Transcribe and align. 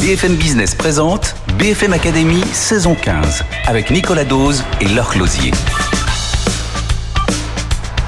BFM 0.00 0.36
Business 0.36 0.74
présente 0.74 1.36
BFM 1.58 1.92
Academy 1.92 2.42
saison 2.54 2.94
15 2.94 3.44
avec 3.66 3.90
Nicolas 3.90 4.24
Dose 4.24 4.64
et 4.80 4.88
Laure 4.88 5.10
Closier. 5.10 5.50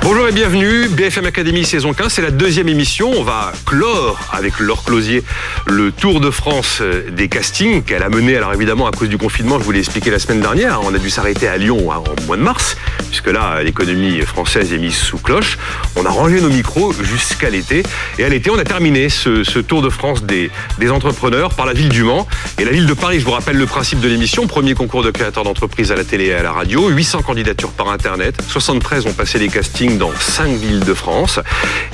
Bonjour 0.05 0.27
et 0.27 0.33
bienvenue, 0.33 0.88
BFM 0.88 1.27
Academy 1.27 1.65
saison 1.65 1.92
15, 1.92 2.12
c'est 2.12 2.23
la 2.23 2.33
deuxième 2.33 2.69
émission. 2.69 3.12
On 3.16 3.23
va 3.23 3.52
clore 3.65 4.19
avec 4.33 4.59
Laure 4.59 4.83
Closier 4.83 5.23
le 5.66 5.93
Tour 5.93 6.19
de 6.19 6.33
France 6.33 6.83
des 7.12 7.29
castings 7.29 7.84
qu'elle 7.84 8.02
a 8.02 8.09
mené. 8.09 8.37
Alors 8.37 8.52
évidemment, 8.52 8.88
à 8.88 8.91
cause 8.91 9.09
du 9.09 9.16
confinement, 9.16 9.60
je 9.60 9.65
vous 9.65 9.70
l'ai 9.70 9.79
expliqué 9.79 10.10
la 10.10 10.19
semaine 10.19 10.41
dernière, 10.41 10.80
on 10.83 10.93
a 10.93 10.98
dû 10.98 11.09
s'arrêter 11.09 11.46
à 11.46 11.57
Lyon 11.57 11.88
en 11.88 12.02
mois 12.27 12.37
de 12.37 12.43
mars, 12.43 12.77
puisque 13.10 13.29
là, 13.29 13.62
l'économie 13.62 14.23
française 14.23 14.73
est 14.73 14.79
mise 14.79 14.96
sous 14.96 15.19
cloche. 15.19 15.57
On 15.95 16.05
a 16.05 16.10
rangé 16.10 16.41
nos 16.41 16.48
micros 16.48 16.93
jusqu'à 16.93 17.48
l'été. 17.48 17.84
Et 18.19 18.24
à 18.24 18.29
l'été, 18.29 18.51
on 18.51 18.59
a 18.59 18.65
terminé 18.65 19.09
ce, 19.09 19.60
Tour 19.60 19.82
de 19.82 19.91
France 19.91 20.24
des, 20.24 20.51
des 20.79 20.91
entrepreneurs 20.91 21.55
par 21.55 21.66
la 21.66 21.74
ville 21.74 21.91
du 21.91 22.02
Mans 22.02 22.27
et 22.59 22.65
la 22.65 22.73
ville 22.73 22.87
de 22.87 22.95
Paris. 22.95 23.21
Je 23.21 23.24
vous 23.24 23.30
rappelle 23.30 23.57
le 23.57 23.66
principe 23.66 24.01
de 24.01 24.09
l'émission. 24.09 24.49
Premier 24.49 24.74
concours 24.74 25.05
de 25.05 25.12
créateurs 25.12 25.45
d'entreprise 25.45 25.93
à 25.93 25.95
la 25.95 26.02
télé 26.02 26.27
et 26.27 26.34
à 26.34 26.43
la 26.43 26.51
radio. 26.51 26.88
800 26.88 27.23
candidatures 27.23 27.71
par 27.71 27.90
Internet. 27.90 28.43
73 28.49 29.07
ont 29.07 29.12
passé 29.12 29.38
les 29.38 29.49
castings 29.49 29.91
dans 29.98 30.12
cinq 30.18 30.51
villes 30.57 30.80
de 30.80 30.95
France. 30.95 31.40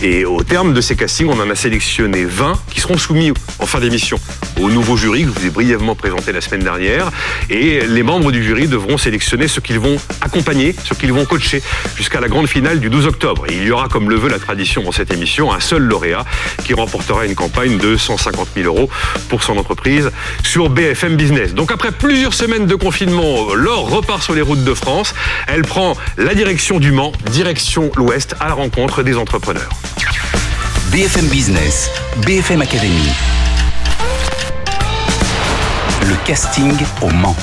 Et 0.02 0.24
au 0.24 0.42
terme 0.42 0.74
de 0.74 0.80
ces 0.80 0.96
castings, 0.96 1.28
on 1.28 1.40
en 1.40 1.50
a 1.50 1.54
sélectionné 1.54 2.24
20 2.24 2.58
qui 2.70 2.80
seront 2.80 2.98
soumis 2.98 3.32
en 3.58 3.66
fin 3.66 3.80
d'émission 3.80 4.18
au 4.60 4.70
nouveau 4.70 4.96
jury 4.96 5.22
que 5.22 5.28
je 5.28 5.40
vous 5.40 5.46
ai 5.46 5.50
brièvement 5.50 5.94
présenté 5.94 6.32
la 6.32 6.40
semaine 6.40 6.62
dernière. 6.62 7.10
Et 7.50 7.80
les 7.86 8.02
membres 8.02 8.32
du 8.32 8.42
jury 8.42 8.66
devront 8.66 8.98
sélectionner 8.98 9.48
ceux 9.48 9.60
qu'ils 9.60 9.78
vont 9.78 9.96
accompagner, 10.20 10.74
ceux 10.84 10.94
qu'ils 10.94 11.12
vont 11.12 11.24
coacher 11.24 11.62
jusqu'à 11.96 12.20
la 12.20 12.28
grande 12.28 12.48
finale 12.48 12.80
du 12.80 12.90
12 12.90 13.06
octobre. 13.06 13.44
Il 13.48 13.64
y 13.64 13.70
aura, 13.70 13.88
comme 13.88 14.10
le 14.10 14.16
veut 14.16 14.28
la 14.28 14.38
tradition 14.38 14.82
dans 14.82 14.92
cette 14.92 15.12
émission, 15.12 15.52
un 15.52 15.60
seul 15.60 15.82
lauréat 15.82 16.24
qui 16.64 16.74
remportera 16.74 17.26
une 17.26 17.34
campagne 17.34 17.78
de 17.78 17.96
150 17.96 18.48
000 18.56 18.66
euros 18.66 18.88
pour 19.28 19.42
son 19.42 19.56
entreprise 19.56 20.10
sur 20.42 20.68
BFM 20.68 21.16
Business. 21.16 21.54
Donc 21.54 21.72
après 21.72 21.92
plusieurs 21.92 22.34
semaines 22.34 22.66
de 22.66 22.74
confinement, 22.74 23.54
Laure 23.54 23.90
repart 23.90 24.22
sur 24.22 24.34
les 24.34 24.42
routes 24.42 24.64
de 24.64 24.74
France. 24.74 25.14
Elle 25.46 25.62
prend 25.62 25.96
la 26.16 26.34
direction 26.34 26.78
du 26.78 26.92
Mans, 26.92 27.12
direction 27.30 27.87
l'Ouest 27.96 28.34
à 28.40 28.48
la 28.48 28.54
rencontre 28.54 29.02
des 29.02 29.16
entrepreneurs. 29.16 29.70
BFM 30.90 31.26
Business, 31.28 31.90
BFM 32.26 32.62
Academy. 32.62 33.10
Le 36.02 36.14
casting 36.26 36.74
au 37.02 37.10
Mans. 37.10 37.36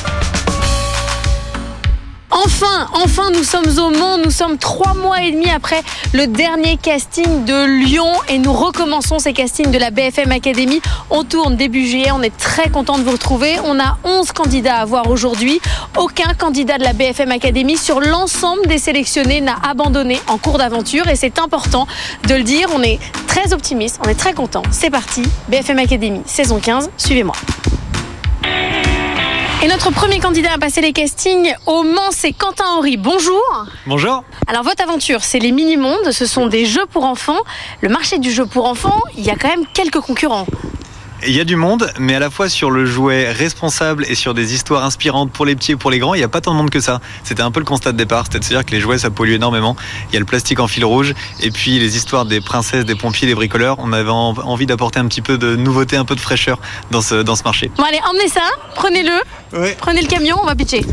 Enfin, 2.44 2.88
enfin, 2.92 3.32
nous 3.32 3.46
sommes 3.46 3.80
au 3.80 3.98
Mans. 3.98 4.18
Nous 4.18 4.30
sommes 4.30 4.58
trois 4.58 4.94
mois 4.94 5.22
et 5.22 5.32
demi 5.32 5.50
après 5.50 5.82
le 6.14 6.28
dernier 6.28 6.76
casting 6.76 7.46
de 7.46 7.66
Lyon 7.66 8.12
et 8.28 8.40
nous 8.40 8.52
recommençons 8.52 9.20
ces 9.20 9.32
castings 9.32 9.72
de 9.72 9.78
la 9.78 9.90
BFM 9.90 10.34
Academy. 10.34 10.82
On 11.10 11.24
tourne 11.24 11.56
début 11.56 11.88
juillet. 11.88 12.12
On 12.14 12.22
est 12.22 12.36
très 12.36 12.70
content 12.70 12.98
de 12.98 13.04
vous 13.04 13.12
retrouver. 13.12 13.56
On 13.64 13.80
a 13.80 13.98
11 14.04 14.34
candidats 14.34 14.80
à 14.80 14.86
voir 14.86 15.10
aujourd'hui. 15.10 15.62
Aucun 15.98 16.34
candidat 16.34 16.78
de 16.78 16.84
la 16.84 16.92
BFM 16.92 17.32
Academy 17.32 17.78
sur 17.78 18.02
l'ensemble 18.02 18.68
des 18.68 18.80
sélectionnés 18.80 19.40
n'a 19.40 19.56
abandonné 19.66 20.20
en 20.28 20.38
cours 20.38 20.58
d'aventure 20.58 21.08
et 21.08 21.16
c'est 21.16 21.40
important 21.40 21.88
de 22.28 22.36
le 22.36 22.44
dire. 22.44 22.68
On 22.76 22.84
est 22.84 23.00
très 23.28 23.54
optimiste. 23.54 24.02
On 24.06 24.10
est 24.10 24.20
très 24.20 24.34
content. 24.34 24.64
C'est 24.72 24.90
parti. 24.90 25.24
BFM 25.48 25.80
Academy, 25.80 26.22
saison 26.26 26.60
15. 26.60 26.90
Suivez-moi. 26.98 27.36
Et 29.64 29.68
notre 29.68 29.90
premier 29.90 30.20
candidat 30.20 30.54
à 30.54 30.58
passer 30.58 30.82
les 30.82 30.92
castings 30.92 31.54
au 31.66 31.84
Mans, 31.84 32.12
c'est 32.12 32.34
Quentin 32.34 32.66
Henry. 32.78 32.98
Bonjour. 32.98 33.42
Bonjour. 33.88 34.24
Alors 34.48 34.64
votre 34.64 34.84
aventure, 34.84 35.24
c'est 35.24 35.40
les 35.40 35.52
mini-mondes, 35.52 36.12
ce 36.12 36.26
sont 36.26 36.48
des 36.48 36.66
jeux 36.66 36.86
pour 36.92 37.06
enfants. 37.06 37.40
Le 37.82 37.90
marché 37.90 38.20
du 38.20 38.32
jeu 38.32 38.46
pour 38.46 38.66
enfants, 38.66 39.00
il 39.18 39.24
y 39.24 39.30
a 39.30 39.36
quand 39.36 39.48
même 39.48 39.66
quelques 39.74 40.02
concurrents. 40.02 40.46
Il 41.24 41.36
y 41.36 41.40
a 41.40 41.46
du 41.46 41.56
monde, 41.56 41.92
mais 41.98 42.16
à 42.16 42.20
la 42.20 42.30
fois 42.30 42.50
sur 42.50 42.70
le 42.70 42.86
jouet 42.86 43.32
responsable 43.32 44.06
et 44.08 44.16
sur 44.16 44.34
des 44.34 44.54
histoires 44.54 44.84
inspirantes 44.84 45.32
pour 45.32 45.46
les 45.46 45.56
petits 45.56 45.72
et 45.72 45.76
pour 45.76 45.90
les 45.90 45.98
grands, 45.98 46.14
il 46.14 46.18
n'y 46.18 46.24
a 46.24 46.28
pas 46.28 46.42
tant 46.42 46.52
de 46.52 46.58
monde 46.58 46.70
que 46.70 46.82
ça. 46.82 47.00
C'était 47.24 47.42
un 47.42 47.52
peu 47.52 47.60
le 47.60 47.66
constat 47.66 47.94
de 47.94 47.98
départ, 47.98 48.26
c'est-à-dire 48.30 48.66
que 48.66 48.72
les 48.72 48.80
jouets, 48.80 48.98
ça 48.98 49.10
pollue 49.10 49.32
énormément. 49.32 49.76
Il 50.10 50.14
y 50.14 50.18
a 50.18 50.20
le 50.20 50.26
plastique 50.26 50.60
en 50.60 50.68
fil 50.68 50.84
rouge, 50.84 51.14
et 51.40 51.52
puis 51.52 51.80
les 51.80 51.96
histoires 51.96 52.26
des 52.26 52.42
princesses, 52.42 52.86
des 52.86 52.96
pompiers, 52.96 53.28
des 53.28 53.36
bricoleurs. 53.36 53.78
On 53.80 53.94
avait 53.94 54.10
envie 54.10 54.66
d'apporter 54.66 55.00
un 55.00 55.08
petit 55.08 55.22
peu 55.22 55.38
de 55.38 55.56
nouveauté, 55.56 55.96
un 55.96 56.06
peu 56.06 56.16
de 56.16 56.20
fraîcheur 56.20 56.60
dans 56.92 57.02
ce, 57.02 57.16
dans 57.16 57.36
ce 57.36 57.44
marché. 57.44 57.72
Bon 57.78 57.84
allez, 57.84 58.00
emmenez 58.08 58.30
ça, 58.30 58.44
prenez-le, 58.76 59.76
prenez 59.78 60.02
le 60.02 60.08
camion, 60.08 60.38
on 60.42 60.46
va 60.46 60.56
pitcher. 60.56 60.86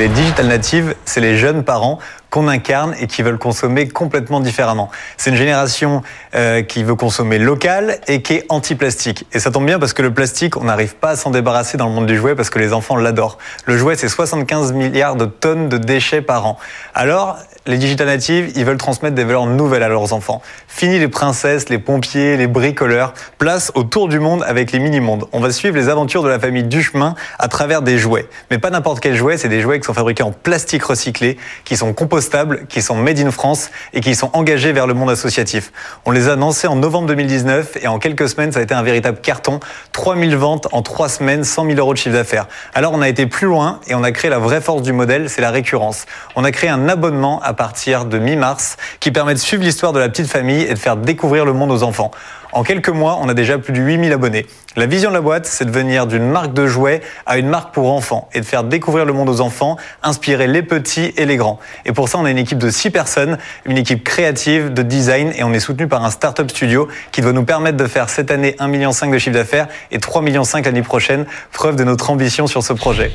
Les 0.00 0.08
digital 0.08 0.46
natives, 0.46 0.94
c'est 1.04 1.20
les 1.20 1.36
jeunes 1.36 1.62
parents 1.62 1.98
qu'on 2.30 2.48
incarne 2.48 2.94
et 2.98 3.06
qui 3.06 3.22
veulent 3.22 3.36
consommer 3.36 3.86
complètement 3.86 4.40
différemment. 4.40 4.90
C'est 5.18 5.28
une 5.28 5.36
génération 5.36 6.00
euh, 6.34 6.62
qui 6.62 6.84
veut 6.84 6.94
consommer 6.94 7.38
local 7.38 7.98
et 8.06 8.22
qui 8.22 8.34
est 8.34 8.46
anti-plastique. 8.48 9.26
Et 9.34 9.40
ça 9.40 9.50
tombe 9.50 9.66
bien 9.66 9.78
parce 9.78 9.92
que 9.92 10.00
le 10.00 10.14
plastique, 10.14 10.56
on 10.56 10.64
n'arrive 10.64 10.94
pas 10.94 11.10
à 11.10 11.16
s'en 11.16 11.30
débarrasser 11.30 11.76
dans 11.76 11.86
le 11.86 11.92
monde 11.92 12.06
du 12.06 12.16
jouet 12.16 12.34
parce 12.34 12.48
que 12.48 12.58
les 12.58 12.72
enfants 12.72 12.96
l'adorent. 12.96 13.36
Le 13.66 13.76
jouet, 13.76 13.94
c'est 13.94 14.08
75 14.08 14.72
milliards 14.72 15.16
de 15.16 15.26
tonnes 15.26 15.68
de 15.68 15.76
déchets 15.76 16.22
par 16.22 16.46
an. 16.46 16.58
Alors, 16.94 17.36
les 17.66 17.76
digital 17.76 18.06
natives, 18.06 18.52
ils 18.56 18.64
veulent 18.64 18.78
transmettre 18.78 19.14
des 19.14 19.24
valeurs 19.24 19.46
nouvelles 19.46 19.82
à 19.82 19.88
leurs 19.88 20.14
enfants. 20.14 20.40
Fini 20.66 20.98
les 20.98 21.08
princesses, 21.08 21.68
les 21.68 21.78
pompiers, 21.78 22.38
les 22.38 22.46
bricoleurs. 22.46 23.12
Place 23.38 23.70
au 23.74 23.82
tour 23.82 24.08
du 24.08 24.18
monde 24.18 24.42
avec 24.46 24.72
les 24.72 24.78
mini-mondes. 24.78 25.26
On 25.32 25.40
va 25.40 25.50
suivre 25.50 25.76
les 25.76 25.88
aventures 25.90 26.22
de 26.22 26.28
la 26.28 26.38
famille 26.38 26.62
Duchemin 26.62 27.14
à 27.38 27.48
travers 27.48 27.82
des 27.82 27.98
jouets. 27.98 28.28
Mais 28.50 28.58
pas 28.58 28.70
n'importe 28.70 29.00
quel 29.00 29.14
jouet, 29.14 29.36
c'est 29.36 29.50
des 29.50 29.60
jouets 29.60 29.78
qui 29.78 29.86
sont 29.86 29.94
fabriqués 29.94 30.22
en 30.22 30.32
plastique 30.32 30.82
recyclé, 30.84 31.36
qui 31.64 31.76
sont 31.76 31.92
compostables, 31.92 32.66
qui 32.66 32.80
sont 32.80 32.96
made 32.96 33.18
in 33.18 33.30
France 33.30 33.70
et 33.92 34.00
qui 34.00 34.14
sont 34.14 34.30
engagés 34.32 34.72
vers 34.72 34.86
le 34.86 34.94
monde 34.94 35.10
associatif. 35.10 35.70
On 36.06 36.12
les 36.12 36.28
a 36.28 36.36
lancés 36.36 36.66
en 36.66 36.76
novembre 36.76 37.08
2019 37.08 37.76
et 37.82 37.88
en 37.88 37.98
quelques 37.98 38.30
semaines, 38.30 38.52
ça 38.52 38.60
a 38.60 38.62
été 38.62 38.74
un 38.74 38.82
véritable 38.82 39.18
carton. 39.20 39.60
3000 39.92 40.34
ventes 40.34 40.68
en 40.72 40.80
3 40.80 41.08
semaines, 41.10 41.44
100 41.44 41.66
000 41.66 41.78
euros 41.78 41.92
de 41.92 41.98
chiffre 41.98 42.16
d'affaires. 42.16 42.48
Alors 42.74 42.92
on 42.94 43.02
a 43.02 43.08
été 43.08 43.26
plus 43.26 43.46
loin 43.46 43.80
et 43.86 43.94
on 43.94 44.02
a 44.02 44.12
créé 44.12 44.30
la 44.30 44.38
vraie 44.38 44.62
force 44.62 44.82
du 44.82 44.92
modèle, 44.92 45.28
c'est 45.28 45.42
la 45.42 45.50
récurrence. 45.50 46.06
On 46.36 46.44
a 46.44 46.52
créé 46.52 46.70
un 46.70 46.88
abonnement 46.88 47.40
à 47.42 47.49
partir 47.54 48.04
de 48.04 48.18
mi-mars 48.18 48.76
qui 49.00 49.10
permet 49.10 49.34
de 49.34 49.38
suivre 49.38 49.62
l'histoire 49.62 49.92
de 49.92 49.98
la 49.98 50.08
petite 50.08 50.28
famille 50.28 50.62
et 50.62 50.74
de 50.74 50.78
faire 50.78 50.96
découvrir 50.96 51.44
le 51.44 51.52
monde 51.52 51.70
aux 51.70 51.82
enfants. 51.82 52.10
En 52.52 52.64
quelques 52.64 52.88
mois, 52.88 53.18
on 53.20 53.28
a 53.28 53.34
déjà 53.34 53.58
plus 53.58 53.72
de 53.72 53.78
8000 53.78 54.12
abonnés. 54.12 54.46
La 54.76 54.86
vision 54.86 55.10
de 55.10 55.14
la 55.14 55.20
boîte, 55.20 55.46
c'est 55.46 55.64
de 55.64 55.70
venir 55.70 56.06
d'une 56.06 56.28
marque 56.28 56.52
de 56.52 56.66
jouets 56.66 57.00
à 57.26 57.38
une 57.38 57.48
marque 57.48 57.72
pour 57.72 57.92
enfants 57.92 58.28
et 58.34 58.40
de 58.40 58.44
faire 58.44 58.64
découvrir 58.64 59.04
le 59.04 59.12
monde 59.12 59.28
aux 59.28 59.40
enfants, 59.40 59.76
inspirer 60.02 60.48
les 60.48 60.62
petits 60.62 61.12
et 61.16 61.26
les 61.26 61.36
grands. 61.36 61.60
Et 61.86 61.92
pour 61.92 62.08
ça, 62.08 62.18
on 62.18 62.24
a 62.24 62.30
une 62.30 62.38
équipe 62.38 62.58
de 62.58 62.70
6 62.70 62.90
personnes, 62.90 63.38
une 63.66 63.78
équipe 63.78 64.02
créative, 64.02 64.72
de 64.72 64.82
design 64.82 65.32
et 65.36 65.44
on 65.44 65.52
est 65.52 65.60
soutenu 65.60 65.86
par 65.86 66.04
un 66.04 66.10
startup 66.10 66.50
studio 66.50 66.88
qui 67.12 67.20
doit 67.20 67.32
nous 67.32 67.44
permettre 67.44 67.76
de 67.76 67.86
faire 67.86 68.10
cette 68.10 68.30
année 68.30 68.56
1,5 68.58 68.68
million 68.68 68.90
de 68.90 69.18
chiffre 69.18 69.34
d'affaires 69.34 69.68
et 69.92 69.98
3,5 69.98 70.22
millions 70.22 70.42
l'année 70.64 70.82
prochaine, 70.82 71.26
preuve 71.52 71.76
de 71.76 71.84
notre 71.84 72.10
ambition 72.10 72.46
sur 72.46 72.62
ce 72.62 72.72
projet. 72.72 73.12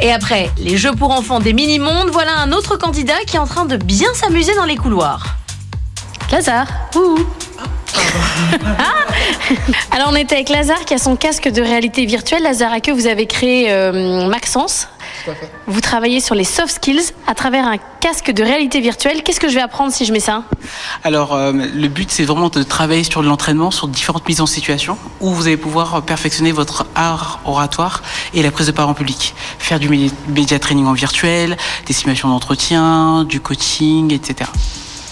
Et 0.00 0.12
après 0.12 0.50
les 0.58 0.76
jeux 0.76 0.92
pour 0.92 1.10
enfants 1.10 1.40
des 1.40 1.52
mini-mondes, 1.52 2.10
voilà 2.10 2.38
un 2.38 2.52
autre 2.52 2.76
candidat 2.76 3.18
qui 3.26 3.36
est 3.36 3.40
en 3.40 3.46
train 3.46 3.64
de 3.64 3.76
bien 3.76 4.12
s'amuser 4.14 4.54
dans 4.54 4.64
les 4.64 4.76
couloirs. 4.76 5.36
Lazare. 6.30 6.68
Ouh. 6.94 7.18
Alors 9.90 10.08
on 10.10 10.16
était 10.16 10.36
avec 10.36 10.50
Lazare 10.50 10.84
qui 10.84 10.94
a 10.94 10.98
son 10.98 11.16
casque 11.16 11.48
de 11.48 11.62
réalité 11.62 12.04
virtuelle. 12.06 12.42
Lazare, 12.42 12.72
à 12.72 12.80
que 12.80 12.90
vous 12.90 13.06
avez 13.06 13.26
créé 13.26 13.72
euh, 13.72 14.28
Maxence. 14.28 14.88
Vous 15.66 15.80
travaillez 15.80 16.20
sur 16.20 16.34
les 16.34 16.44
soft 16.44 16.74
skills 16.74 17.12
à 17.26 17.34
travers 17.34 17.66
un 17.66 17.76
casque 18.00 18.30
de 18.30 18.42
réalité 18.42 18.80
virtuelle. 18.80 19.22
Qu'est-ce 19.22 19.40
que 19.40 19.48
je 19.48 19.54
vais 19.54 19.60
apprendre 19.60 19.92
si 19.92 20.04
je 20.04 20.12
mets 20.12 20.20
ça 20.20 20.44
Alors, 21.04 21.34
euh, 21.34 21.52
le 21.52 21.88
but, 21.88 22.10
c'est 22.10 22.24
vraiment 22.24 22.48
de 22.48 22.62
travailler 22.62 23.04
sur 23.04 23.22
l'entraînement, 23.22 23.70
sur 23.70 23.88
différentes 23.88 24.28
mises 24.28 24.40
en 24.40 24.46
situation, 24.46 24.96
où 25.20 25.30
vous 25.30 25.46
allez 25.46 25.56
pouvoir 25.56 26.02
perfectionner 26.02 26.52
votre 26.52 26.86
art 26.94 27.40
oratoire 27.44 28.02
et 28.34 28.42
la 28.42 28.50
prise 28.50 28.66
de 28.66 28.72
parole 28.72 28.92
en 28.92 28.94
public. 28.94 29.34
Faire 29.58 29.80
du 29.80 29.88
média 29.88 30.58
training 30.58 30.86
en 30.86 30.92
virtuel, 30.92 31.56
des 31.86 31.92
simulations 31.92 32.28
d'entretien, 32.28 33.24
du 33.24 33.40
coaching, 33.40 34.12
etc. 34.12 34.50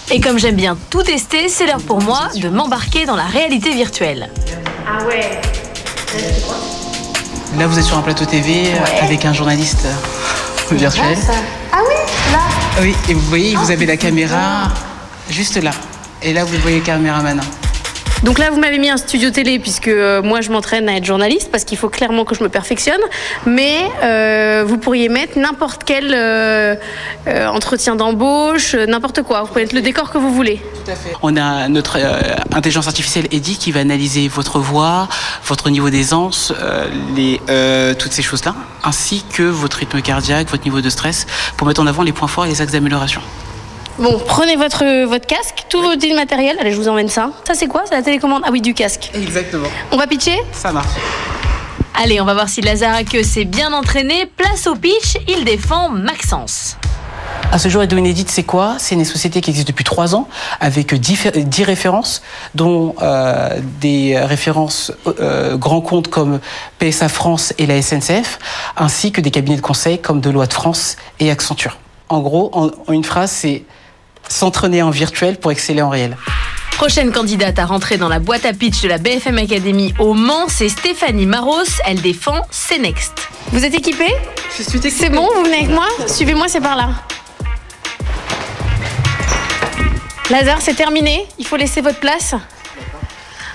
Et 0.09 0.21
comme 0.21 0.39
j'aime 0.39 0.55
bien 0.55 0.77
tout 0.89 1.03
tester, 1.03 1.49
c'est 1.49 1.65
l'heure 1.65 1.81
pour 1.81 2.01
moi 2.01 2.29
de 2.35 2.47
m'embarquer 2.47 3.05
dans 3.05 3.15
la 3.15 3.25
réalité 3.25 3.71
virtuelle. 3.71 4.29
Ah 4.87 5.05
ouais 5.05 5.41
Là, 7.55 7.65
vous 7.65 7.79
êtes 7.79 7.85
sur 7.85 7.97
un 7.97 8.01
plateau 8.01 8.25
TV 8.25 8.73
euh, 8.73 9.03
avec 9.03 9.23
un 9.25 9.33
journaliste 9.33 9.85
euh, 9.85 10.75
virtuel. 10.75 11.17
Ah 11.71 11.79
oui, 11.87 11.95
là 12.31 12.39
Oui, 12.81 12.95
et 13.09 13.13
vous 13.13 13.21
voyez, 13.21 13.55
vous 13.55 13.71
avez 13.71 13.85
la 13.85 13.97
caméra 13.97 14.67
Juste 15.29 15.61
là. 15.61 15.71
Et 16.21 16.33
là, 16.33 16.43
vous 16.43 16.57
voyez 16.61 16.79
le 16.79 16.83
caméraman. 16.83 17.41
Donc 18.23 18.39
là, 18.39 18.49
vous 18.49 18.59
m'avez 18.59 18.79
mis 18.79 18.89
un 18.89 18.97
studio 18.97 19.29
télé 19.29 19.59
puisque 19.59 19.87
euh, 19.87 20.23
moi, 20.23 20.41
je 20.41 20.49
m'entraîne 20.49 20.89
à 20.89 20.97
être 20.97 21.05
journaliste 21.05 21.49
parce 21.51 21.63
qu'il 21.63 21.77
faut 21.77 21.89
clairement 21.89 22.25
que 22.25 22.33
je 22.33 22.43
me 22.43 22.49
perfectionne. 22.49 22.99
Mais 23.45 23.89
euh, 24.03 24.63
vous 24.67 24.77
pourriez 24.77 25.07
mettre 25.07 25.37
n'importe 25.37 25.83
quel 25.85 26.13
euh, 26.13 26.75
entretien 27.27 27.95
d'embauche, 27.95 28.73
n'importe 28.73 29.21
quoi. 29.21 29.41
Vous 29.41 29.47
pouvez 29.47 29.61
mettre 29.61 29.75
le 29.75 29.81
décor 29.81 30.09
que 30.09 30.17
vous 30.17 30.33
voulez. 30.33 30.61
On 31.21 31.37
a 31.37 31.67
notre 31.67 31.97
intelligence 32.53 32.87
artificielle 32.87 33.27
Eddy 33.31 33.57
qui 33.57 33.71
va 33.71 33.81
analyser 33.81 34.27
votre 34.27 34.59
voix, 34.59 35.07
votre 35.45 35.69
niveau 35.69 35.89
d'aisance, 35.89 36.53
toutes 37.99 38.11
ces 38.13 38.21
choses-là, 38.21 38.55
ainsi 38.83 39.23
que 39.31 39.43
votre 39.43 39.77
rythme 39.77 40.01
cardiaque, 40.01 40.49
votre 40.49 40.63
niveau 40.63 40.81
de 40.81 40.89
stress, 40.89 41.27
pour 41.55 41.67
mettre 41.67 41.81
en 41.81 41.87
avant 41.87 42.03
les 42.03 42.13
points 42.13 42.27
forts 42.27 42.45
et 42.45 42.49
les 42.49 42.61
axes 42.61 42.71
d'amélioration. 42.71 43.21
Bon, 43.99 44.21
prenez 44.27 44.55
votre, 44.55 45.05
votre 45.05 45.25
casque, 45.25 45.65
tout 45.69 45.81
votre 45.81 46.13
matériel. 46.13 46.55
Allez, 46.59 46.71
je 46.71 46.77
vous 46.77 46.87
emmène 46.87 47.09
ça. 47.09 47.31
Ça, 47.47 47.55
c'est 47.55 47.65
quoi 47.67 47.81
C'est 47.85 47.95
la 47.95 48.03
télécommande? 48.03 48.43
Ah 48.45 48.49
oui, 48.51 48.61
du 48.61 48.75
casque. 48.75 49.09
Exactement. 49.15 49.67
On 49.91 49.97
va 49.97 50.05
pitcher? 50.05 50.37
Ça 50.51 50.71
marche. 50.71 50.91
Allez, 51.95 52.21
on 52.21 52.25
va 52.25 52.35
voir 52.35 52.47
si 52.47 52.61
Lazare 52.61 53.03
que 53.05 53.23
s'est 53.23 53.45
bien 53.45 53.73
entraîné. 53.73 54.27
Place 54.27 54.67
au 54.67 54.75
pitch, 54.75 55.17
il 55.27 55.45
défend 55.45 55.89
Maxence. 55.89 56.77
À 57.51 57.57
ce 57.57 57.69
jour, 57.69 57.81
Edo 57.81 57.97
Inédite, 57.97 58.29
c'est 58.29 58.43
quoi? 58.43 58.75
C'est 58.77 58.93
une 58.93 59.03
société 59.03 59.41
qui 59.41 59.49
existe 59.49 59.67
depuis 59.67 59.83
trois 59.83 60.13
ans, 60.13 60.27
avec 60.59 60.93
10, 60.93 61.29
10 61.35 61.63
références, 61.63 62.21
dont 62.53 62.93
euh, 63.01 63.59
des 63.81 64.19
références 64.19 64.91
euh, 65.19 65.57
grands 65.57 65.81
comptes 65.81 66.09
comme 66.09 66.39
PSA 66.77 67.09
France 67.09 67.51
et 67.57 67.65
la 67.65 67.81
SNCF, 67.81 68.37
ainsi 68.75 69.11
que 69.11 69.21
des 69.21 69.31
cabinets 69.31 69.55
de 69.55 69.61
conseil 69.61 69.97
comme 69.99 70.21
Deloitte 70.21 70.53
France 70.53 70.97
et 71.19 71.31
Accenture. 71.31 71.77
En 72.09 72.19
gros, 72.19 72.51
en, 72.53 72.69
en 72.87 72.93
une 72.93 73.03
phrase, 73.03 73.31
c'est 73.31 73.63
s'entraîner 74.29 74.81
en 74.81 74.89
virtuel 74.89 75.37
pour 75.37 75.51
exceller 75.51 75.81
en 75.81 75.89
réel. 75.89 76.17
Prochaine 76.77 77.11
candidate 77.11 77.57
à 77.57 77.65
rentrer 77.65 77.97
dans 77.97 78.09
la 78.09 78.19
boîte 78.19 78.45
à 78.45 78.53
pitch 78.53 78.83
de 78.83 78.87
la 78.87 78.99
BFM 78.99 79.39
Academy 79.39 79.93
au 79.99 80.13
Mans, 80.13 80.47
c'est 80.47 80.69
Stéphanie 80.69 81.25
Maros. 81.25 81.63
Elle 81.85 82.01
défend 82.01 82.41
Cenext. 82.51 83.29
Vous 83.51 83.65
êtes 83.65 83.73
équipés 83.73 84.13
Je 84.57 84.63
suis 84.63 84.79
C'est 84.91 85.09
bon, 85.09 85.27
vous 85.35 85.43
venez 85.43 85.57
avec 85.57 85.69
moi? 85.69 85.87
Suivez-moi, 86.05 86.47
c'est 86.47 86.61
par 86.61 86.75
là. 86.75 86.89
Lazare, 90.29 90.61
c'est 90.61 90.75
terminé. 90.75 91.25
Il 91.39 91.47
faut 91.47 91.55
laisser 91.55 91.81
votre 91.81 91.99
place. 91.99 92.35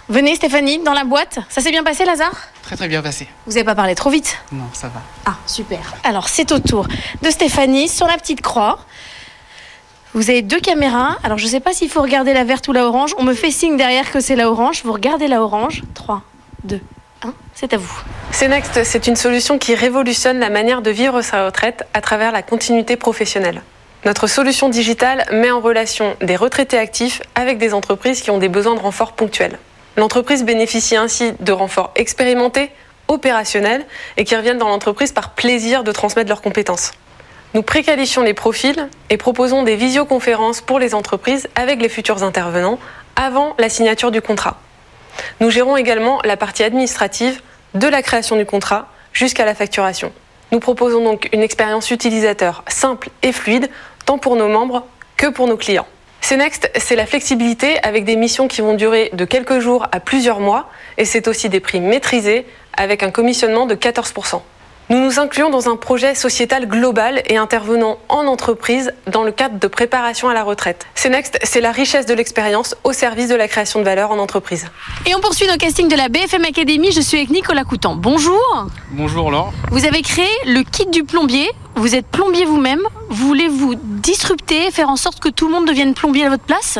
Venez, 0.08 0.34
Stéphanie, 0.34 0.82
dans 0.82 0.94
la 0.94 1.04
boîte. 1.04 1.38
Ça 1.48 1.60
s'est 1.60 1.70
bien 1.70 1.84
passé, 1.84 2.04
Lazare? 2.04 2.34
Très 2.62 2.76
très 2.76 2.88
bien 2.88 3.02
passé. 3.02 3.28
Vous 3.46 3.52
n'avez 3.52 3.64
pas 3.64 3.74
parlé 3.74 3.94
trop 3.94 4.10
vite? 4.10 4.38
Non, 4.50 4.64
ça 4.72 4.88
va. 4.88 5.00
Ah, 5.26 5.36
super. 5.46 5.94
Alors, 6.02 6.28
c'est 6.28 6.50
au 6.50 6.58
tour 6.58 6.86
de 7.22 7.30
Stéphanie 7.30 7.88
sur 7.88 8.06
la 8.06 8.16
petite 8.16 8.40
croix. 8.40 8.80
Vous 10.14 10.28
avez 10.28 10.42
deux 10.42 10.60
caméras. 10.60 11.16
Alors, 11.22 11.38
je 11.38 11.46
ne 11.46 11.50
sais 11.50 11.60
pas 11.60 11.72
s'il 11.72 11.88
faut 11.88 12.02
regarder 12.02 12.34
la 12.34 12.44
verte 12.44 12.68
ou 12.68 12.72
la 12.72 12.86
orange. 12.86 13.14
On 13.16 13.22
me 13.22 13.32
fait 13.32 13.50
signe 13.50 13.78
derrière 13.78 14.10
que 14.10 14.20
c'est 14.20 14.36
la 14.36 14.50
orange. 14.50 14.82
Vous 14.84 14.92
regardez 14.92 15.26
la 15.26 15.42
orange. 15.42 15.82
3, 15.94 16.22
2, 16.64 16.80
1. 17.24 17.34
C'est 17.54 17.72
à 17.72 17.78
vous. 17.78 18.02
Cenext, 18.30 18.84
c'est 18.84 19.06
une 19.06 19.16
solution 19.16 19.58
qui 19.58 19.74
révolutionne 19.74 20.38
la 20.38 20.50
manière 20.50 20.82
de 20.82 20.90
vivre 20.90 21.22
sa 21.22 21.46
retraite 21.46 21.84
à 21.94 22.02
travers 22.02 22.30
la 22.30 22.42
continuité 22.42 22.96
professionnelle. 22.96 23.62
Notre 24.04 24.26
solution 24.26 24.68
digitale 24.68 25.24
met 25.32 25.50
en 25.50 25.60
relation 25.60 26.14
des 26.20 26.36
retraités 26.36 26.78
actifs 26.78 27.22
avec 27.34 27.56
des 27.56 27.72
entreprises 27.72 28.20
qui 28.20 28.30
ont 28.30 28.38
des 28.38 28.48
besoins 28.48 28.74
de 28.74 28.80
renfort 28.80 29.12
ponctuels. 29.12 29.58
L'entreprise 29.96 30.44
bénéficie 30.44 30.96
ainsi 30.96 31.32
de 31.40 31.52
renforts 31.52 31.92
expérimentés, 31.94 32.70
opérationnels 33.08 33.86
et 34.16 34.24
qui 34.24 34.36
reviennent 34.36 34.58
dans 34.58 34.68
l'entreprise 34.68 35.12
par 35.12 35.30
plaisir 35.30 35.84
de 35.84 35.92
transmettre 35.92 36.28
leurs 36.28 36.42
compétences. 36.42 36.92
Nous 37.54 37.62
préqualifions 37.62 38.22
les 38.22 38.32
profils 38.32 38.88
et 39.10 39.19
proposons 39.19 39.62
des 39.62 39.76
visioconférences 39.76 40.62
pour 40.62 40.78
les 40.78 40.94
entreprises 40.94 41.49
avec 41.54 41.82
les 41.82 41.90
futurs 41.90 42.22
intervenants 42.22 42.78
avant 43.14 43.54
la 43.58 43.69
signature 43.69 44.10
du 44.10 44.22
contrat. 44.22 44.58
Nous 45.40 45.50
gérons 45.50 45.76
également 45.76 46.20
la 46.25 46.38
partie 46.38 46.62
administrative 46.62 47.43
de 47.75 47.87
la 47.87 48.00
création 48.00 48.37
du 48.37 48.46
contrat 48.46 48.88
jusqu'à 49.12 49.44
la 49.44 49.54
facturation. 49.54 50.12
Nous 50.50 50.60
proposons 50.60 51.04
donc 51.04 51.28
une 51.32 51.43
expérience 51.43 51.90
utilisateur 51.90 52.64
simple 52.69 53.10
et 53.22 53.32
fluide, 53.32 53.69
tant 54.06 54.16
pour 54.16 54.37
nos 54.37 54.48
membres 54.48 54.87
que 55.19 55.26
pour 55.26 55.46
nos 55.46 55.58
clients. 55.58 55.87
Cenext, 56.22 56.70
c'est 56.76 56.96
la 56.96 57.05
flexibilité 57.05 57.78
avec 57.82 58.05
des 58.05 58.16
missions 58.16 58.48
qui 58.48 58.62
vont 58.62 58.75
durer 58.75 59.10
de 59.12 59.26
quelques 59.26 59.58
jours 59.58 59.87
à 59.93 60.00
plusieurs 60.00 60.40
mois 60.40 60.70
et 60.96 61.05
c'est 61.05 61.28
aussi 61.28 61.50
des 61.50 61.60
prix 61.60 61.81
maîtrisés 61.81 62.46
avec 62.75 63.02
un 63.02 63.10
commissionnement 63.10 63.66
de 63.66 63.75
14%. 63.75 64.40
Nous 64.90 64.99
nous 64.99 65.20
incluons 65.20 65.49
dans 65.49 65.69
un 65.69 65.76
projet 65.76 66.14
sociétal 66.14 66.67
global 66.67 67.23
et 67.26 67.37
intervenons 67.37 67.99
en 68.08 68.26
entreprise 68.26 68.93
dans 69.06 69.23
le 69.23 69.31
cadre 69.31 69.58
de 69.58 69.67
préparation 69.67 70.29
à 70.29 70.34
la 70.34 70.43
retraite. 70.43 70.87
Cenext, 70.94 71.38
c'est 71.44 71.61
la 71.61 71.73
richesse 71.73 72.05
de 72.05 72.14
l'expérience 72.14 72.75
au 72.84 72.93
service 72.93 73.29
de 73.29 73.34
la 73.34 73.49
création 73.49 73.79
de 73.79 73.84
valeur 73.84 74.11
en 74.11 74.19
entreprise. 74.19 74.67
Et 75.06 75.14
on 75.14 75.20
poursuit 75.20 75.46
nos 75.46 75.56
castings 75.56 75.88
de 75.88 75.96
la 75.96 76.08
BFM 76.08 76.44
Academy. 76.44 76.90
Je 76.93 77.00
suis 77.00 77.19
avec 77.19 77.31
Nicolas 77.31 77.64
Coutan. 77.64 77.94
Bonjour. 77.94 78.67
Bonjour 78.90 79.31
Laure. 79.31 79.52
Vous 79.70 79.87
avez 79.87 80.02
créé 80.02 80.29
le 80.46 80.62
kit 80.62 80.87
du 80.87 81.05
plombier. 81.05 81.49
Vous 81.76 81.94
êtes 81.94 82.06
plombier 82.06 82.44
vous-même. 82.44 82.82
Voulez-vous 83.08 83.76
disrupter, 83.76 84.70
faire 84.70 84.88
en 84.90 84.96
sorte 84.96 85.20
que 85.20 85.29
tout 85.29 85.46
le 85.46 85.55
monde 85.55 85.67
devienne 85.67 85.94
plombier 85.94 86.26
à 86.26 86.29
votre 86.29 86.44
place? 86.44 86.79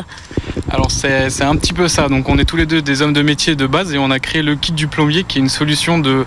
Alors 0.71 0.91
c'est 0.91 1.43
un 1.43 1.57
petit 1.57 1.73
peu 1.73 1.89
ça. 1.89 2.09
Donc 2.09 2.29
on 2.29 2.39
est 2.39 2.45
tous 2.45 2.57
les 2.57 2.67
deux 2.67 2.83
des 2.83 3.03
hommes 3.03 3.13
de 3.13 3.23
métier 3.23 3.57
de 3.57 3.67
base 3.67 3.95
et 3.95 3.99
on 3.99 4.11
a 4.11 4.19
créé 4.19 4.43
le 4.43 4.55
kit 4.55 4.73
du 4.73 4.87
plombier 4.87 5.25
qui 5.25 5.39
est 5.39 5.41
une 5.41 5.49
solution 5.49 5.99
de, 5.99 6.25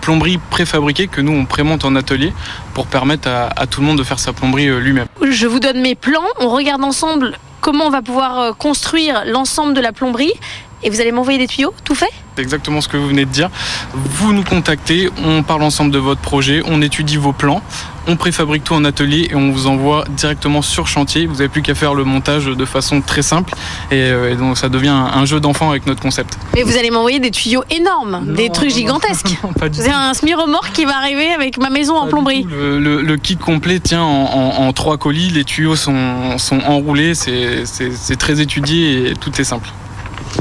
plomberie 0.00 0.38
préfabriquée 0.50 1.08
que 1.08 1.20
nous 1.20 1.32
on 1.32 1.44
prémonte 1.44 1.84
en 1.84 1.96
atelier 1.96 2.32
pour 2.74 2.86
permettre 2.86 3.28
à, 3.28 3.48
à 3.56 3.66
tout 3.66 3.80
le 3.80 3.86
monde 3.86 3.98
de 3.98 4.04
faire 4.04 4.18
sa 4.18 4.32
plomberie 4.32 4.68
euh, 4.68 4.78
lui-même. 4.78 5.06
Je 5.28 5.46
vous 5.46 5.60
donne 5.60 5.80
mes 5.80 5.94
plans. 5.94 6.20
On 6.38 6.48
regarde 6.48 6.82
ensemble 6.84 7.38
comment 7.60 7.86
on 7.86 7.90
va 7.90 8.02
pouvoir 8.02 8.38
euh, 8.38 8.52
construire 8.52 9.24
l'ensemble 9.26 9.74
de 9.74 9.80
la 9.80 9.92
plomberie. 9.92 10.32
Et 10.82 10.90
vous 10.90 11.00
allez 11.00 11.12
m'envoyer 11.12 11.38
des 11.38 11.46
tuyaux, 11.46 11.74
tout 11.84 11.94
fait? 11.94 12.08
C'est 12.36 12.42
exactement 12.42 12.80
ce 12.80 12.88
que 12.88 12.96
vous 12.96 13.08
venez 13.08 13.26
de 13.26 13.30
dire. 13.30 13.50
Vous 13.92 14.32
nous 14.32 14.44
contactez, 14.44 15.10
on 15.24 15.42
parle 15.42 15.62
ensemble 15.62 15.90
de 15.90 15.98
votre 15.98 16.20
projet, 16.22 16.62
on 16.66 16.80
étudie 16.80 17.18
vos 17.18 17.32
plans, 17.34 17.60
on 18.06 18.16
préfabrique 18.16 18.64
tout 18.64 18.72
en 18.72 18.84
atelier 18.86 19.28
et 19.30 19.34
on 19.34 19.50
vous 19.50 19.66
envoie 19.66 20.04
directement 20.16 20.62
sur 20.62 20.86
chantier. 20.86 21.26
Vous 21.26 21.34
n'avez 21.34 21.48
plus 21.48 21.60
qu'à 21.60 21.74
faire 21.74 21.92
le 21.94 22.04
montage 22.04 22.46
de 22.46 22.64
façon 22.64 23.02
très 23.02 23.20
simple 23.20 23.52
et, 23.90 23.96
euh, 23.96 24.32
et 24.32 24.36
donc 24.36 24.56
ça 24.56 24.70
devient 24.70 24.88
un, 24.88 25.10
un 25.12 25.24
jeu 25.26 25.38
d'enfant 25.38 25.68
avec 25.68 25.86
notre 25.86 26.00
concept. 26.00 26.38
Mais 26.54 26.62
vous 26.62 26.78
allez 26.78 26.90
m'envoyer 26.90 27.18
des 27.20 27.30
tuyaux 27.30 27.64
énormes, 27.70 28.32
des 28.34 28.48
trucs 28.48 28.70
gigantesques. 28.70 29.36
C'est 29.72 29.90
un 29.90 30.14
semi-remorque 30.14 30.72
qui 30.72 30.86
va 30.86 30.96
arriver 30.96 31.30
avec 31.30 31.58
ma 31.58 31.68
maison 31.68 31.96
en 31.96 32.04
Pas 32.04 32.08
plomberie. 32.10 32.46
Le, 32.48 32.78
le- 32.78 33.02
le 33.02 33.16
kit 33.18 33.36
complet 33.36 33.80
tient 33.80 34.02
en, 34.02 34.24
en- 34.32 34.66
en 34.66 34.72
trois 34.72 34.96
colis, 34.96 35.28
les 35.28 35.44
tuyaux 35.44 35.76
sont, 35.76 36.38
sont 36.38 36.60
enroulés, 36.60 37.14
c'est 37.14 38.16
très 38.18 38.40
étudié 38.40 39.10
et 39.10 39.14
tout 39.14 39.38
est 39.38 39.44
simple. 39.44 39.68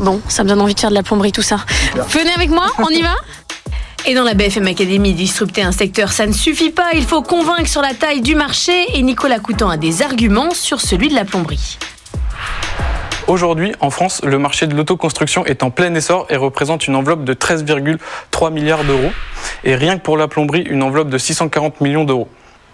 Bon, 0.01 0.22
ça 0.29 0.43
me 0.43 0.50
donne 0.50 0.62
envie 0.62 0.75
de 0.75 0.79
faire 0.79 0.89
de 0.89 0.96
la 0.96 1.03
plomberie, 1.03 1.31
tout 1.31 1.41
ça. 1.41 1.58
Venez 2.10 2.31
avec 2.31 2.50
moi, 2.50 2.67
on 2.79 2.89
y 2.89 3.01
va 3.01 3.15
Et 4.05 4.13
dans 4.13 4.24
la 4.24 4.34
BFM 4.34 4.65
Academy, 4.67 5.13
disrupter 5.13 5.62
un 5.62 5.74
secteur, 5.74 6.13
ça 6.13 6.25
ne 6.25 6.31
suffit 6.31 6.69
pas. 6.69 6.91
Il 6.93 7.03
faut 7.03 7.22
convaincre 7.22 7.67
sur 7.67 7.81
la 7.81 7.93
taille 7.93 8.22
du 8.22 8.34
marché. 8.34 8.72
Et 8.93 9.01
Nicolas 9.01 9.39
Coutan 9.39 9.69
a 9.69 9.75
des 9.75 10.01
arguments 10.01 10.51
sur 10.51 10.79
celui 10.79 11.10
de 11.10 11.15
la 11.15 11.25
plomberie. 11.25 11.77
Aujourd'hui, 13.27 13.74
en 13.81 13.89
France, 13.89 14.22
le 14.24 14.39
marché 14.39 14.67
de 14.67 14.75
l'autoconstruction 14.75 15.46
est 15.46 15.63
en 15.63 15.69
plein 15.69 15.93
essor 15.93 16.25
et 16.29 16.38
représente 16.38 16.88
une 16.88 16.96
enveloppe 16.96 17.25
de 17.25 17.34
13,3 17.34 18.51
milliards 18.51 18.86
d'euros. 18.86 19.12
Et 19.63 19.75
rien 19.75 19.98
que 19.98 20.01
pour 20.01 20.17
la 20.17 20.27
plomberie, 20.27 20.62
une 20.62 20.81
enveloppe 20.81 21.10
de 21.10 21.17
640 21.17 21.81
millions 21.81 22.05
d'euros. 22.05 22.29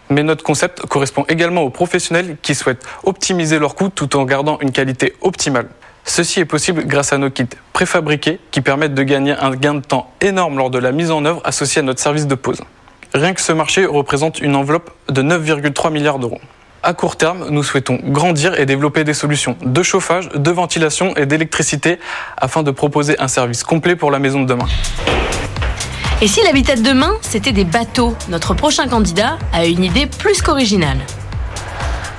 Mais 0.10 0.22
notre 0.22 0.44
concept 0.44 0.86
correspond 0.86 1.26
également 1.28 1.64
aux 1.64 1.72
professionnels 1.72 2.38
qui 2.42 2.54
souhaitent 2.54 2.86
optimiser 3.04 3.58
leurs 3.58 3.76
coûts 3.76 3.90
tout 3.90 4.16
en 4.16 4.24
gardant 4.24 4.60
une 4.62 4.72
qualité 4.72 5.16
optimale. 5.22 5.68
Ceci 6.06 6.40
est 6.40 6.46
possible 6.46 6.86
grâce 6.86 7.14
à 7.14 7.18
nos 7.18 7.32
kits 7.32 7.48
préfabriqués 7.74 8.40
qui 8.52 8.62
permettent 8.62 8.94
de 8.94 9.04
gagner 9.04 9.34
un 9.34 9.52
gain 9.52 9.74
de 9.74 9.82
temps 9.82 10.14
énorme 10.22 10.58
lors 10.58 10.70
de 10.70 10.78
la 10.78 10.92
mise 10.92 11.12
en 11.12 11.26
œuvre 11.26 11.42
associée 11.44 11.80
à 11.80 11.84
notre 11.84 12.00
service 12.00 12.28
de 12.28 12.36
pause. 12.36 12.62
Rien 13.14 13.34
que 13.34 13.42
ce 13.42 13.52
marché 13.52 13.86
représente 13.86 14.40
une 14.40 14.56
enveloppe 14.56 14.92
de 15.10 15.22
9,3 15.24 15.92
milliards 15.92 16.20
d'euros. 16.20 16.40
À 16.84 16.94
court 16.94 17.16
terme, 17.16 17.48
nous 17.50 17.64
souhaitons 17.64 17.98
grandir 18.04 18.60
et 18.60 18.68
développer 18.68 19.04
des 19.04 19.16
solutions 19.16 19.58
de 19.64 19.82
chauffage, 19.82 20.30
de 20.30 20.52
ventilation 20.52 21.16
et 21.16 21.26
d'électricité 21.26 21.98
afin 22.38 22.62
de 22.62 22.70
proposer 22.70 23.20
un 23.20 23.28
service 23.28 23.64
complet 23.64 23.96
pour 23.96 24.12
la 24.12 24.20
maison 24.20 24.42
de 24.42 24.46
demain. 24.46 24.68
Et 26.22 26.28
si 26.28 26.44
l'habitat 26.44 26.76
de 26.76 26.82
demain, 26.82 27.14
c'était 27.22 27.52
des 27.52 27.66
bateaux? 27.66 28.16
Notre 28.30 28.54
prochain 28.54 28.88
candidat 28.88 29.38
a 29.52 29.66
une 29.66 29.84
idée 29.84 30.06
plus 30.06 30.42
qu'originale. 30.44 31.00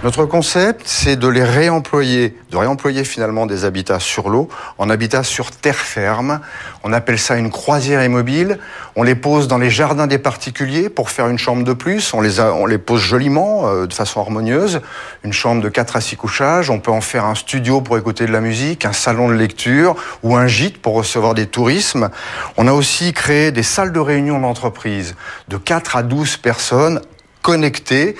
Notre 0.04 0.24
concept, 0.26 0.82
c'est 0.84 1.16
de 1.16 1.26
les 1.26 1.42
réemployer, 1.42 2.36
de 2.52 2.56
réemployer 2.56 3.02
finalement 3.02 3.46
des 3.46 3.64
habitats 3.64 3.98
sur 3.98 4.28
l'eau 4.28 4.48
en 4.78 4.88
habitats 4.88 5.24
sur 5.24 5.50
terre 5.50 5.74
ferme. 5.74 6.40
On 6.84 6.92
appelle 6.92 7.18
ça 7.18 7.36
une 7.36 7.50
croisière 7.50 8.04
immobile. 8.04 8.58
On 8.94 9.02
les 9.02 9.16
pose 9.16 9.48
dans 9.48 9.58
les 9.58 9.70
jardins 9.70 10.06
des 10.06 10.18
particuliers 10.18 10.90
pour 10.90 11.10
faire 11.10 11.26
une 11.28 11.38
chambre 11.38 11.64
de 11.64 11.72
plus. 11.72 12.14
On 12.14 12.20
les, 12.20 12.38
a- 12.38 12.52
on 12.52 12.66
les 12.66 12.78
pose 12.78 13.00
joliment, 13.00 13.66
euh, 13.68 13.86
de 13.86 13.92
façon 13.94 14.20
harmonieuse. 14.20 14.80
Une 15.24 15.32
chambre 15.32 15.60
de 15.60 15.68
4 15.68 15.96
à 15.96 16.00
6 16.00 16.16
couchages. 16.16 16.70
On 16.70 16.78
peut 16.78 16.92
en 16.92 17.00
faire 17.00 17.24
un 17.24 17.34
studio 17.34 17.80
pour 17.80 17.98
écouter 17.98 18.26
de 18.26 18.32
la 18.32 18.40
musique, 18.42 18.84
un 18.84 18.92
salon 18.92 19.28
de 19.28 19.34
lecture 19.34 19.96
ou 20.22 20.36
un 20.36 20.46
gîte 20.46 20.80
pour 20.80 20.94
recevoir 20.94 21.34
des 21.34 21.46
tourismes. 21.46 22.10
On 22.58 22.68
a 22.68 22.72
aussi 22.72 23.12
créé 23.12 23.50
des 23.50 23.64
salles 23.64 23.92
de 23.92 24.00
réunion 24.00 24.38
d'entreprise 24.38 25.16
de 25.48 25.56
4 25.56 25.96
à 25.96 26.02
12 26.04 26.36
personnes 26.36 27.00
connectées 27.42 28.14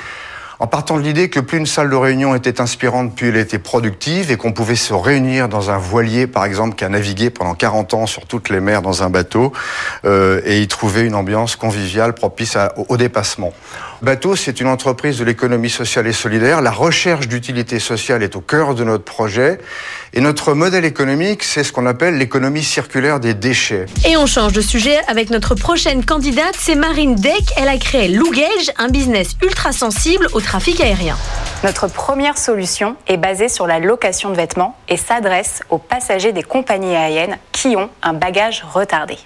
en 0.58 0.66
partant 0.66 0.96
de 0.96 1.02
l'idée 1.02 1.28
que 1.28 1.40
plus 1.40 1.58
une 1.58 1.66
salle 1.66 1.90
de 1.90 1.96
réunion 1.96 2.34
était 2.34 2.60
inspirante, 2.60 3.14
plus 3.14 3.28
elle 3.28 3.36
était 3.36 3.58
productive 3.58 4.30
et 4.30 4.36
qu'on 4.36 4.52
pouvait 4.52 4.76
se 4.76 4.94
réunir 4.94 5.48
dans 5.48 5.70
un 5.70 5.78
voilier, 5.78 6.26
par 6.26 6.44
exemple, 6.44 6.76
qui 6.76 6.84
a 6.84 6.88
navigué 6.88 7.30
pendant 7.30 7.54
40 7.54 7.94
ans 7.94 8.06
sur 8.06 8.26
toutes 8.26 8.48
les 8.48 8.60
mers 8.60 8.80
dans 8.80 9.02
un 9.02 9.10
bateau 9.10 9.52
euh, 10.04 10.40
et 10.44 10.60
y 10.60 10.68
trouver 10.68 11.02
une 11.02 11.14
ambiance 11.14 11.56
conviviale 11.56 12.14
propice 12.14 12.56
au 12.88 12.96
dépassement. 12.96 13.52
Bateau, 14.02 14.36
c'est 14.36 14.60
une 14.60 14.66
entreprise 14.66 15.18
de 15.18 15.24
l'économie 15.24 15.70
sociale 15.70 16.06
et 16.06 16.12
solidaire. 16.12 16.60
La 16.60 16.70
recherche 16.70 17.28
d'utilité 17.28 17.78
sociale 17.78 18.22
est 18.22 18.36
au 18.36 18.40
cœur 18.40 18.74
de 18.74 18.84
notre 18.84 19.04
projet. 19.04 19.58
Et 20.12 20.20
notre 20.20 20.52
modèle 20.52 20.84
économique, 20.84 21.42
c'est 21.42 21.64
ce 21.64 21.72
qu'on 21.72 21.86
appelle 21.86 22.18
l'économie 22.18 22.62
circulaire 22.62 23.20
des 23.20 23.34
déchets. 23.34 23.86
Et 24.06 24.16
on 24.16 24.26
change 24.26 24.52
de 24.52 24.60
sujet 24.60 24.98
avec 25.08 25.30
notre 25.30 25.54
prochaine 25.54 26.04
candidate, 26.04 26.54
c'est 26.58 26.74
Marine 26.74 27.14
Deck. 27.16 27.44
Elle 27.56 27.68
a 27.68 27.78
créé 27.78 28.08
Lougage, 28.08 28.70
un 28.78 28.88
business 28.88 29.36
ultra 29.42 29.72
sensible 29.72 30.28
au 30.32 30.40
trafic 30.46 30.80
aérien. 30.80 31.16
Notre 31.64 31.88
première 31.88 32.38
solution 32.38 32.94
est 33.08 33.16
basée 33.16 33.48
sur 33.48 33.66
la 33.66 33.80
location 33.80 34.30
de 34.30 34.36
vêtements 34.36 34.76
et 34.88 34.96
s'adresse 34.96 35.60
aux 35.70 35.78
passagers 35.78 36.32
des 36.32 36.44
compagnies 36.44 36.94
aériennes 36.94 37.36
qui 37.50 37.74
ont 37.74 37.90
un 38.00 38.12
bagage 38.12 38.64
retardé. 38.72 39.18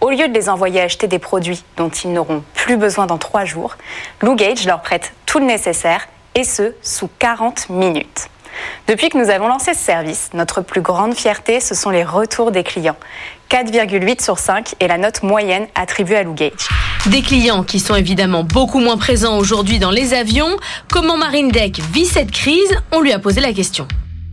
Au 0.00 0.08
lieu 0.08 0.28
de 0.28 0.32
les 0.32 0.48
envoyer 0.48 0.80
acheter 0.80 1.08
des 1.08 1.18
produits 1.18 1.62
dont 1.76 1.90
ils 1.90 2.10
n'auront 2.10 2.42
plus 2.54 2.78
besoin 2.78 3.04
dans 3.04 3.18
trois 3.18 3.44
jours, 3.44 3.76
Lougage 4.22 4.66
leur 4.66 4.80
prête 4.80 5.12
tout 5.26 5.40
le 5.40 5.44
nécessaire 5.44 6.08
et 6.34 6.42
ce, 6.42 6.74
sous 6.80 7.10
40 7.18 7.68
minutes. 7.68 8.30
Depuis 8.88 9.08
que 9.08 9.18
nous 9.18 9.30
avons 9.30 9.48
lancé 9.48 9.74
ce 9.74 9.80
service, 9.80 10.30
notre 10.34 10.60
plus 10.60 10.80
grande 10.80 11.14
fierté, 11.14 11.60
ce 11.60 11.74
sont 11.74 11.90
les 11.90 12.04
retours 12.04 12.50
des 12.52 12.62
clients. 12.62 12.96
4,8 13.50 14.22
sur 14.22 14.38
5 14.38 14.74
est 14.80 14.88
la 14.88 14.98
note 14.98 15.22
moyenne 15.22 15.66
attribuée 15.74 16.16
à 16.16 16.22
Lougage. 16.22 16.68
Des 17.06 17.22
clients 17.22 17.62
qui 17.62 17.78
sont 17.78 17.94
évidemment 17.94 18.42
beaucoup 18.42 18.80
moins 18.80 18.96
présents 18.96 19.38
aujourd'hui 19.38 19.78
dans 19.78 19.90
les 19.90 20.14
avions. 20.14 20.56
Comment 20.90 21.16
Marine 21.16 21.48
Deck 21.48 21.80
vit 21.92 22.06
cette 22.06 22.30
crise? 22.30 22.76
On 22.92 23.00
lui 23.00 23.12
a 23.12 23.18
posé 23.18 23.40
la 23.40 23.52
question. 23.52 23.86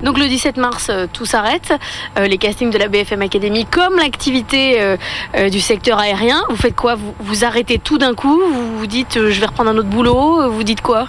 Donc 0.04 0.20
le 0.20 0.28
17 0.28 0.58
mars, 0.58 0.88
euh, 0.90 1.08
tout 1.12 1.26
s'arrête. 1.26 1.74
Euh, 2.20 2.28
les 2.28 2.38
castings 2.38 2.70
de 2.70 2.78
la 2.78 2.90
BFM 2.90 3.22
Academy, 3.22 3.66
comme 3.66 3.96
l'activité 3.96 4.76
euh, 4.82 5.50
du 5.50 5.62
secteur 5.62 5.98
aérien. 5.98 6.44
Vous 6.50 6.58
faites 6.58 6.76
quoi? 6.76 6.96
Vous, 6.96 7.16
vous, 7.20 7.46
arrêtez 7.46 7.80
tout 7.80 7.98
d'un 7.98 8.14
coup? 8.14 8.42
Vous 8.52 8.78
vous 8.78 8.88
dites 8.88 9.14
je 9.16 9.40
vais 9.40 9.46
reprendre 9.46 9.70
un 9.70 9.78
autre 9.78 9.88
boulot? 9.88 10.52
Vous 10.52 10.64
dites 10.64 10.82
quoi? 10.82 11.08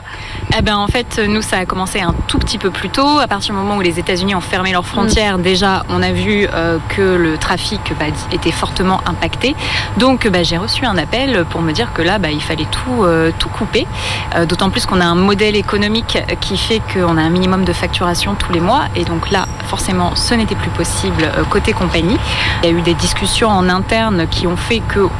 Eh 0.56 0.62
ben 0.62 0.76
en 0.76 0.86
fait, 0.86 1.20
nous 1.26 1.42
ça 1.42 1.58
a 1.58 1.66
commencé 1.66 2.00
un 2.00 2.14
tout 2.28 2.38
petit 2.38 2.58
peu 2.58 2.70
plus 2.70 2.88
tôt. 2.88 3.18
À 3.18 3.26
partir 3.26 3.54
du 3.54 3.60
moment 3.60 3.76
où 3.76 3.80
les 3.80 3.98
États-Unis 3.98 4.36
ont 4.36 4.40
fermé 4.40 4.70
leurs 4.70 4.86
frontières, 4.86 5.38
mm. 5.38 5.42
déjà 5.42 5.84
on 5.88 6.00
a 6.00 6.12
vu 6.12 6.46
que 6.88 7.02
le 7.02 7.36
trafic 7.36 7.80
bah, 7.98 8.06
était 8.30 8.52
fortement 8.52 9.00
impacté. 9.06 9.56
Donc 9.96 10.28
bah, 10.28 10.44
j'ai 10.44 10.56
reçu 10.56 10.84
un 10.84 10.96
appel 10.96 11.44
pour 11.50 11.62
me 11.62 11.72
dire 11.72 11.92
que 11.92 12.02
là 12.02 12.18
bah, 12.18 12.30
il 12.30 12.42
fallait 12.42 12.66
tout 12.70 13.04
tout 13.38 13.48
couper. 13.48 13.86
D'autant 14.48 14.70
plus 14.70 14.86
qu'on 14.86 15.00
a 15.00 15.06
un 15.06 15.16
modèle 15.16 15.56
économique 15.56 16.18
qui 16.40 16.56
fait 16.56 16.80
qu'on 16.92 17.16
a 17.16 17.22
un 17.22 17.30
minimum 17.30 17.64
de 17.64 17.72
facturation 17.72 18.34
tous 18.34 18.52
les 18.52 18.60
mois 18.60 18.83
et 18.94 19.04
donc 19.04 19.30
là, 19.30 19.46
forcément, 19.66 20.14
ce 20.14 20.34
n'était 20.34 20.54
plus 20.54 20.70
possible 20.70 21.22
euh, 21.24 21.44
côté 21.44 21.72
compagnie. 21.72 22.16
Il 22.62 22.70
y 22.70 22.72
a 22.72 22.76
eu 22.76 22.82
des 22.82 22.94
discussions 22.94 23.48
en 23.48 23.68
interne 23.68 24.26
qui 24.28 24.46
ont 24.46 24.56
fait 24.56 24.80
qu'on 24.92 25.10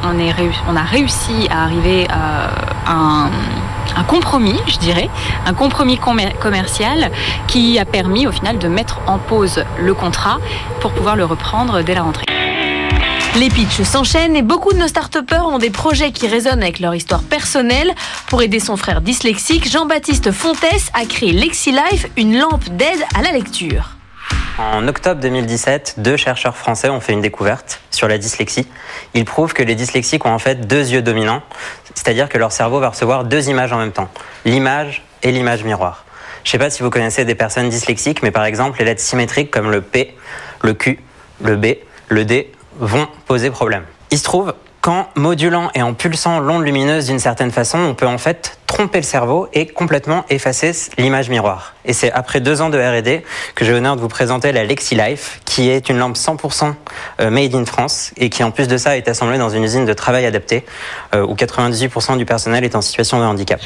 on 0.69 0.75
a 0.75 0.83
réussi 0.83 1.47
à 1.49 1.63
arriver 1.63 2.07
à 2.09 2.49
un, 2.87 4.03
compromis, 4.07 4.59
je 4.67 4.77
dirais, 4.77 5.09
un 5.45 5.53
compromis 5.53 5.97
commercial 5.97 7.11
qui 7.47 7.79
a 7.79 7.85
permis 7.85 8.27
au 8.27 8.31
final 8.31 8.57
de 8.57 8.67
mettre 8.67 8.99
en 9.07 9.17
pause 9.17 9.63
le 9.79 9.93
contrat 9.93 10.39
pour 10.81 10.91
pouvoir 10.91 11.15
le 11.15 11.25
reprendre 11.25 11.81
dès 11.81 11.95
la 11.95 12.03
rentrée. 12.03 12.34
Les 13.37 13.49
pitchs 13.49 13.81
s'enchaînent 13.81 14.37
et 14.37 14.41
beaucoup 14.41 14.71
de 14.71 14.77
nos 14.77 14.87
start 14.87 15.17
ont 15.33 15.57
des 15.57 15.69
projets 15.69 16.13
qui 16.13 16.25
résonnent 16.25 16.61
avec 16.61 16.79
leur 16.79 16.95
histoire 16.95 17.21
personnelle. 17.21 17.93
Pour 18.29 18.41
aider 18.41 18.61
son 18.61 18.77
frère 18.77 19.01
dyslexique, 19.01 19.69
Jean-Baptiste 19.69 20.31
Fontès 20.31 20.89
a 20.93 21.05
créé 21.05 21.33
LexiLife, 21.33 22.07
une 22.15 22.39
lampe 22.39 22.63
d'aide 22.69 23.03
à 23.13 23.21
la 23.21 23.33
lecture. 23.33 23.97
En 24.57 24.87
octobre 24.87 25.19
2017, 25.19 25.95
deux 25.97 26.15
chercheurs 26.15 26.55
français 26.55 26.87
ont 26.87 27.01
fait 27.01 27.11
une 27.11 27.19
découverte 27.19 27.81
sur 27.91 28.07
la 28.07 28.17
dyslexie. 28.17 28.67
Ils 29.13 29.25
prouvent 29.25 29.51
que 29.51 29.63
les 29.63 29.75
dyslexiques 29.75 30.25
ont 30.25 30.31
en 30.31 30.39
fait 30.39 30.65
deux 30.65 30.93
yeux 30.93 31.01
dominants, 31.01 31.43
c'est-à-dire 31.93 32.29
que 32.29 32.37
leur 32.37 32.53
cerveau 32.53 32.79
va 32.79 32.87
recevoir 32.87 33.25
deux 33.25 33.49
images 33.49 33.73
en 33.73 33.79
même 33.79 33.91
temps, 33.91 34.07
l'image 34.45 35.03
et 35.23 35.33
l'image 35.33 35.65
miroir. 35.65 36.05
Je 36.45 36.49
ne 36.49 36.51
sais 36.53 36.57
pas 36.57 36.69
si 36.69 36.83
vous 36.83 36.89
connaissez 36.89 37.25
des 37.25 37.35
personnes 37.35 37.67
dyslexiques, 37.67 38.23
mais 38.23 38.31
par 38.31 38.45
exemple 38.45 38.79
les 38.79 38.85
lettres 38.85 39.01
symétriques 39.01 39.51
comme 39.51 39.71
le 39.71 39.81
P, 39.81 40.15
le 40.61 40.73
Q, 40.73 40.99
le 41.43 41.57
B, 41.57 41.65
le 42.07 42.23
D 42.23 42.54
vont 42.79 43.07
poser 43.25 43.49
problème. 43.49 43.83
Il 44.11 44.17
se 44.17 44.23
trouve 44.23 44.53
qu'en 44.85 45.07
modulant 45.15 45.71
et 45.73 45.81
en 45.81 45.95
pulsant 45.95 46.39
l'onde 46.39 46.63
lumineuse 46.63 47.07
d'une 47.07 47.17
certaine 47.17 47.49
façon, 47.49 47.79
on 47.79 47.95
peut 47.95 48.05
en 48.05 48.19
fait 48.19 48.59
tromper 48.67 48.99
le 48.99 49.03
cerveau 49.03 49.47
et 49.51 49.65
complètement 49.65 50.25
effacer 50.29 50.73
l'image 50.99 51.29
miroir. 51.29 51.73
Et 51.85 51.93
c'est 51.93 52.11
après 52.11 52.39
deux 52.39 52.61
ans 52.61 52.69
de 52.69 52.77
R&D 52.77 53.23
que 53.55 53.65
j'ai 53.65 53.71
l'honneur 53.71 53.95
de 53.95 54.01
vous 54.01 54.07
présenter 54.07 54.51
la 54.51 54.63
LexiLife, 54.63 55.39
qui 55.43 55.69
est 55.69 55.89
une 55.89 55.97
lampe 55.97 56.17
100% 56.17 56.75
euh, 57.19 57.29
made 57.31 57.55
in 57.55 57.65
France 57.65 58.11
et 58.17 58.29
qui 58.29 58.43
en 58.43 58.51
plus 58.51 58.67
de 58.67 58.77
ça 58.77 58.95
est 58.95 59.07
assemblée 59.07 59.39
dans 59.39 59.49
une 59.49 59.63
usine 59.63 59.85
de 59.85 59.93
travail 59.93 60.25
adaptée 60.25 60.65
euh, 61.15 61.25
où 61.25 61.33
98% 61.33 62.17
du 62.17 62.25
personnel 62.25 62.63
est 62.63 62.75
en 62.75 62.81
situation 62.81 63.19
de 63.19 63.23
handicap. 63.25 63.61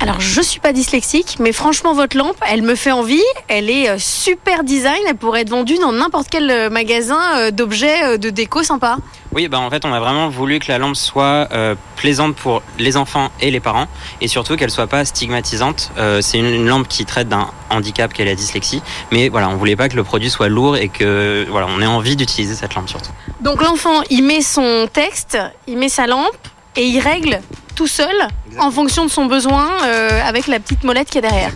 Alors, 0.00 0.20
je 0.20 0.40
suis 0.40 0.60
pas 0.60 0.72
dyslexique, 0.72 1.38
mais 1.40 1.52
franchement, 1.52 1.92
votre 1.92 2.16
lampe, 2.16 2.36
elle 2.48 2.62
me 2.62 2.76
fait 2.76 2.92
envie. 2.92 3.22
Elle 3.48 3.68
est 3.68 3.88
euh, 3.88 3.96
super 3.98 4.62
design. 4.62 5.00
Elle 5.08 5.16
pourrait 5.16 5.40
être 5.40 5.50
vendue 5.50 5.76
dans 5.78 5.90
n'importe 5.90 6.28
quel 6.30 6.48
euh, 6.50 6.70
magasin 6.70 7.18
euh, 7.36 7.50
d'objets 7.50 8.16
de 8.16 8.30
déco 8.30 8.62
sympa. 8.62 8.98
Oui, 9.32 9.48
bah 9.48 9.58
en 9.58 9.68
fait, 9.70 9.84
on 9.84 9.92
a 9.92 9.98
vraiment 9.98 10.28
voulu 10.28 10.60
que 10.60 10.70
la 10.70 10.78
lampe 10.78 10.96
soit 10.96 11.48
plaisante 11.96 12.34
pour 12.34 12.62
les 12.78 12.96
enfants 12.96 13.30
et 13.40 13.50
les 13.50 13.60
parents, 13.60 13.86
et 14.22 14.28
surtout 14.28 14.56
qu'elle 14.56 14.70
soit 14.70 14.86
pas 14.86 15.04
stigmatisante. 15.04 15.92
c'est 16.22 16.38
une, 16.38 16.66
lampe 16.66 16.88
qui 16.88 17.04
traite 17.04 17.28
d'un 17.28 17.50
handicap 17.68 18.10
qu'est 18.12 18.24
la 18.24 18.34
dyslexie, 18.34 18.80
mais 19.12 19.28
voilà, 19.28 19.50
on 19.50 19.56
voulait 19.56 19.76
pas 19.76 19.90
que 19.90 19.96
le 19.96 20.04
produit 20.04 20.30
soit 20.30 20.48
lourd 20.48 20.78
et 20.78 20.88
que 20.88 21.46
voilà, 21.50 21.66
on 21.68 21.82
ait 21.82 21.86
envie 21.86 22.16
d'utiliser 22.16 22.54
cette 22.54 22.74
lampe 22.74 22.88
surtout. 22.88 23.10
Donc 23.42 23.62
l'enfant, 23.62 24.00
il 24.08 24.22
met 24.24 24.40
son 24.40 24.88
texte, 24.90 25.36
il 25.66 25.76
met 25.76 25.90
sa 25.90 26.06
lampe 26.06 26.48
et 26.78 26.86
il 26.86 27.00
règle 27.00 27.40
tout 27.74 27.88
seul 27.88 28.14
en 28.58 28.70
fonction 28.70 29.04
de 29.04 29.10
son 29.10 29.26
besoin 29.26 29.68
euh, 29.84 30.20
avec 30.24 30.46
la 30.46 30.60
petite 30.60 30.84
molette 30.84 31.10
qui 31.10 31.18
est 31.18 31.22
derrière. 31.22 31.50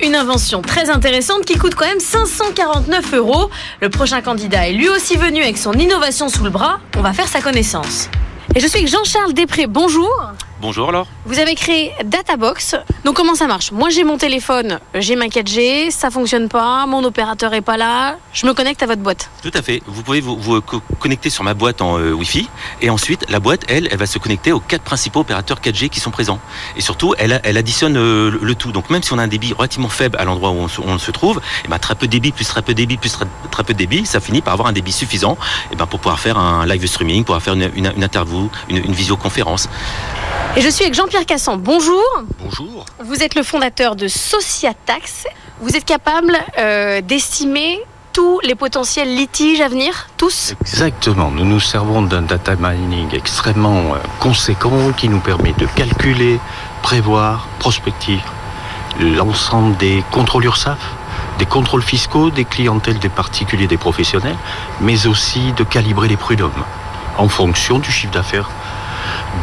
Une 0.00 0.14
invention 0.14 0.62
très 0.62 0.88
intéressante 0.88 1.44
qui 1.44 1.58
coûte 1.58 1.74
quand 1.74 1.86
même 1.86 2.00
549 2.00 3.14
euros. 3.14 3.50
Le 3.80 3.90
prochain 3.90 4.20
candidat 4.22 4.68
est 4.68 4.72
lui 4.72 4.88
aussi 4.88 5.16
venu 5.16 5.42
avec 5.42 5.58
son 5.58 5.72
innovation 5.72 6.28
sous 6.28 6.44
le 6.44 6.50
bras. 6.50 6.78
On 6.96 7.02
va 7.02 7.12
faire 7.12 7.28
sa 7.28 7.40
connaissance. 7.40 8.08
Et 8.54 8.60
je 8.60 8.66
suis 8.66 8.78
avec 8.78 8.88
Jean-Charles 8.88 9.32
Després. 9.32 9.66
Bonjour. 9.66 10.10
Bonjour 10.62 10.90
alors. 10.90 11.08
Vous 11.26 11.40
avez 11.40 11.56
créé 11.56 11.90
Databox. 12.04 12.76
Donc 13.04 13.16
comment 13.16 13.34
ça 13.34 13.48
marche? 13.48 13.72
Moi 13.72 13.90
j'ai 13.90 14.04
mon 14.04 14.16
téléphone, 14.16 14.78
j'ai 14.94 15.16
ma 15.16 15.26
4G, 15.26 15.90
ça 15.90 16.08
fonctionne 16.08 16.48
pas, 16.48 16.86
mon 16.86 17.02
opérateur 17.02 17.52
est 17.52 17.62
pas 17.62 17.76
là, 17.76 18.16
je 18.32 18.46
me 18.46 18.54
connecte 18.54 18.80
à 18.80 18.86
votre 18.86 19.02
boîte. 19.02 19.28
Tout 19.42 19.50
à 19.54 19.60
fait. 19.60 19.82
Vous 19.88 20.04
pouvez 20.04 20.20
vous, 20.20 20.60
connecter 21.00 21.30
sur 21.30 21.42
ma 21.42 21.54
boîte 21.54 21.82
en 21.82 21.98
euh, 21.98 22.12
Wi-Fi 22.12 22.48
et 22.80 22.90
ensuite 22.90 23.28
la 23.28 23.40
boîte, 23.40 23.64
elle, 23.66 23.88
elle 23.90 23.98
va 23.98 24.06
se 24.06 24.20
connecter 24.20 24.52
aux 24.52 24.60
quatre 24.60 24.84
principaux 24.84 25.18
opérateurs 25.18 25.58
4G 25.58 25.88
qui 25.88 25.98
sont 25.98 26.12
présents. 26.12 26.38
Et 26.76 26.80
surtout, 26.80 27.12
elle, 27.18 27.40
elle 27.42 27.56
additionne 27.56 27.96
euh, 27.96 28.30
le, 28.40 28.54
tout. 28.54 28.70
Donc 28.70 28.88
même 28.88 29.02
si 29.02 29.12
on 29.12 29.18
a 29.18 29.24
un 29.24 29.28
débit 29.28 29.52
relativement 29.54 29.88
faible 29.88 30.16
à 30.20 30.24
l'endroit 30.24 30.50
où 30.50 30.68
on 30.86 30.98
se, 30.98 31.10
trouve, 31.10 31.38
et 31.38 31.64
eh 31.64 31.68
ben, 31.68 31.80
très 31.80 31.96
peu 31.96 32.06
de 32.06 32.12
débit 32.12 32.30
plus 32.30 32.46
très 32.46 32.62
peu 32.62 32.72
de 32.72 32.76
débit 32.76 32.98
plus 32.98 33.18
très, 33.50 33.64
peu 33.64 33.72
de 33.72 33.78
débit, 33.78 34.06
ça 34.06 34.20
finit 34.20 34.42
par 34.42 34.52
avoir 34.52 34.68
un 34.68 34.72
débit 34.72 34.92
suffisant 34.92 35.32
et 35.32 35.72
eh 35.72 35.76
ben, 35.76 35.86
pour 35.86 35.98
pouvoir 35.98 36.20
faire 36.20 36.38
un 36.38 36.64
live 36.66 36.86
streaming, 36.86 37.24
pour 37.24 37.36
pouvoir 37.36 37.42
faire 37.42 37.54
une, 37.54 38.04
interview, 38.04 38.48
une, 38.68 38.76
une 38.76 38.92
visioconférence. 38.92 39.68
Et 40.54 40.60
je 40.60 40.68
suis 40.68 40.84
avec 40.84 40.94
Jean-Pierre 40.94 41.24
Cassan. 41.24 41.56
Bonjour. 41.58 42.02
Bonjour. 42.38 42.84
Vous 43.02 43.22
êtes 43.22 43.34
le 43.36 43.42
fondateur 43.42 43.96
de 43.96 44.06
Sociatax. 44.06 45.24
Vous 45.60 45.76
êtes 45.76 45.86
capable 45.86 46.36
euh, 46.58 47.00
d'estimer 47.00 47.80
tous 48.12 48.38
les 48.40 48.54
potentiels 48.54 49.16
litiges 49.16 49.62
à 49.62 49.68
venir 49.68 50.08
Tous? 50.18 50.54
Exactement. 50.60 51.30
Nous 51.30 51.46
nous 51.46 51.58
servons 51.58 52.02
d'un 52.02 52.20
data 52.20 52.54
mining 52.56 53.14
extrêmement 53.14 53.94
euh, 53.94 53.98
conséquent 54.20 54.92
qui 54.94 55.08
nous 55.08 55.20
permet 55.20 55.54
de 55.54 55.64
calculer, 55.64 56.38
prévoir, 56.82 57.48
prospective 57.58 58.22
l'ensemble 59.00 59.74
des 59.78 60.04
contrôles 60.10 60.44
URSAF, 60.44 60.78
des 61.38 61.46
contrôles 61.46 61.82
fiscaux, 61.82 62.28
des 62.28 62.44
clientèles, 62.44 62.98
des 62.98 63.08
particuliers, 63.08 63.66
des 63.66 63.78
professionnels, 63.78 64.36
mais 64.82 65.06
aussi 65.06 65.52
de 65.52 65.64
calibrer 65.64 66.08
les 66.08 66.18
prud'hommes 66.18 66.64
en 67.16 67.28
fonction 67.28 67.78
du 67.78 67.90
chiffre 67.90 68.12
d'affaires 68.12 68.50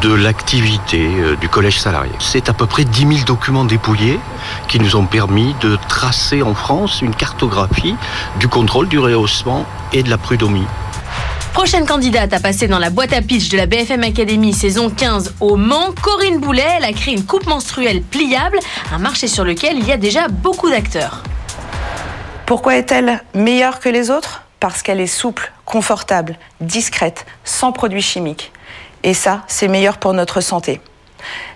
de 0.02 0.14
l'activité 0.14 1.08
euh, 1.08 1.36
du 1.36 1.50
collège 1.50 1.80
salarié. 1.80 2.12
C'est 2.20 2.50
à 2.50 2.54
peu 2.54 2.66
près 2.66 2.86
10 2.86 3.00
000 3.00 3.26
documents 3.26 3.66
dépouillés 3.66 4.20
qui 4.68 4.80
nous 4.80 4.96
ont 4.96 5.06
permis 5.06 5.56
de 5.62 5.78
tracer 5.88 6.42
en 6.42 6.54
France 6.54 7.02
une 7.02 7.16
cartographie 7.16 7.96
du 8.40 8.48
contrôle 8.48 8.88
du 8.88 9.00
rehaussement 9.00 9.66
et 9.94 10.04
de 10.04 10.10
la 10.10 10.18
prud'homie. 10.18 10.68
Prochaine 11.54 11.86
candidate 11.86 12.32
à 12.32 12.40
passer 12.40 12.68
dans 12.68 12.80
la 12.80 12.90
boîte 12.90 13.12
à 13.12 13.22
pitch 13.22 13.50
de 13.50 13.58
la 13.58 13.66
BFM 13.66 14.04
Academy 14.04 14.54
saison 14.54 14.90
15 14.90 15.36
au 15.40 15.58
Mans, 15.58 15.94
Corinne 16.02 16.40
Boulet, 16.40 16.66
elle 16.78 16.86
a 16.86 16.94
créé 16.94 17.14
une 17.14 17.26
coupe 17.26 17.48
menstruelle 17.48 18.02
pliable, 18.02 18.60
un 18.94 19.00
marché 19.00 19.28
sur 19.28 19.44
lequel 19.44 19.78
il 19.78 19.86
y 19.86 19.92
a 19.92 19.98
déjà 19.98 20.28
beaucoup 20.30 20.70
d'acteurs. 20.70 21.24
Pourquoi 22.46 22.78
est-elle 22.78 23.22
meilleure 23.34 23.80
que 23.80 23.90
les 23.90 24.10
autres? 24.10 24.44
Parce 24.60 24.82
qu'elle 24.82 25.00
est 25.00 25.08
souple, 25.08 25.52
confortable, 25.66 26.38
discrète, 26.62 27.26
sans 27.44 27.72
produits 27.72 28.02
chimiques. 28.02 28.52
Et 29.04 29.14
ça, 29.14 29.44
c'est 29.48 29.68
meilleur 29.68 29.98
pour 29.98 30.14
notre 30.14 30.42
santé. 30.42 30.82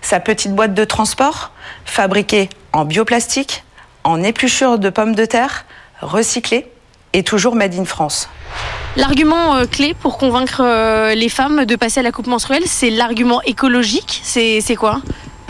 Sa 0.01 0.19
petite 0.19 0.53
boîte 0.53 0.73
de 0.73 0.85
transport, 0.85 1.51
fabriquée 1.85 2.49
en 2.73 2.85
bioplastique, 2.85 3.63
en 4.03 4.21
épluchure 4.23 4.79
de 4.79 4.89
pommes 4.89 5.15
de 5.15 5.25
terre, 5.25 5.65
recyclée 6.01 6.67
et 7.13 7.23
toujours 7.23 7.55
made 7.55 7.73
in 7.75 7.85
France. 7.85 8.29
L'argument 8.95 9.55
euh, 9.55 9.65
clé 9.65 9.93
pour 9.93 10.17
convaincre 10.17 10.61
euh, 10.63 11.15
les 11.15 11.29
femmes 11.29 11.65
de 11.65 11.75
passer 11.75 11.99
à 11.99 12.03
la 12.03 12.11
coupe 12.11 12.27
menstruelle, 12.27 12.63
c'est 12.65 12.89
l'argument 12.89 13.41
écologique. 13.43 14.21
C'est 14.23 14.75
quoi? 14.75 15.01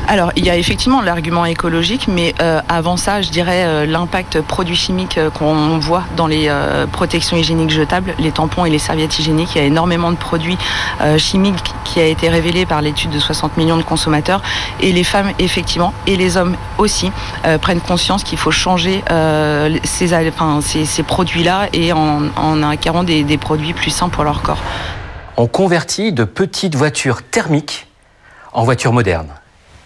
Alors, 0.07 0.31
il 0.35 0.45
y 0.45 0.49
a 0.49 0.57
effectivement 0.57 1.01
l'argument 1.01 1.45
écologique, 1.45 2.07
mais 2.07 2.35
euh, 2.41 2.61
avant 2.67 2.97
ça, 2.97 3.21
je 3.21 3.29
dirais 3.29 3.63
euh, 3.65 3.85
l'impact 3.85 4.41
produits 4.41 4.75
chimiques 4.75 5.17
euh, 5.17 5.29
qu'on 5.29 5.77
voit 5.77 6.03
dans 6.17 6.27
les 6.27 6.51
protections 6.91 7.37
hygiéniques 7.37 7.69
jetables, 7.69 8.13
les 8.19 8.31
tampons 8.31 8.65
et 8.65 8.69
les 8.69 8.79
serviettes 8.79 9.17
hygiéniques. 9.17 9.55
Il 9.55 9.59
y 9.59 9.61
a 9.61 9.67
énormément 9.67 10.11
de 10.11 10.17
produits 10.17 10.57
chimiques 11.17 11.73
qui 11.83 11.99
a 11.99 12.05
été 12.05 12.29
révélé 12.29 12.65
par 12.65 12.81
l'étude 12.81 13.09
de 13.09 13.19
60 13.19 13.57
millions 13.57 13.77
de 13.77 13.83
consommateurs. 13.83 14.41
Et 14.81 14.91
les 14.91 15.03
femmes, 15.03 15.31
effectivement, 15.39 15.93
et 16.07 16.15
les 16.15 16.37
hommes 16.37 16.55
aussi, 16.77 17.11
prennent 17.61 17.81
conscience 17.81 18.23
qu'il 18.23 18.37
faut 18.37 18.51
changer 18.51 19.03
ces, 19.83 20.27
enfin, 20.27 20.59
ces, 20.61 20.85
ces 20.85 21.03
produits-là 21.03 21.67
et 21.73 21.93
en, 21.93 22.23
en 22.35 23.03
des, 23.03 23.23
des 23.23 23.37
produits 23.37 23.73
plus 23.73 23.91
sains 23.91 24.09
pour 24.09 24.23
leur 24.23 24.41
corps. 24.41 24.61
On 25.37 25.47
convertit 25.47 26.11
de 26.11 26.23
petites 26.23 26.75
voitures 26.75 27.21
thermiques 27.23 27.87
en 28.53 28.63
voitures 28.63 28.93
modernes 28.93 29.33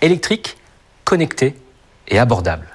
électrique, 0.02 0.58
connecté 1.04 1.56
et 2.08 2.20
abordable. 2.20 2.68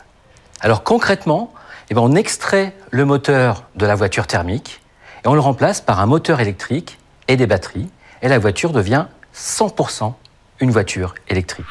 Alors 0.61 0.85
concrètement, 0.85 1.53
eh 1.91 1.95
ben, 1.95 2.01
on 2.01 2.15
extrait 2.15 2.75
le 2.91 3.05
moteur 3.05 3.65
de 3.75 3.87
la 3.87 3.95
voiture 3.95 4.27
thermique 4.27 4.81
et 5.25 5.29
on 5.29 5.35
le 5.35 5.41
remplace 5.41 5.81
par 5.81 6.01
un 6.01 6.07
moteur 6.07 6.41
électrique 6.41 6.99
et 7.29 7.37
des 7.37 7.47
batteries 7.47 7.89
et 8.23 8.29
la 8.29 8.39
voiture 8.39 8.73
devient 8.73 9.07
100% 9.35 10.15
une 10.61 10.71
voiture 10.71 11.15
électrique. 11.29 11.67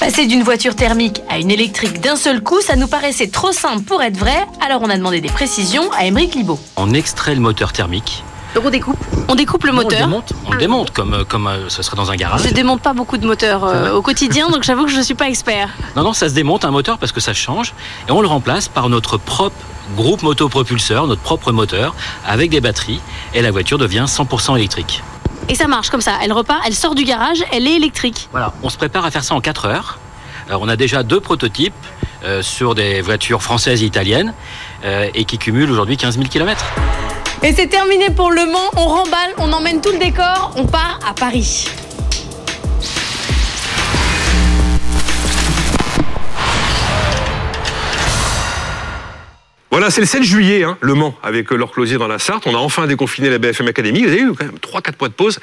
Passer 0.00 0.26
d'une 0.26 0.42
voiture 0.42 0.74
thermique 0.74 1.22
à 1.28 1.38
une 1.38 1.50
électrique 1.50 2.00
d'un 2.00 2.16
seul 2.16 2.42
coup, 2.42 2.60
ça 2.60 2.74
nous 2.74 2.88
paraissait 2.88 3.28
trop 3.28 3.52
simple 3.52 3.84
pour 3.84 4.02
être 4.02 4.16
vrai, 4.16 4.46
alors 4.60 4.82
on 4.82 4.90
a 4.90 4.96
demandé 4.96 5.20
des 5.20 5.28
précisions 5.28 5.92
à 5.92 6.06
Émeric 6.06 6.34
Libaud. 6.34 6.58
On 6.76 6.92
extrait 6.92 7.36
le 7.36 7.40
moteur 7.40 7.72
thermique 7.72 8.24
donc 8.54 8.66
on 8.66 8.70
découpe 8.70 8.98
On 9.28 9.34
découpe 9.34 9.64
le 9.64 9.72
moteur 9.72 9.90
On 9.92 10.02
le 10.02 10.06
démonte, 10.06 10.32
on 10.46 10.52
le 10.52 10.58
démonte 10.58 10.90
comme, 10.90 11.14
euh, 11.14 11.24
comme 11.24 11.46
euh, 11.46 11.68
ce 11.68 11.82
serait 11.82 11.96
dans 11.96 12.10
un 12.10 12.16
garage. 12.16 12.42
Je 12.44 12.52
démonte 12.52 12.82
pas 12.82 12.92
beaucoup 12.92 13.16
de 13.16 13.26
moteurs 13.26 13.64
euh, 13.64 13.92
au 13.92 14.02
quotidien, 14.02 14.50
donc 14.50 14.62
j'avoue 14.62 14.84
que 14.84 14.90
je 14.90 14.98
ne 14.98 15.02
suis 15.02 15.14
pas 15.14 15.28
expert. 15.28 15.70
Non, 15.96 16.04
non, 16.04 16.12
ça 16.14 16.30
se 16.30 16.34
démonte 16.34 16.64
un 16.64 16.70
moteur 16.70 16.96
parce 16.96 17.12
que 17.12 17.20
ça 17.20 17.34
change 17.34 17.74
et 18.08 18.12
on 18.12 18.22
le 18.22 18.26
remplace 18.26 18.68
par 18.68 18.88
notre 18.88 19.18
propre 19.18 19.56
groupe 19.94 20.22
motopropulseur, 20.22 21.06
notre 21.06 21.20
propre 21.20 21.52
moteur 21.52 21.94
avec 22.26 22.48
des 22.50 22.62
batteries 22.62 23.00
et 23.34 23.42
la 23.42 23.50
voiture 23.50 23.76
devient 23.76 24.04
100% 24.06 24.56
électrique. 24.56 25.02
Et 25.50 25.54
ça 25.54 25.66
marche 25.66 25.90
comme 25.90 26.00
ça, 26.00 26.12
elle 26.22 26.32
repart, 26.32 26.62
elle 26.66 26.74
sort 26.74 26.94
du 26.94 27.04
garage, 27.04 27.44
elle 27.52 27.66
est 27.66 27.74
électrique. 27.74 28.28
Voilà, 28.32 28.54
on 28.62 28.70
se 28.70 28.78
prépare 28.78 29.04
à 29.04 29.10
faire 29.10 29.22
ça 29.22 29.34
en 29.34 29.40
4 29.42 29.66
heures. 29.66 29.98
Alors, 30.48 30.62
on 30.62 30.68
a 30.68 30.76
déjà 30.76 31.02
deux 31.02 31.20
prototypes 31.20 31.74
sur 32.40 32.74
des 32.74 33.00
voitures 33.00 33.42
françaises 33.42 33.82
et 33.82 33.86
italiennes 33.86 34.32
et 34.84 35.24
qui 35.24 35.38
cumulent 35.38 35.70
aujourd'hui 35.70 35.96
15 35.96 36.16
000 36.16 36.28
km. 36.28 36.64
Et 37.42 37.52
c'est 37.52 37.66
terminé 37.66 38.10
pour 38.10 38.30
Le 38.30 38.46
Mans. 38.46 38.70
On 38.76 38.86
remballe, 38.86 39.32
on 39.38 39.52
emmène 39.52 39.80
tout 39.80 39.92
le 39.92 39.98
décor, 39.98 40.52
on 40.56 40.66
part 40.66 41.00
à 41.04 41.12
Paris. 41.12 41.66
Voilà, 49.72 49.90
c'est 49.90 50.02
le 50.02 50.06
7 50.06 50.22
juillet, 50.22 50.64
hein, 50.64 50.76
Le 50.82 50.92
Mans, 50.92 51.14
avec 51.22 51.50
euh, 51.50 51.56
Laure 51.56 51.72
Closier 51.72 51.96
dans 51.96 52.06
la 52.06 52.18
Sarthe. 52.18 52.46
On 52.46 52.54
a 52.54 52.58
enfin 52.58 52.86
déconfiné 52.86 53.30
la 53.30 53.38
BFM 53.38 53.68
Academy. 53.68 54.02
Vous 54.02 54.10
avez 54.10 54.20
eu 54.20 54.32
quand 54.34 54.44
même 54.44 54.58
3-4 54.58 54.92
mois 55.00 55.08
de 55.08 55.14
pause. 55.14 55.40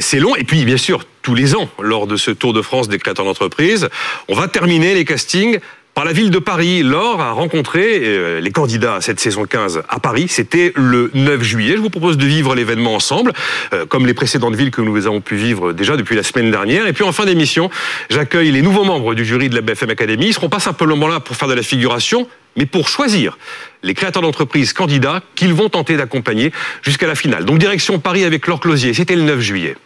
C'est 0.00 0.18
long. 0.18 0.34
Et 0.34 0.42
puis, 0.42 0.64
bien 0.64 0.76
sûr, 0.76 1.04
tous 1.22 1.36
les 1.36 1.54
ans, 1.54 1.68
lors 1.80 2.08
de 2.08 2.16
ce 2.16 2.32
Tour 2.32 2.52
de 2.52 2.62
France 2.62 2.88
des 2.88 2.98
créateurs 2.98 3.24
d'entreprise, 3.24 3.88
on 4.26 4.34
va 4.34 4.48
terminer 4.48 4.94
les 4.94 5.04
castings 5.04 5.60
par 6.00 6.06
la 6.06 6.14
ville 6.14 6.30
de 6.30 6.38
Paris. 6.38 6.82
Laure 6.82 7.20
a 7.20 7.32
rencontré 7.32 8.00
euh, 8.02 8.40
les 8.40 8.50
candidats 8.52 8.94
à 8.94 9.00
cette 9.02 9.20
saison 9.20 9.44
15 9.44 9.82
à 9.86 10.00
Paris. 10.00 10.28
C'était 10.30 10.72
le 10.74 11.10
9 11.12 11.42
juillet. 11.42 11.74
Je 11.76 11.82
vous 11.82 11.90
propose 11.90 12.16
de 12.16 12.24
vivre 12.24 12.54
l'événement 12.54 12.94
ensemble, 12.94 13.34
euh, 13.74 13.84
comme 13.84 14.06
les 14.06 14.14
précédentes 14.14 14.54
villes 14.54 14.70
que 14.70 14.80
nous 14.80 15.06
avons 15.06 15.20
pu 15.20 15.36
vivre 15.36 15.74
déjà 15.74 15.98
depuis 15.98 16.16
la 16.16 16.22
semaine 16.22 16.50
dernière. 16.50 16.86
Et 16.86 16.94
puis 16.94 17.04
en 17.04 17.12
fin 17.12 17.26
d'émission, 17.26 17.68
j'accueille 18.08 18.50
les 18.50 18.62
nouveaux 18.62 18.84
membres 18.84 19.14
du 19.14 19.26
jury 19.26 19.50
de 19.50 19.54
la 19.54 19.60
BFM 19.60 19.90
Academy. 19.90 20.28
Ils 20.28 20.32
seront 20.32 20.48
pas 20.48 20.58
simplement 20.58 21.06
là 21.06 21.20
pour 21.20 21.36
faire 21.36 21.48
de 21.48 21.52
la 21.52 21.62
figuration, 21.62 22.26
mais 22.56 22.64
pour 22.64 22.88
choisir 22.88 23.36
les 23.82 23.92
créateurs 23.92 24.22
d'entreprises 24.22 24.72
candidats 24.72 25.20
qu'ils 25.34 25.52
vont 25.52 25.68
tenter 25.68 25.98
d'accompagner 25.98 26.50
jusqu'à 26.80 27.08
la 27.08 27.14
finale. 27.14 27.44
Donc 27.44 27.58
direction 27.58 27.98
Paris 27.98 28.24
avec 28.24 28.46
Laure 28.46 28.60
Closier. 28.60 28.94
C'était 28.94 29.16
le 29.16 29.22
9 29.24 29.38
juillet. 29.40 29.76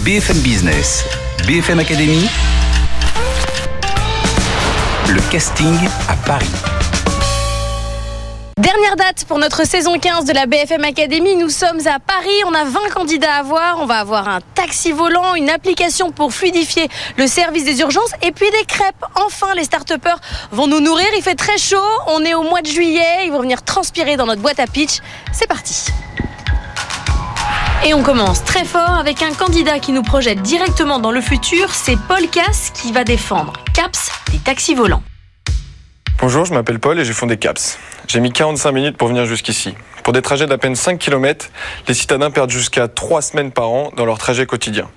BFM 0.00 0.38
Business, 0.38 1.04
BFM 1.46 1.78
Academy, 1.78 2.26
le 5.08 5.20
casting 5.30 5.74
à 6.08 6.16
Paris. 6.26 6.46
Dernière 8.58 8.96
date 8.96 9.24
pour 9.28 9.38
notre 9.38 9.64
saison 9.66 9.98
15 9.98 10.24
de 10.24 10.32
la 10.32 10.46
BFM 10.46 10.82
Academy. 10.84 11.36
Nous 11.36 11.50
sommes 11.50 11.80
à 11.86 11.98
Paris. 12.00 12.42
On 12.46 12.54
a 12.54 12.64
20 12.64 12.80
candidats 12.94 13.34
à 13.34 13.42
voir. 13.42 13.78
On 13.80 13.86
va 13.86 13.98
avoir 13.98 14.28
un 14.28 14.40
taxi 14.54 14.92
volant, 14.92 15.34
une 15.34 15.50
application 15.50 16.10
pour 16.10 16.32
fluidifier 16.32 16.88
le 17.16 17.26
service 17.26 17.64
des 17.64 17.80
urgences 17.80 18.12
et 18.22 18.32
puis 18.32 18.50
des 18.50 18.64
crêpes. 18.64 19.04
Enfin, 19.14 19.54
les 19.54 19.64
start 19.64 19.92
vont 20.50 20.66
nous 20.66 20.80
nourrir. 20.80 21.06
Il 21.16 21.22
fait 21.22 21.34
très 21.34 21.58
chaud. 21.58 21.76
On 22.08 22.24
est 22.24 22.34
au 22.34 22.42
mois 22.42 22.62
de 22.62 22.66
juillet. 22.66 23.26
Ils 23.26 23.32
vont 23.32 23.40
venir 23.40 23.62
transpirer 23.62 24.16
dans 24.16 24.26
notre 24.26 24.42
boîte 24.42 24.58
à 24.58 24.66
pitch. 24.66 24.98
C'est 25.32 25.46
parti. 25.46 25.92
Et 27.84 27.94
on 27.94 28.02
commence 28.02 28.42
très 28.44 28.64
fort 28.64 28.94
avec 28.94 29.22
un 29.22 29.32
candidat 29.32 29.78
qui 29.78 29.92
nous 29.92 30.02
projette 30.02 30.42
directement 30.42 30.98
dans 30.98 31.12
le 31.12 31.20
futur. 31.20 31.72
C'est 31.72 31.96
Paul 32.08 32.28
Cass 32.28 32.70
qui 32.70 32.92
va 32.92 33.04
défendre 33.04 33.52
CAPS 33.74 34.10
des 34.32 34.38
taxis 34.38 34.74
volants. 34.74 35.02
Bonjour, 36.18 36.46
je 36.46 36.54
m'appelle 36.54 36.78
Paul 36.78 36.98
et 36.98 37.04
j'ai 37.04 37.12
fondé 37.12 37.36
CAPS. 37.36 37.78
J'ai 38.08 38.20
mis 38.20 38.32
45 38.32 38.72
minutes 38.72 38.96
pour 38.96 39.08
venir 39.08 39.26
jusqu'ici. 39.26 39.74
Pour 40.02 40.14
des 40.14 40.22
trajets 40.22 40.46
d'à 40.46 40.56
peine 40.56 40.74
5 40.74 40.98
km, 40.98 41.50
les 41.88 41.92
citadins 41.92 42.30
perdent 42.30 42.48
jusqu'à 42.48 42.88
3 42.88 43.20
semaines 43.20 43.52
par 43.52 43.68
an 43.68 43.92
dans 43.94 44.06
leur 44.06 44.16
trajet 44.16 44.46
quotidien. 44.46 44.88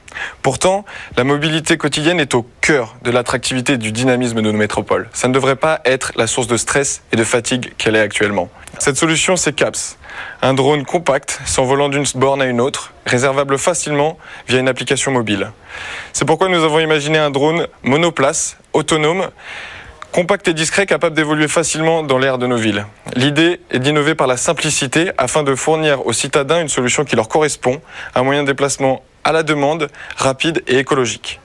Pourtant, 0.44 0.86
la 1.18 1.26
mobilité 1.26 1.76
quotidienne 1.76 2.22
est 2.22 2.36
au 2.36 2.48
cœur 2.62 2.96
de 3.04 3.12
l'attractivité 3.12 3.74
et 3.74 3.78
du 3.78 3.92
dynamisme 3.92 4.38
de 4.38 4.42
nos 4.50 4.54
métropoles. 4.54 5.10
Ça 5.12 5.28
ne 5.28 5.34
devrait 5.34 5.58
pas 5.58 5.82
être 5.84 6.14
la 6.16 6.26
source 6.26 6.48
de 6.48 6.56
stress 6.56 7.02
et 7.12 7.18
de 7.18 7.24
fatigue 7.26 7.74
qu'elle 7.78 7.98
est 7.98 8.02
actuellement. 8.02 8.50
Cette 8.78 8.96
solution, 8.96 9.36
c'est 9.36 9.52
CAPS. 9.52 9.98
Un 10.42 10.54
drone 10.54 10.86
compact, 10.86 11.42
s'envolant 11.44 11.90
d'une 11.90 12.06
borne 12.16 12.42
à 12.42 12.46
une 12.46 12.62
autre, 12.62 12.94
réservable 13.06 13.58
facilement 13.58 14.18
via 14.48 14.60
une 14.60 14.70
application 14.70 15.12
mobile. 15.12 15.52
C'est 16.14 16.24
pourquoi 16.24 16.48
nous 16.48 16.64
avons 16.64 16.80
imaginé 16.80 17.18
un 17.18 17.30
drone 17.30 17.68
monoplace, 17.84 18.58
autonome, 18.72 19.30
compact 20.12 20.48
et 20.48 20.54
discret, 20.54 20.86
capable 20.86 21.16
d'évoluer 21.16 21.48
facilement 21.48 22.04
dans 22.04 22.18
l'air 22.18 22.38
de 22.38 22.48
nos 22.48 22.58
villes. 22.58 22.86
L'idée 23.16 23.60
est 23.72 23.80
d'innover 23.80 24.16
par 24.16 24.28
la 24.28 24.38
simplicité 24.38 25.12
afin 25.18 25.44
de 25.44 25.56
fournir 25.56 26.06
aux 26.06 26.14
citadins 26.14 26.62
une 26.62 26.70
solution 26.70 27.06
qui 27.06 27.16
leur 27.16 27.28
correspond, 27.28 27.82
un 28.16 28.24
moyen 28.24 28.44
de 28.44 28.48
déplacement 28.48 29.04
à 29.24 29.32
la 29.32 29.44
demande, 29.44 29.90
rapide 30.18 30.64
et 30.68 30.80
écologique. 30.80 31.40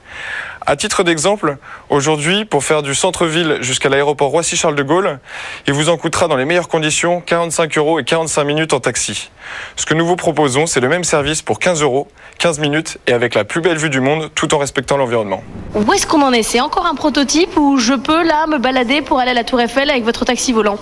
À 0.67 0.75
titre 0.75 1.03
d'exemple, 1.03 1.57
aujourd'hui, 1.91 2.43
pour 2.43 2.63
faire 2.63 2.81
du 2.81 2.95
centre-ville 2.95 3.59
jusqu'à 3.61 3.87
l'aéroport 3.87 4.29
Roissy-Charles 4.29 4.73
de 4.73 4.81
Gaulle, 4.81 5.19
il 5.67 5.73
vous 5.73 5.89
en 5.89 5.97
coûtera 5.97 6.27
dans 6.27 6.37
les 6.37 6.45
meilleures 6.45 6.67
conditions 6.69 7.21
45 7.21 7.77
euros 7.77 7.99
et 7.99 8.03
45 8.03 8.43
minutes 8.45 8.73
en 8.73 8.79
taxi. 8.79 9.29
Ce 9.75 9.85
que 9.85 9.93
nous 9.93 10.07
vous 10.07 10.15
proposons, 10.15 10.65
c'est 10.65 10.79
le 10.79 10.89
même 10.89 11.03
service 11.03 11.43
pour 11.43 11.59
15 11.59 11.83
euros, 11.83 12.07
15 12.39 12.57
minutes 12.57 12.97
et 13.05 13.13
avec 13.13 13.35
la 13.35 13.43
plus 13.43 13.61
belle 13.61 13.77
vue 13.77 13.91
du 13.91 14.01
monde 14.01 14.31
tout 14.33 14.55
en 14.55 14.57
respectant 14.57 14.97
l'environnement. 14.97 15.43
Où 15.75 15.93
est-ce 15.93 16.07
qu'on 16.07 16.23
en 16.23 16.33
est? 16.33 16.41
C'est 16.41 16.61
encore 16.61 16.87
un 16.87 16.95
prototype 16.95 17.55
où 17.57 17.77
je 17.77 17.93
peux 17.93 18.23
là 18.23 18.47
me 18.47 18.57
balader 18.57 19.03
pour 19.03 19.19
aller 19.19 19.31
à 19.31 19.35
la 19.35 19.43
Tour 19.43 19.61
Eiffel 19.61 19.91
avec 19.91 20.03
votre 20.03 20.25
taxi 20.25 20.51
volant? 20.51 20.79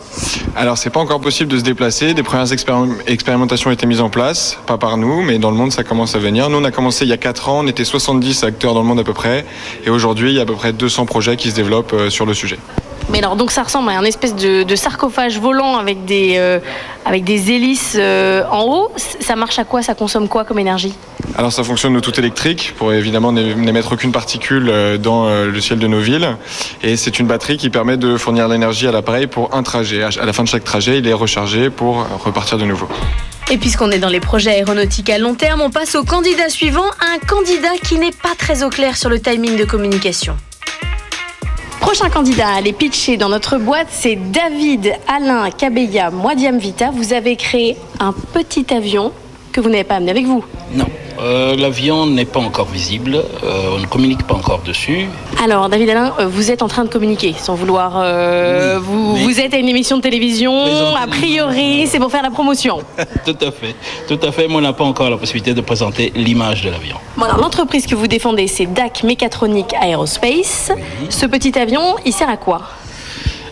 Alors 0.55 0.77
c'est 0.77 0.91
pas 0.91 1.01
encore 1.01 1.19
possible 1.19 1.51
de 1.51 1.57
se 1.57 1.63
déplacer. 1.63 2.13
Des 2.13 2.23
premières 2.23 2.53
expérimentations 2.53 3.69
ont 3.69 3.73
été 3.73 3.85
mises 3.85 3.99
en 3.99 4.09
place, 4.09 4.57
pas 4.65 4.77
par 4.77 4.95
nous, 4.95 5.23
mais 5.23 5.39
dans 5.39 5.51
le 5.51 5.57
monde 5.57 5.73
ça 5.73 5.83
commence 5.83 6.15
à 6.15 6.19
venir. 6.19 6.49
Nous 6.49 6.57
on 6.57 6.63
a 6.63 6.71
commencé 6.71 7.03
il 7.03 7.09
y 7.09 7.13
a 7.13 7.17
4 7.17 7.49
ans, 7.49 7.59
on 7.65 7.67
était 7.67 7.83
70 7.83 8.45
acteurs 8.45 8.73
dans 8.73 8.81
le 8.81 8.87
monde 8.87 9.01
à 9.01 9.03
peu 9.03 9.13
près. 9.13 9.45
Et 9.85 9.89
aujourd'hui, 9.89 10.31
il 10.31 10.35
y 10.35 10.39
a 10.39 10.43
à 10.43 10.45
peu 10.45 10.55
près 10.55 10.73
200 10.73 11.05
projets 11.05 11.37
qui 11.37 11.49
se 11.51 11.55
développent 11.55 11.93
euh, 11.93 12.09
sur 12.09 12.25
le 12.25 12.33
sujet. 12.33 12.57
Mais 13.09 13.19
alors, 13.19 13.35
donc 13.35 13.51
ça 13.51 13.63
ressemble 13.63 13.89
à 13.89 13.97
un 13.97 14.03
espèce 14.03 14.35
de, 14.35 14.75
sarcophage 14.75 15.39
volant 15.39 15.77
avec 15.77 16.05
des, 16.05 16.35
euh, 16.37 16.59
avec 17.05 17.23
des 17.23 17.51
hélices 17.51 17.95
euh, 17.99 18.43
en 18.51 18.63
haut. 18.63 18.91
Ça 18.97 19.35
marche 19.35 19.59
à 19.59 19.63
quoi? 19.63 19.81
Ça 19.81 19.93
consomme 19.93 20.27
quoi 20.27 20.45
comme 20.45 20.59
énergie? 20.59 20.93
Alors, 21.37 21.51
ça 21.51 21.63
fonctionne 21.63 21.95
au 21.95 22.01
tout 22.01 22.17
électrique 22.19 22.73
pour 22.77 22.93
évidemment 22.93 23.31
n'émettre 23.31 23.93
aucune 23.93 24.11
particule 24.11 24.71
dans 24.99 25.27
le 25.27 25.61
ciel 25.61 25.79
de 25.79 25.87
nos 25.87 25.99
villes. 25.99 26.35
Et 26.81 26.97
c'est 26.97 27.19
une 27.19 27.27
batterie 27.27 27.57
qui 27.57 27.69
permet 27.69 27.97
de 27.97 28.17
fournir 28.17 28.47
l'énergie 28.47 28.87
à 28.87 28.91
l'appareil 28.91 29.27
pour 29.27 29.55
un 29.55 29.63
trajet. 29.63 30.03
À 30.03 30.25
la 30.25 30.33
fin 30.33 30.43
de 30.43 30.49
chaque 30.49 30.63
trajet, 30.63 30.99
il 30.99 31.07
est 31.07 31.13
rechargé 31.13 31.69
pour 31.69 32.05
repartir 32.23 32.57
de 32.57 32.65
nouveau. 32.65 32.87
Et 33.51 33.57
puisqu'on 33.57 33.91
est 33.91 33.99
dans 33.99 34.09
les 34.09 34.19
projets 34.19 34.51
aéronautiques 34.51 35.09
à 35.09 35.17
long 35.17 35.35
terme, 35.35 35.61
on 35.61 35.69
passe 35.69 35.95
au 35.95 36.03
candidat 36.03 36.49
suivant, 36.49 36.85
un 37.01 37.19
candidat 37.25 37.77
qui 37.83 37.97
n'est 37.97 38.11
pas 38.11 38.35
très 38.37 38.63
au 38.63 38.69
clair 38.69 38.95
sur 38.97 39.09
le 39.09 39.19
timing 39.19 39.57
de 39.57 39.65
communication. 39.65 40.35
Prochain 41.83 42.09
candidat 42.09 42.47
à 42.47 42.55
aller 42.55 42.71
pitcher 42.71 43.17
dans 43.17 43.27
notre 43.27 43.57
boîte, 43.57 43.87
c'est 43.91 44.15
David 44.15 44.93
Alain 45.05 45.51
Cabella 45.51 46.11
Moadiam 46.11 46.57
Vita. 46.57 46.91
Vous 46.91 47.11
avez 47.11 47.35
créé 47.35 47.75
un 47.99 48.13
petit 48.13 48.73
avion 48.73 49.11
que 49.53 49.61
vous 49.61 49.69
n'avez 49.69 49.83
pas 49.85 49.95
amené 49.95 50.11
avec 50.11 50.25
vous. 50.25 50.43
Non. 50.73 50.85
Euh, 51.21 51.55
L'avion 51.55 52.07
n'est 52.07 52.25
pas 52.25 52.39
encore 52.39 52.65
visible, 52.67 53.15
euh, 53.15 53.75
on 53.75 53.79
ne 53.79 53.85
communique 53.85 54.23
pas 54.25 54.33
encore 54.33 54.61
dessus. 54.65 55.07
Alors, 55.41 55.69
David 55.69 55.89
Alain, 55.91 56.11
euh, 56.19 56.25
vous 56.27 56.49
êtes 56.51 56.63
en 56.63 56.67
train 56.67 56.83
de 56.83 56.89
communiquer 56.89 57.35
sans 57.37 57.53
vouloir. 57.53 57.93
euh, 58.03 58.79
vous, 58.81 59.15
vous 59.15 59.39
êtes 59.39 59.53
à 59.53 59.57
une 59.57 59.69
émission 59.69 59.97
de 59.97 60.01
télévision, 60.01 60.53
a 60.95 61.05
priori, 61.07 61.85
c'est 61.87 61.99
pour 61.99 62.09
faire 62.11 62.23
la 62.23 62.31
promotion. 62.31 62.79
tout 63.25 63.37
à 63.45 63.51
fait, 63.51 63.75
tout 64.07 64.19
à 64.27 64.31
fait, 64.31 64.47
mais 64.47 64.55
on 64.55 64.61
n'a 64.61 64.73
pas 64.73 64.83
encore 64.83 65.09
la 65.11 65.17
possibilité 65.17 65.53
de 65.53 65.61
présenter 65.61 66.11
l'image 66.15 66.63
de 66.63 66.71
l'avion. 66.71 66.97
L'entreprise 67.39 67.85
que 67.85 67.93
vous 67.95 68.07
défendez, 68.07 68.47
c'est 68.47 68.65
DAC 68.65 69.03
Mécatronique 69.03 69.73
Aerospace. 69.81 70.71
Ce 71.09 71.25
petit 71.27 71.57
avion, 71.59 71.95
il 72.05 72.11
sert 72.11 72.29
à 72.29 72.37
quoi? 72.37 72.61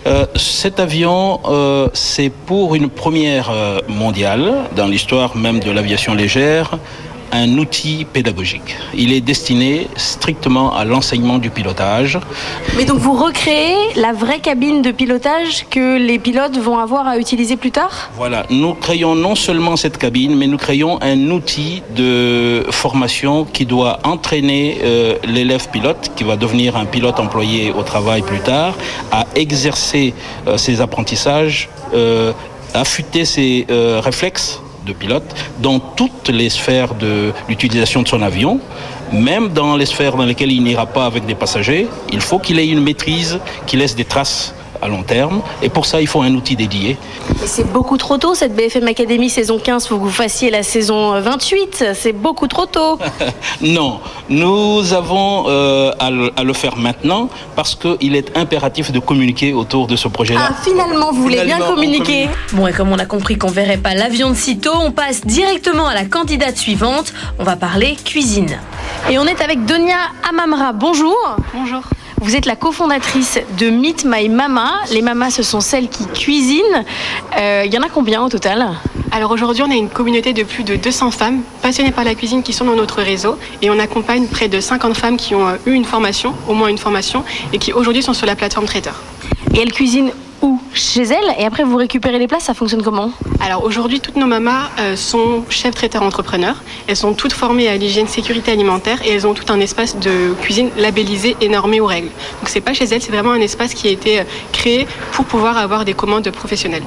Euh, 0.08 0.26
cet 0.36 0.80
avion, 0.80 1.40
euh, 1.46 1.88
c'est 1.94 2.32
pour 2.32 2.74
une 2.74 2.90
première 2.90 3.52
euh, 3.52 3.80
mondiale, 3.88 4.52
dans 4.76 4.88
l'histoire 4.88 5.38
même 5.38 5.60
de 5.60 5.70
l'aviation 5.70 6.16
légère, 6.16 6.80
un 7.32 7.58
outil 7.58 8.06
pédagogique. 8.06 8.76
Il 8.94 9.14
est 9.14 9.22
destiné 9.22 9.88
strictement 9.96 10.76
à 10.76 10.86
l'enseignement 10.86 11.38
du 11.38 11.50
pilotage. 11.50 12.20
Mais 12.78 12.86
donc, 12.86 13.00
vous 13.00 13.14
recréez 13.14 13.76
la 13.96 14.14
vraie 14.14 14.40
cabine 14.40 14.82
de 14.82 14.92
pilotage 14.92 15.66
que 15.70 15.98
les 15.98 16.20
pilotes 16.20 16.58
vont 16.58 16.78
avoir 16.78 17.08
à 17.08 17.18
utiliser 17.18 17.56
plus 17.56 17.72
tard? 17.72 18.12
Voilà, 18.16 18.46
nous 18.50 18.74
créons 18.74 19.16
non 19.16 19.36
seulement 19.36 19.76
cette 19.76 19.98
cabine, 19.98 20.36
mais 20.36 20.48
nous 20.48 20.58
créons 20.58 21.02
un 21.02 21.30
outil 21.30 21.84
de 21.96 22.66
formation 22.72 23.46
qui 23.46 23.66
doit 23.66 24.00
entraîner 24.04 24.80
euh, 24.84 25.16
l'élève 25.24 25.70
pilote, 25.70 26.12
qui 26.16 26.24
va 26.24 26.36
devenir 26.36 26.76
un 26.78 26.86
pilote 26.86 27.20
employé 27.20 27.72
au 27.72 27.84
travail 27.84 28.22
plus 28.22 28.40
tard, 28.40 28.76
à 29.12 29.26
exercer 29.36 30.14
euh, 30.48 30.58
ses 30.58 30.82
apprentissages, 30.82 31.70
euh, 31.94 32.32
affûter 32.74 33.26
ses 33.26 33.66
euh, 33.70 34.02
réflexes 34.04 34.62
de 34.86 34.94
pilote 34.94 35.36
dans 35.60 35.80
toutes 35.80 36.30
les 36.30 36.50
sphères 36.50 36.96
de 36.96 37.34
l'utilisation 37.48 38.02
de 38.02 38.08
son 38.08 38.22
avion, 38.22 38.60
même 39.12 39.50
dans 39.50 39.76
les 39.76 39.86
sphères 39.86 40.16
dans 40.16 40.26
lesquelles 40.26 40.52
il 40.52 40.64
n'ira 40.64 40.86
pas 40.86 41.06
avec 41.06 41.26
des 41.26 41.36
passagers, 41.36 41.88
il 42.12 42.22
faut 42.22 42.40
qu'il 42.40 42.60
ait 42.60 42.68
une 42.68 42.82
maîtrise 42.82 43.40
qui 43.68 43.78
laisse 43.78 43.96
des 43.96 44.06
traces 44.06 44.54
à 44.82 44.88
long 44.88 45.04
terme. 45.04 45.42
Et 45.62 45.70
pour 45.70 45.86
ça, 45.86 46.02
il 46.02 46.08
faut 46.08 46.22
un 46.22 46.34
outil 46.34 46.56
dédié. 46.56 46.98
C'est 47.46 47.72
beaucoup 47.72 47.98
trop 47.98 48.18
tôt, 48.18 48.36
cette 48.36 48.56
BFM 48.56 48.88
Academy 48.88 49.30
saison 49.30 49.60
15. 49.60 49.88
faut 49.88 49.98
que 49.98 50.04
vous 50.04 50.10
fassiez 50.10 50.50
la 50.50 50.64
saison 50.64 51.20
28. 51.20 51.86
C'est 51.94 52.14
beaucoup 52.14 52.48
trop 52.48 52.66
tôt. 52.66 52.98
non, 53.62 54.00
nous 54.30 54.94
avons 54.94 55.46
euh, 55.48 55.92
à, 56.00 56.10
le, 56.10 56.32
à, 56.36 56.44
le, 56.44 56.54
faire 56.54 56.78
maintenant 56.78 57.30
parce 57.56 57.76
qu'il 57.76 58.16
est 58.16 58.38
impératif 58.38 58.92
de 58.92 59.00
communiquer 59.00 59.54
autour 59.54 59.88
de 59.88 59.96
ce 59.96 60.08
projet-là. 60.08 60.50
Ah, 60.50 60.54
finalement, 60.64 61.12
vous 61.12 61.22
voulez 61.22 61.40
finalement, 61.40 61.66
bien 61.66 61.76
communiquer 61.76 62.30
Bon, 62.54 62.68
et 62.68 62.74
comme 62.74 62.92
on 62.92 63.00
a 63.00 63.06
compris 63.06 63.38
qu'on 63.38 63.50
verrait 63.50 63.78
pas 63.78 63.94
l'avion 63.94 64.30
de 64.30 64.36
sitôt, 64.36 64.74
on 64.76 64.92
passe 64.92 65.26
directement 65.26 65.88
à 65.88 65.94
la 65.94 66.06
candidate 66.06 66.58
suivante. 66.58 67.14
On 67.40 67.44
va 67.44 67.56
parler 67.56 67.96
cuisine. 68.04 68.60
Et 69.10 69.18
on 69.18 69.26
est 69.26 69.42
avec 69.42 69.66
Donia 69.66 69.98
Amamra. 70.30 70.74
Bonjour. 70.74 71.18
Bonjour. 71.54 71.82
Vous 72.22 72.36
êtes 72.36 72.46
la 72.46 72.56
cofondatrice 72.56 73.40
de 73.58 73.72
Meet 73.72 74.06
My 74.06 74.30
Mama. 74.30 74.74
Les 74.92 75.02
mamas, 75.02 75.32
ce 75.32 75.42
sont 75.42 75.60
celles 75.60 75.90
qui 75.90 76.06
cuisinent. 76.06 76.86
Il 77.36 77.42
euh, 77.42 77.66
y 77.66 77.76
en 77.80 77.82
a 77.82 77.90
combien 77.90 78.22
au 78.24 78.30
total 78.30 78.76
Alors 79.12 79.32
aujourd'hui, 79.32 79.64
on 79.64 79.72
a 79.72 79.74
une 79.74 79.90
communauté 79.90 80.32
de 80.32 80.44
plus 80.44 80.64
de 80.64 80.76
200 80.76 81.10
femmes 81.10 81.42
passionnées 81.64 81.92
par 81.92 82.04
la 82.04 82.14
cuisine 82.14 82.44
qui 82.44 82.54
sont 82.54 82.66
dans 82.66 82.76
notre 82.76 83.02
réseau. 83.02 83.40
Et 83.64 83.72
on 83.72 83.80
accompagne 83.80 84.28
près 84.28 84.50
de 84.50 84.60
50 84.60 84.96
femmes 84.96 85.18
qui 85.18 85.34
ont 85.34 85.48
eu 85.66 85.72
une 85.72 85.84
formation, 85.84 86.36
au 86.48 86.54
moins 86.54 86.68
une 86.68 86.78
formation, 86.78 87.24
et 87.54 87.58
qui 87.58 87.74
aujourd'hui 87.74 88.04
sont 88.04 88.14
sur 88.14 88.28
la 88.28 88.36
plateforme 88.36 88.68
Traiteur. 88.68 89.02
Et 89.56 89.60
elles 89.60 89.72
cuisinent 89.72 90.12
Chez 90.74 91.04
elles 91.04 91.36
Et 91.38 91.46
après, 91.46 91.64
vous 91.64 91.76
récupérez 91.76 92.18
les 92.18 92.28
places, 92.28 92.44
ça 92.44 92.54
fonctionne 92.54 92.82
comment 92.82 93.12
Alors 93.40 93.64
aujourd'hui, 93.64 94.00
toutes 94.00 94.16
nos 94.16 94.26
mamas 94.26 94.70
euh, 94.80 94.96
sont 94.96 95.44
chefs 95.50 95.76
traiteurs 95.76 96.04
entrepreneurs. 96.04 96.56
Elles 96.88 96.96
sont 96.96 97.14
toutes 97.14 97.34
formées 97.34 97.68
à 97.68 97.76
l'hygiène 97.76 98.08
sécurité 98.08 98.52
alimentaire 98.52 99.00
et 99.06 99.12
elles 99.12 99.28
ont 99.28 99.34
tout 99.34 99.52
un 99.52 99.60
espace 99.60 99.98
de 99.98 100.34
cuisine 100.42 100.70
labellisé 100.78 101.36
et 101.42 101.50
normé 101.50 101.82
aux 101.82 101.86
règles. 101.86 102.10
Donc 102.40 102.48
c'est 102.48 102.62
pas 102.62 102.74
chez 102.74 102.86
elles, 102.86 103.02
c'est 103.02 103.12
vraiment 103.12 103.32
un 103.32 103.42
espace 103.42 103.74
qui 103.74 103.88
a 103.88 103.92
été 103.92 104.22
créé 104.52 104.88
pour 105.12 105.26
pouvoir 105.26 105.58
avoir 105.58 105.84
des 105.86 105.94
commandes 105.94 106.30
professionnelles. 106.32 106.84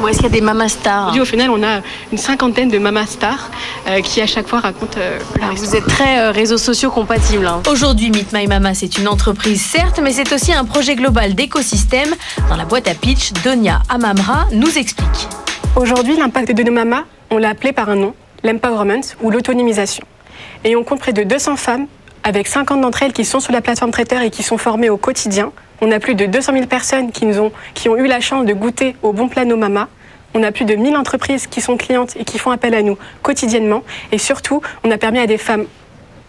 Où 0.00 0.08
est-ce 0.08 0.18
qu'il 0.18 0.26
y 0.26 0.30
a 0.30 0.32
des 0.32 0.40
mamas 0.40 0.68
stars 0.68 1.00
Aujourd'hui, 1.02 1.20
au 1.20 1.24
final, 1.26 1.50
on 1.50 1.62
a 1.62 1.80
une 2.10 2.18
cinquantaine 2.18 2.70
de 2.70 2.78
mamas 2.78 3.06
stars 3.06 3.50
euh, 3.86 4.00
qui 4.00 4.22
à 4.22 4.26
chaque 4.26 4.48
fois 4.48 4.60
racontent 4.60 4.98
euh, 4.98 5.18
leur 5.38 5.54
Vous 5.54 5.76
êtes 5.76 5.86
très 5.86 6.20
euh, 6.20 6.30
réseaux 6.30 6.56
sociaux 6.56 6.90
compatibles. 6.90 7.46
Hein. 7.46 7.62
Aujourd'hui, 7.70 8.10
Meet 8.10 8.32
My 8.32 8.46
Mama, 8.46 8.72
c'est 8.72 8.96
une 8.96 9.08
entreprise 9.08 9.60
certes, 9.60 10.00
mais 10.02 10.12
c'est 10.12 10.32
aussi 10.32 10.54
un 10.54 10.64
projet 10.64 10.96
global 10.96 11.34
d'écosystème. 11.34 12.14
Dans 12.48 12.56
la 12.56 12.64
boîte 12.64 12.88
à 12.88 12.94
pitch, 12.94 13.19
Donia 13.44 13.80
Amamra 13.88 14.46
nous 14.50 14.78
explique. 14.78 15.28
Aujourd'hui, 15.76 16.16
l'impact 16.16 16.52
de 16.52 16.62
nos 16.62 16.72
mamas, 16.72 17.04
on 17.30 17.36
l'a 17.36 17.50
appelé 17.50 17.72
par 17.72 17.90
un 17.90 17.96
nom, 17.96 18.14
l'empowerment 18.42 19.02
ou 19.20 19.30
l'autonomisation. 19.30 20.04
Et 20.64 20.74
on 20.74 20.84
compte 20.84 21.00
près 21.00 21.12
de 21.12 21.22
200 21.22 21.56
femmes, 21.56 21.86
avec 22.24 22.48
50 22.48 22.80
d'entre 22.80 23.02
elles 23.02 23.12
qui 23.12 23.26
sont 23.26 23.38
sur 23.38 23.52
la 23.52 23.60
plateforme 23.60 23.90
traiteur 23.90 24.22
et 24.22 24.30
qui 24.30 24.42
sont 24.42 24.56
formées 24.56 24.88
au 24.88 24.96
quotidien. 24.96 25.52
On 25.82 25.92
a 25.92 26.00
plus 26.00 26.14
de 26.14 26.24
200 26.26 26.52
000 26.54 26.66
personnes 26.66 27.12
qui, 27.12 27.26
ont, 27.26 27.52
qui 27.74 27.88
ont 27.90 27.96
eu 27.96 28.06
la 28.06 28.20
chance 28.20 28.46
de 28.46 28.54
goûter 28.54 28.96
au 29.02 29.12
bon 29.12 29.28
plat 29.28 29.44
de 29.44 29.50
nos 29.50 29.56
mamas. 29.56 29.88
On 30.34 30.42
a 30.42 30.50
plus 30.50 30.64
de 30.64 30.74
1000 30.74 30.96
entreprises 30.96 31.46
qui 31.46 31.60
sont 31.60 31.76
clientes 31.76 32.16
et 32.16 32.24
qui 32.24 32.38
font 32.38 32.50
appel 32.50 32.74
à 32.74 32.82
nous 32.82 32.96
quotidiennement. 33.22 33.82
Et 34.12 34.18
surtout, 34.18 34.62
on 34.82 34.90
a 34.90 34.96
permis 34.96 35.18
à 35.18 35.26
des 35.26 35.38
femmes 35.38 35.66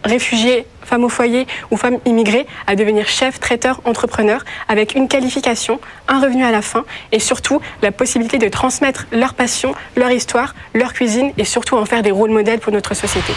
réfugiées, 0.03 0.65
femmes 0.83 1.03
au 1.03 1.09
foyer 1.09 1.47
ou 1.69 1.77
femmes 1.77 1.97
immigrées 2.05 2.45
à 2.67 2.75
devenir 2.75 3.07
chefs, 3.07 3.39
traiteurs, 3.39 3.81
entrepreneurs 3.85 4.43
avec 4.67 4.95
une 4.95 5.07
qualification, 5.07 5.79
un 6.07 6.19
revenu 6.21 6.43
à 6.43 6.51
la 6.51 6.61
fin 6.61 6.83
et 7.11 7.19
surtout 7.19 7.61
la 7.81 7.91
possibilité 7.91 8.37
de 8.37 8.47
transmettre 8.47 9.07
leur 9.11 9.33
passion, 9.33 9.73
leur 9.95 10.11
histoire, 10.11 10.55
leur 10.73 10.93
cuisine 10.93 11.31
et 11.37 11.45
surtout 11.45 11.77
en 11.77 11.85
faire 11.85 12.03
des 12.03 12.11
rôles 12.11 12.31
modèles 12.31 12.59
pour 12.59 12.73
notre 12.73 12.93
société. 12.93 13.33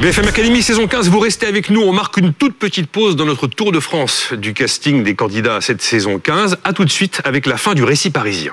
BFM 0.00 0.28
Academy 0.28 0.60
saison 0.60 0.86
15, 0.86 1.08
vous 1.08 1.20
restez 1.20 1.46
avec 1.46 1.70
nous. 1.70 1.80
On 1.80 1.92
marque 1.92 2.18
une 2.18 2.34
toute 2.34 2.58
petite 2.58 2.90
pause 2.90 3.16
dans 3.16 3.24
notre 3.24 3.46
tour 3.46 3.72
de 3.72 3.80
France 3.80 4.34
du 4.34 4.52
casting 4.52 5.02
des 5.02 5.14
candidats 5.14 5.56
à 5.56 5.60
cette 5.62 5.80
saison 5.80 6.18
15. 6.18 6.58
A 6.64 6.72
tout 6.74 6.84
de 6.84 6.90
suite 6.90 7.22
avec 7.24 7.46
la 7.46 7.56
fin 7.56 7.72
du 7.72 7.82
récit 7.82 8.10
parisien. 8.10 8.52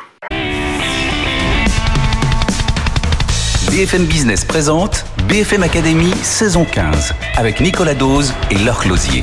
BFM 3.74 4.06
Business 4.06 4.46
présente 4.46 5.04
BFM 5.28 5.64
Academy 5.64 6.14
saison 6.22 6.64
15 6.64 7.16
avec 7.36 7.60
Nicolas 7.60 7.96
Dose 7.96 8.32
et 8.52 8.56
Laure 8.60 8.78
Closier. 8.78 9.22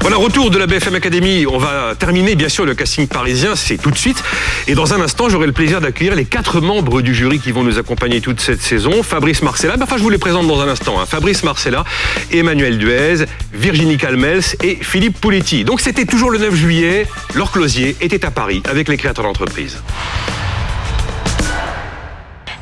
Voilà, 0.00 0.16
retour 0.16 0.50
de 0.50 0.58
la 0.58 0.66
BFM 0.66 0.96
Academy. 0.96 1.46
On 1.46 1.56
va 1.56 1.94
terminer, 1.96 2.34
bien 2.34 2.48
sûr, 2.48 2.66
le 2.66 2.74
casting 2.74 3.06
parisien, 3.06 3.54
c'est 3.54 3.76
tout 3.76 3.92
de 3.92 3.96
suite. 3.96 4.20
Et 4.66 4.74
dans 4.74 4.92
un 4.92 5.00
instant, 5.00 5.28
j'aurai 5.28 5.46
le 5.46 5.52
plaisir 5.52 5.80
d'accueillir 5.80 6.16
les 6.16 6.24
quatre 6.24 6.60
membres 6.60 7.00
du 7.00 7.14
jury 7.14 7.38
qui 7.38 7.52
vont 7.52 7.62
nous 7.62 7.78
accompagner 7.78 8.20
toute 8.20 8.40
cette 8.40 8.60
saison. 8.60 9.04
Fabrice 9.04 9.42
Marcella, 9.42 9.76
enfin, 9.80 9.96
je 9.96 10.02
vous 10.02 10.10
les 10.10 10.18
présente 10.18 10.48
dans 10.48 10.60
un 10.60 10.68
instant. 10.68 11.00
Hein. 11.00 11.06
Fabrice 11.06 11.44
Marcella, 11.44 11.84
Emmanuel 12.32 12.76
Duez, 12.76 13.26
Virginie 13.52 13.98
Calmels 13.98 14.42
et 14.64 14.78
Philippe 14.82 15.20
Pouletti. 15.20 15.62
Donc, 15.62 15.80
c'était 15.80 16.06
toujours 16.06 16.30
le 16.30 16.40
9 16.40 16.56
juillet. 16.56 17.06
Laure 17.36 17.52
Closier 17.52 17.94
était 18.00 18.24
à 18.24 18.32
Paris 18.32 18.64
avec 18.68 18.88
les 18.88 18.96
créateurs 18.96 19.24
d'entreprise. 19.24 19.78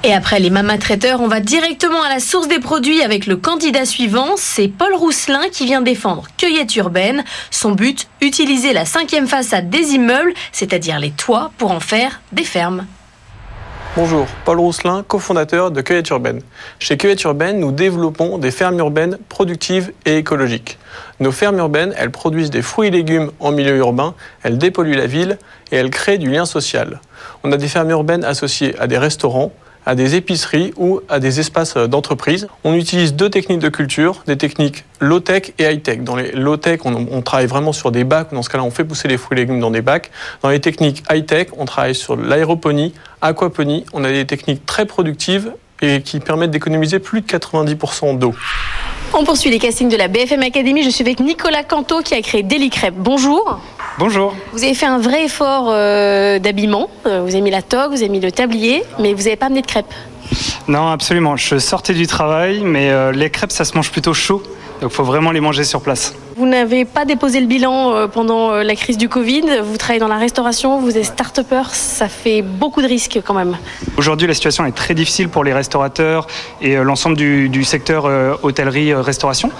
Et 0.04 0.12
après 0.12 0.40
les 0.40 0.50
mamas 0.50 0.78
traiteurs, 0.78 1.20
on 1.20 1.28
va 1.28 1.38
directement 1.38 2.02
à 2.02 2.08
la 2.08 2.18
source 2.18 2.48
des 2.48 2.58
produits 2.58 3.02
avec 3.02 3.26
le 3.26 3.36
candidat 3.36 3.84
suivant. 3.84 4.30
C'est 4.36 4.66
Paul 4.66 4.94
Rousselin 4.94 5.48
qui 5.52 5.64
vient 5.64 5.80
défendre 5.80 6.24
Cueillette 6.38 6.74
Urbaine. 6.74 7.22
Son 7.52 7.70
but, 7.70 8.08
utiliser 8.20 8.72
la 8.72 8.84
cinquième 8.84 9.28
façade 9.28 9.70
des 9.70 9.94
immeubles, 9.94 10.32
c'est-à-dire 10.50 10.98
les 10.98 11.12
toits, 11.12 11.52
pour 11.56 11.70
en 11.70 11.78
faire 11.78 12.20
des 12.32 12.42
fermes. 12.42 12.84
Bonjour, 13.94 14.26
Paul 14.44 14.58
Rousselin, 14.58 15.04
cofondateur 15.06 15.70
de 15.70 15.80
Cueillette 15.82 16.08
Urbaine. 16.08 16.40
Chez 16.80 16.96
Cueillette 16.96 17.22
Urbaine, 17.22 17.60
nous 17.60 17.70
développons 17.70 18.38
des 18.38 18.50
fermes 18.50 18.78
urbaines 18.80 19.18
productives 19.28 19.92
et 20.04 20.16
écologiques. 20.16 20.78
Nos 21.20 21.30
fermes 21.30 21.58
urbaines, 21.58 21.94
elles 21.96 22.10
produisent 22.10 22.50
des 22.50 22.62
fruits 22.62 22.88
et 22.88 22.90
légumes 22.90 23.30
en 23.38 23.52
milieu 23.52 23.76
urbain, 23.76 24.14
elles 24.42 24.58
dépolluent 24.58 24.96
la 24.96 25.06
ville 25.06 25.38
et 25.70 25.76
elles 25.76 25.90
créent 25.90 26.18
du 26.18 26.28
lien 26.28 26.44
social. 26.44 27.00
On 27.44 27.52
a 27.52 27.56
des 27.56 27.68
fermes 27.68 27.90
urbaines 27.90 28.24
associées 28.24 28.74
à 28.80 28.88
des 28.88 28.98
restaurants, 28.98 29.52
à 29.86 29.94
des 29.94 30.14
épiceries 30.14 30.72
ou 30.76 31.00
à 31.08 31.18
des 31.18 31.40
espaces 31.40 31.76
d'entreprise. 31.76 32.48
On 32.64 32.74
utilise 32.74 33.14
deux 33.14 33.30
techniques 33.30 33.58
de 33.58 33.68
culture, 33.68 34.22
des 34.26 34.36
techniques 34.36 34.84
low-tech 35.00 35.52
et 35.58 35.64
high-tech. 35.64 36.00
Dans 36.00 36.16
les 36.16 36.32
low-tech, 36.32 36.80
on, 36.84 36.94
on, 37.10 37.22
travaille 37.22 37.46
vraiment 37.46 37.72
sur 37.72 37.90
des 37.90 38.04
bacs. 38.04 38.32
Dans 38.32 38.42
ce 38.42 38.50
cas-là, 38.50 38.64
on 38.64 38.70
fait 38.70 38.84
pousser 38.84 39.08
les 39.08 39.18
fruits 39.18 39.38
et 39.38 39.40
légumes 39.42 39.60
dans 39.60 39.70
des 39.70 39.82
bacs. 39.82 40.10
Dans 40.42 40.50
les 40.50 40.60
techniques 40.60 41.02
high-tech, 41.10 41.48
on 41.56 41.64
travaille 41.64 41.94
sur 41.94 42.16
l'aéroponie, 42.16 42.94
aquaponie. 43.20 43.84
On 43.92 44.04
a 44.04 44.12
des 44.12 44.26
techniques 44.26 44.64
très 44.66 44.86
productives 44.86 45.52
et 45.80 46.02
qui 46.02 46.20
permettent 46.20 46.52
d'économiser 46.52 47.00
plus 47.00 47.20
de 47.20 47.26
90% 47.26 48.18
d'eau. 48.18 48.34
On 49.14 49.24
poursuit 49.24 49.50
les 49.50 49.58
castings 49.58 49.90
de 49.90 49.96
la 49.96 50.08
BFM 50.08 50.42
Academy. 50.42 50.82
Je 50.82 50.88
suis 50.88 51.02
avec 51.02 51.20
Nicolas 51.20 51.64
Canto 51.64 52.00
qui 52.00 52.14
a 52.14 52.22
créé 52.22 52.42
Deli 52.42 52.70
Crêpe. 52.70 52.94
Bonjour. 52.96 53.60
Bonjour. 53.98 54.34
Vous 54.52 54.64
avez 54.64 54.72
fait 54.72 54.86
un 54.86 54.98
vrai 54.98 55.26
effort 55.26 55.66
euh, 55.68 56.38
d'habillement. 56.38 56.88
Euh, 57.04 57.20
vous 57.20 57.28
avez 57.28 57.42
mis 57.42 57.50
la 57.50 57.60
toque, 57.60 57.90
vous 57.90 57.98
avez 57.98 58.08
mis 58.08 58.20
le 58.20 58.32
tablier, 58.32 58.82
mais 58.98 59.12
vous 59.12 59.24
n'avez 59.24 59.36
pas 59.36 59.46
amené 59.46 59.60
de 59.60 59.66
crêpes. 59.66 59.92
Non, 60.66 60.88
absolument. 60.88 61.36
Je 61.36 61.58
sortais 61.58 61.92
du 61.92 62.06
travail, 62.06 62.62
mais 62.64 62.88
euh, 62.88 63.12
les 63.12 63.28
crêpes, 63.28 63.52
ça 63.52 63.66
se 63.66 63.74
mange 63.74 63.90
plutôt 63.90 64.14
chaud. 64.14 64.42
Donc 64.80 64.90
il 64.90 64.94
faut 64.94 65.04
vraiment 65.04 65.30
les 65.30 65.40
manger 65.40 65.64
sur 65.64 65.82
place. 65.82 66.14
Vous 66.42 66.48
n'avez 66.48 66.84
pas 66.84 67.04
déposé 67.04 67.38
le 67.38 67.46
bilan 67.46 67.94
euh, 67.94 68.08
pendant 68.08 68.50
euh, 68.50 68.64
la 68.64 68.74
crise 68.74 68.98
du 68.98 69.08
Covid. 69.08 69.60
Vous 69.62 69.76
travaillez 69.76 70.00
dans 70.00 70.08
la 70.08 70.16
restauration, 70.16 70.80
vous 70.80 70.98
êtes 70.98 71.04
start-upper. 71.04 71.62
Ça 71.72 72.08
fait 72.08 72.42
beaucoup 72.42 72.82
de 72.82 72.88
risques 72.88 73.20
quand 73.24 73.32
même. 73.32 73.56
Aujourd'hui, 73.96 74.26
la 74.26 74.34
situation 74.34 74.66
est 74.66 74.72
très 74.72 74.94
difficile 74.94 75.28
pour 75.28 75.44
les 75.44 75.52
restaurateurs 75.52 76.26
et 76.60 76.76
euh, 76.76 76.82
l'ensemble 76.82 77.16
du, 77.16 77.48
du 77.48 77.62
secteur 77.62 78.06
euh, 78.06 78.34
hôtellerie-restauration. 78.42 79.52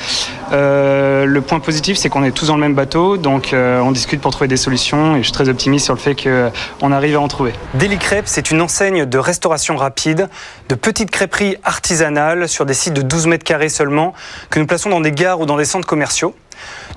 Euh, 0.53 1.25
le 1.25 1.41
point 1.41 1.61
positif, 1.61 1.97
c'est 1.97 2.09
qu'on 2.09 2.25
est 2.25 2.33
tous 2.33 2.47
dans 2.47 2.57
le 2.57 2.61
même 2.61 2.75
bateau, 2.75 3.17
donc 3.17 3.53
euh, 3.53 3.81
on 3.81 3.93
discute 3.93 4.21
pour 4.21 4.33
trouver 4.33 4.49
des 4.49 4.57
solutions 4.57 5.15
et 5.15 5.19
je 5.19 5.25
suis 5.25 5.33
très 5.33 5.49
optimiste 5.49 5.85
sur 5.85 5.95
le 5.95 6.01
fait 6.01 6.17
qu'on 6.17 6.93
arrive 6.93 7.17
à 7.17 7.21
en 7.21 7.29
trouver. 7.29 7.53
Deli 7.75 7.97
Crêpes, 7.99 8.27
c'est 8.27 8.51
une 8.51 8.61
enseigne 8.61 9.07
de 9.07 9.19
restauration 9.19 9.77
rapide, 9.77 10.29
de 10.69 10.75
petites 10.75 11.11
crêperies 11.11 11.57
artisanales 11.65 12.49
sur 12.49 12.67
des 12.67 12.75
sites 12.75 12.95
de 12.95 13.03
12 13.03 13.29
mètres 13.29 13.45
carrés 13.45 13.69
seulement, 13.69 14.15
que 14.51 14.59
nous 14.59 14.67
plaçons 14.67 14.91
dans 14.91 15.01
des 15.01 15.13
gares 15.13 15.41
ou 15.41 15.47
dans 15.47 15.57
des 15.57 15.65
centres 15.65 15.87
commerciaux. 15.87 16.35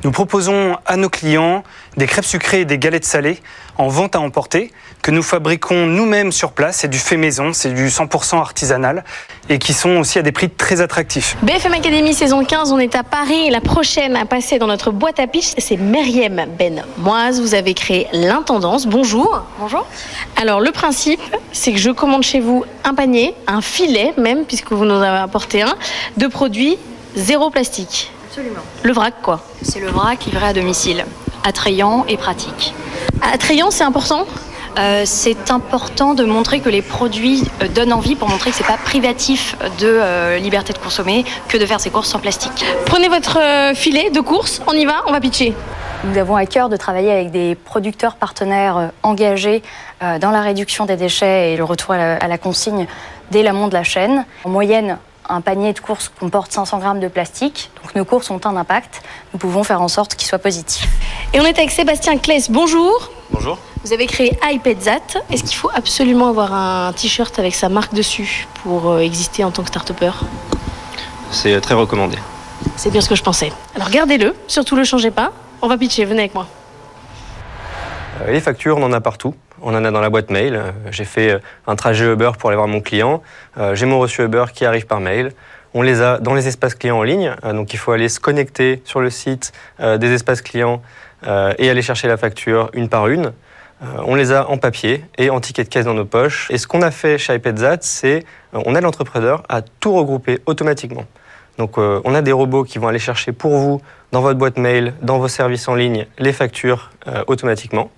Nous 0.03 0.11
proposons 0.11 0.77
à 0.85 0.97
nos 0.97 1.09
clients 1.09 1.63
des 1.97 2.07
crêpes 2.07 2.25
sucrées 2.25 2.61
et 2.61 2.65
des 2.65 2.77
galettes 2.77 3.05
salées 3.05 3.39
en 3.77 3.87
vente 3.87 4.15
à 4.15 4.19
emporter 4.19 4.71
que 5.01 5.11
nous 5.11 5.23
fabriquons 5.23 5.85
nous-mêmes 5.85 6.31
sur 6.31 6.51
place. 6.51 6.77
C'est 6.77 6.87
du 6.87 6.97
fait 6.97 7.17
maison, 7.17 7.53
c'est 7.53 7.73
du 7.73 7.87
100% 7.87 8.37
artisanal 8.37 9.03
et 9.49 9.59
qui 9.59 9.73
sont 9.73 9.97
aussi 9.97 10.19
à 10.19 10.21
des 10.21 10.31
prix 10.31 10.49
très 10.49 10.81
attractifs. 10.81 11.37
BFM 11.43 11.73
Academy 11.73 12.13
saison 12.13 12.43
15, 12.43 12.71
on 12.71 12.79
est 12.79 12.95
à 12.95 13.03
Paris 13.03 13.47
et 13.47 13.49
la 13.49 13.61
prochaine 13.61 14.15
à 14.15 14.25
passer 14.25 14.57
dans 14.57 14.67
notre 14.67 14.91
boîte 14.91 15.19
à 15.19 15.27
pitch, 15.27 15.53
c'est 15.57 15.77
Meriem 15.77 16.45
Ben 16.57 16.83
Moise. 16.97 17.41
Vous 17.41 17.53
avez 17.53 17.73
créé 17.73 18.07
l'intendance. 18.13 18.87
Bonjour. 18.87 19.45
Bonjour. 19.59 19.85
Alors 20.37 20.59
le 20.59 20.71
principe, 20.71 21.21
c'est 21.51 21.71
que 21.71 21.79
je 21.79 21.91
commande 21.91 22.23
chez 22.23 22.39
vous 22.39 22.65
un 22.83 22.93
panier, 22.93 23.35
un 23.47 23.61
filet 23.61 24.13
même, 24.17 24.45
puisque 24.45 24.71
vous 24.71 24.85
nous 24.85 24.95
avez 24.95 25.19
apporté 25.19 25.61
un, 25.61 25.75
de 26.17 26.27
produits 26.27 26.77
zéro 27.15 27.49
plastique. 27.49 28.11
Absolument. 28.35 28.63
Le 28.83 28.91
vrac 28.91 29.13
quoi. 29.21 29.39
C'est 29.61 29.79
le 29.79 29.87
vrac 29.87 30.25
livré 30.25 30.47
à 30.47 30.51
domicile, 30.51 31.05
attrayant 31.45 32.03
et 32.09 32.17
pratique. 32.17 32.73
Attrayant, 33.21 33.71
c'est 33.71 33.85
important? 33.85 34.25
Euh, 34.77 35.03
c'est 35.05 35.51
important 35.51 36.15
de 36.15 36.25
montrer 36.25 36.59
que 36.59 36.67
les 36.67 36.81
produits 36.81 37.45
euh, 37.61 37.69
donnent 37.69 37.93
envie 37.93 38.15
pour 38.15 38.27
montrer 38.27 38.49
que 38.49 38.57
c'est 38.57 38.67
pas 38.67 38.75
privatif 38.75 39.55
de 39.79 39.87
euh, 39.87 40.37
liberté 40.37 40.73
de 40.73 40.79
consommer 40.79 41.23
que 41.47 41.57
de 41.57 41.65
faire 41.65 41.79
ses 41.79 41.91
courses 41.91 42.09
sans 42.09 42.19
plastique. 42.19 42.65
Prenez 42.85 43.07
votre 43.07 43.39
filet 43.73 44.09
de 44.09 44.19
course, 44.19 44.61
on 44.67 44.73
y 44.73 44.83
va, 44.83 45.03
on 45.07 45.13
va 45.13 45.21
pitcher. 45.21 45.53
Nous 46.03 46.17
avons 46.17 46.35
à 46.35 46.45
cœur 46.45 46.67
de 46.67 46.75
travailler 46.75 47.13
avec 47.13 47.31
des 47.31 47.55
producteurs 47.55 48.17
partenaires 48.17 48.91
engagés 49.01 49.63
euh, 50.03 50.19
dans 50.19 50.31
la 50.31 50.41
réduction 50.41 50.85
des 50.85 50.97
déchets 50.97 51.53
et 51.53 51.55
le 51.55 51.63
retour 51.63 51.93
à 51.93 51.97
la, 51.97 52.17
à 52.17 52.27
la 52.27 52.37
consigne 52.37 52.85
dès 53.31 53.43
l'amont 53.43 53.69
de 53.69 53.73
la 53.73 53.83
chaîne. 53.83 54.25
En 54.43 54.49
moyenne, 54.49 54.97
un 55.29 55.41
panier 55.41 55.73
de 55.73 55.79
courses 55.79 56.11
comporte 56.19 56.51
500 56.51 56.79
grammes 56.79 56.99
de 56.99 57.07
plastique, 57.07 57.71
donc 57.81 57.95
nos 57.95 58.05
courses 58.05 58.29
ont 58.31 58.39
un 58.45 58.55
impact. 58.55 59.01
Nous 59.33 59.39
pouvons 59.39 59.63
faire 59.63 59.81
en 59.81 59.87
sorte 59.87 60.15
qu'il 60.15 60.27
soit 60.27 60.39
positif. 60.39 60.87
Et 61.33 61.39
on 61.39 61.43
est 61.43 61.57
avec 61.57 61.71
Sébastien 61.71 62.17
Kless. 62.17 62.49
Bonjour. 62.49 63.09
Bonjour. 63.31 63.57
Vous 63.83 63.93
avez 63.93 64.07
créé 64.07 64.37
iPedzat. 64.43 65.21
Est-ce 65.31 65.43
qu'il 65.43 65.55
faut 65.57 65.71
absolument 65.73 66.29
avoir 66.29 66.53
un 66.53 66.93
t-shirt 66.93 67.37
avec 67.39 67.55
sa 67.55 67.69
marque 67.69 67.93
dessus 67.93 68.47
pour 68.63 68.89
euh, 68.91 68.99
exister 68.99 69.43
en 69.43 69.51
tant 69.51 69.61
que 69.63 69.69
start-upper? 69.69 70.11
C'est 71.31 71.53
euh, 71.53 71.59
très 71.59 71.75
recommandé. 71.75 72.17
C'est 72.75 72.89
bien 72.91 73.01
ce 73.01 73.09
que 73.09 73.15
je 73.15 73.23
pensais. 73.23 73.51
Alors 73.75 73.89
gardez-le, 73.89 74.35
surtout 74.47 74.75
le 74.75 74.83
changez 74.83 75.11
pas. 75.11 75.31
On 75.61 75.67
va 75.67 75.77
pitcher, 75.77 76.05
venez 76.05 76.21
avec 76.21 76.33
moi. 76.35 76.47
Euh, 78.21 78.31
Les 78.31 78.39
factures, 78.41 78.77
on 78.77 78.83
en 78.83 78.93
a 78.93 79.01
partout. 79.01 79.33
On 79.61 79.73
en 79.73 79.85
a 79.85 79.91
dans 79.91 80.01
la 80.01 80.09
boîte 80.09 80.29
mail. 80.29 80.55
Euh, 80.55 80.71
J'ai 80.91 81.05
fait 81.05 81.31
euh, 81.31 81.39
un 81.67 81.75
trajet 81.75 82.11
Uber 82.11 82.31
pour 82.37 82.49
aller 82.49 82.57
voir 82.57 82.67
mon 82.67 82.81
client. 82.81 83.21
Euh, 83.57 83.75
J'ai 83.75 83.85
mon 83.85 83.99
reçu 83.99 84.23
Uber 84.23 84.45
qui 84.53 84.65
arrive 84.65 84.85
par 84.85 84.99
mail. 84.99 85.31
On 85.73 85.81
les 85.81 86.01
a 86.01 86.19
dans 86.19 86.33
les 86.33 86.47
espaces 86.47 86.75
clients 86.75 86.99
en 86.99 87.03
ligne. 87.03 87.35
Donc 87.43 87.73
il 87.73 87.77
faut 87.77 87.91
aller 87.91 88.07
se 88.07 88.21
connecter 88.21 88.81
sur 88.85 89.01
le 89.01 89.09
site 89.09 89.51
des 89.81 90.13
espaces 90.13 90.41
clients 90.41 90.81
et 91.27 91.69
aller 91.69 91.81
chercher 91.81 92.07
la 92.07 92.15
facture 92.15 92.69
une 92.71 92.87
par 92.87 93.09
une. 93.09 93.33
On 93.81 94.15
les 94.15 94.31
a 94.31 94.49
en 94.49 94.57
papier 94.57 95.03
et 95.17 95.29
en 95.29 95.41
ticket 95.41 95.65
de 95.65 95.67
caisse 95.67 95.83
dans 95.83 95.93
nos 95.93 96.05
poches. 96.05 96.49
Et 96.49 96.57
ce 96.57 96.65
qu'on 96.65 96.81
a 96.81 96.91
fait 96.91 97.17
chez 97.17 97.35
iPedzat, 97.35 97.79
c'est 97.81 98.23
on 98.53 98.73
aide 98.73 98.83
l'entrepreneur 98.83 99.43
à 99.49 99.61
tout 99.61 99.91
regrouper 99.91 100.39
automatiquement. 100.45 101.03
Donc 101.57 101.77
on 101.77 102.15
a 102.15 102.21
des 102.21 102.31
robots 102.31 102.63
qui 102.63 102.79
vont 102.79 102.87
aller 102.87 102.97
chercher 102.97 103.33
pour 103.33 103.57
vous 103.57 103.81
dans 104.13 104.21
votre 104.21 104.39
boîte 104.39 104.57
mail, 104.57 104.93
dans 105.01 105.19
vos 105.19 105.27
services 105.27 105.67
en 105.67 105.75
ligne, 105.75 106.05
les 106.19 106.31
factures 106.31 106.89
automatiquement. 107.27 107.91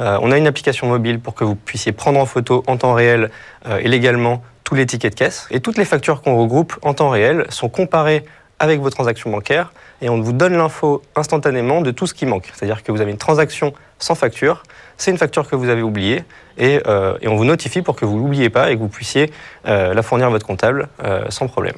Euh, 0.00 0.18
on 0.22 0.30
a 0.30 0.38
une 0.38 0.46
application 0.46 0.86
mobile 0.86 1.20
pour 1.20 1.34
que 1.34 1.44
vous 1.44 1.54
puissiez 1.54 1.92
prendre 1.92 2.20
en 2.20 2.26
photo 2.26 2.62
en 2.66 2.76
temps 2.76 2.94
réel 2.94 3.30
euh, 3.66 3.78
et 3.78 3.88
légalement 3.88 4.42
tous 4.64 4.74
les 4.74 4.86
tickets 4.86 5.14
de 5.14 5.18
caisse. 5.18 5.48
Et 5.50 5.60
toutes 5.60 5.78
les 5.78 5.84
factures 5.84 6.22
qu'on 6.22 6.36
regroupe 6.36 6.78
en 6.82 6.94
temps 6.94 7.10
réel 7.10 7.46
sont 7.48 7.68
comparées 7.68 8.24
avec 8.58 8.80
vos 8.80 8.90
transactions 8.90 9.30
bancaires 9.30 9.72
et 10.00 10.08
on 10.08 10.20
vous 10.20 10.32
donne 10.32 10.56
l'info 10.56 11.02
instantanément 11.16 11.80
de 11.80 11.90
tout 11.90 12.06
ce 12.06 12.14
qui 12.14 12.26
manque. 12.26 12.50
C'est-à-dire 12.54 12.82
que 12.82 12.92
vous 12.92 13.00
avez 13.00 13.10
une 13.10 13.18
transaction 13.18 13.72
sans 13.98 14.14
facture, 14.14 14.62
c'est 14.96 15.10
une 15.10 15.18
facture 15.18 15.48
que 15.48 15.56
vous 15.56 15.68
avez 15.68 15.82
oubliée 15.82 16.24
et, 16.56 16.80
euh, 16.86 17.16
et 17.20 17.28
on 17.28 17.36
vous 17.36 17.44
notifie 17.44 17.82
pour 17.82 17.96
que 17.96 18.04
vous 18.04 18.18
l'oubliez 18.18 18.50
pas 18.50 18.70
et 18.70 18.74
que 18.74 18.80
vous 18.80 18.88
puissiez 18.88 19.32
euh, 19.66 19.94
la 19.94 20.02
fournir 20.02 20.26
à 20.26 20.30
votre 20.30 20.46
comptable 20.46 20.88
euh, 21.04 21.24
sans 21.30 21.46
problème. 21.46 21.76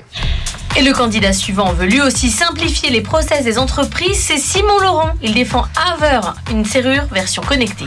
Et 0.77 0.83
le 0.83 0.93
candidat 0.93 1.33
suivant 1.33 1.73
veut 1.73 1.87
lui 1.87 2.01
aussi 2.01 2.31
simplifier 2.31 2.91
les 2.91 3.01
process 3.01 3.45
des 3.45 3.59
entreprises, 3.59 4.21
c'est 4.21 4.39
Simon 4.39 4.79
Laurent. 4.79 5.11
Il 5.21 5.35
défend 5.35 5.65
Aver, 5.93 6.21
une 6.51 6.65
serrure 6.65 7.05
version 7.11 7.43
connectée. 7.43 7.87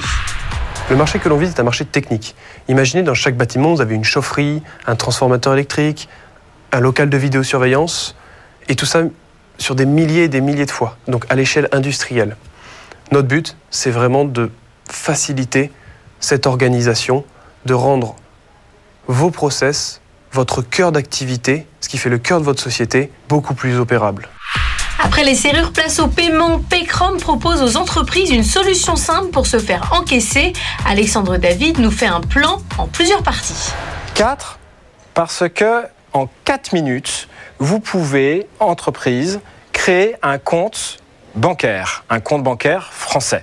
Le 0.89 0.97
marché 0.97 1.17
que 1.17 1.29
l'on 1.29 1.37
vise 1.37 1.51
est 1.51 1.59
un 1.59 1.63
marché 1.63 1.85
technique. 1.85 2.35
Imaginez 2.67 3.03
dans 3.03 3.13
chaque 3.13 3.37
bâtiment, 3.37 3.73
vous 3.73 3.81
avez 3.81 3.95
une 3.95 4.03
chaufferie, 4.03 4.61
un 4.85 4.95
transformateur 4.95 5.53
électrique, 5.53 6.09
un 6.73 6.81
local 6.81 7.09
de 7.09 7.17
vidéosurveillance, 7.17 8.15
et 8.69 8.75
tout 8.75 8.85
ça 8.85 9.03
sur 9.57 9.75
des 9.75 9.85
milliers 9.85 10.23
et 10.23 10.27
des 10.27 10.41
milliers 10.41 10.65
de 10.65 10.71
fois, 10.71 10.97
donc 11.07 11.25
à 11.29 11.35
l'échelle 11.35 11.69
industrielle. 11.71 12.35
Notre 13.11 13.27
but, 13.27 13.55
c'est 13.69 13.91
vraiment 13.91 14.25
de 14.25 14.51
faciliter 14.89 15.71
cette 16.19 16.47
organisation, 16.47 17.25
de 17.65 17.73
rendre 17.73 18.15
vos 19.07 19.29
process, 19.29 20.01
votre 20.31 20.61
cœur 20.61 20.91
d'activité, 20.91 21.67
ce 21.81 21.89
qui 21.89 21.97
fait 21.97 22.09
le 22.09 22.17
cœur 22.17 22.39
de 22.39 22.45
votre 22.45 22.61
société, 22.61 23.11
beaucoup 23.29 23.53
plus 23.53 23.77
opérable. 23.77 24.29
Après 24.99 25.23
les 25.23 25.35
serrures, 25.35 25.73
place 25.73 25.99
au 25.99 26.07
paiement. 26.07 26.59
Paycrom 26.59 27.17
propose 27.17 27.61
aux 27.61 27.77
entreprises 27.77 28.31
une 28.31 28.43
solution 28.43 28.95
simple 28.95 29.29
pour 29.31 29.47
se 29.47 29.59
faire 29.59 29.91
encaisser. 29.93 30.53
Alexandre 30.87 31.37
David 31.37 31.79
nous 31.79 31.91
fait 31.91 32.07
un 32.07 32.21
plan 32.21 32.61
en 32.77 32.87
plusieurs 32.87 33.21
parties. 33.21 33.71
4 34.15 34.59
parce 35.13 35.43
que 35.53 35.83
en 36.13 36.27
4 36.45 36.73
minutes, 36.73 37.27
vous 37.59 37.79
pouvez, 37.79 38.47
entreprise, 38.59 39.39
créer 39.71 40.15
un 40.21 40.37
compte 40.37 40.99
bancaire, 41.35 42.03
un 42.09 42.19
compte 42.19 42.43
bancaire 42.43 42.91
français. 42.93 43.41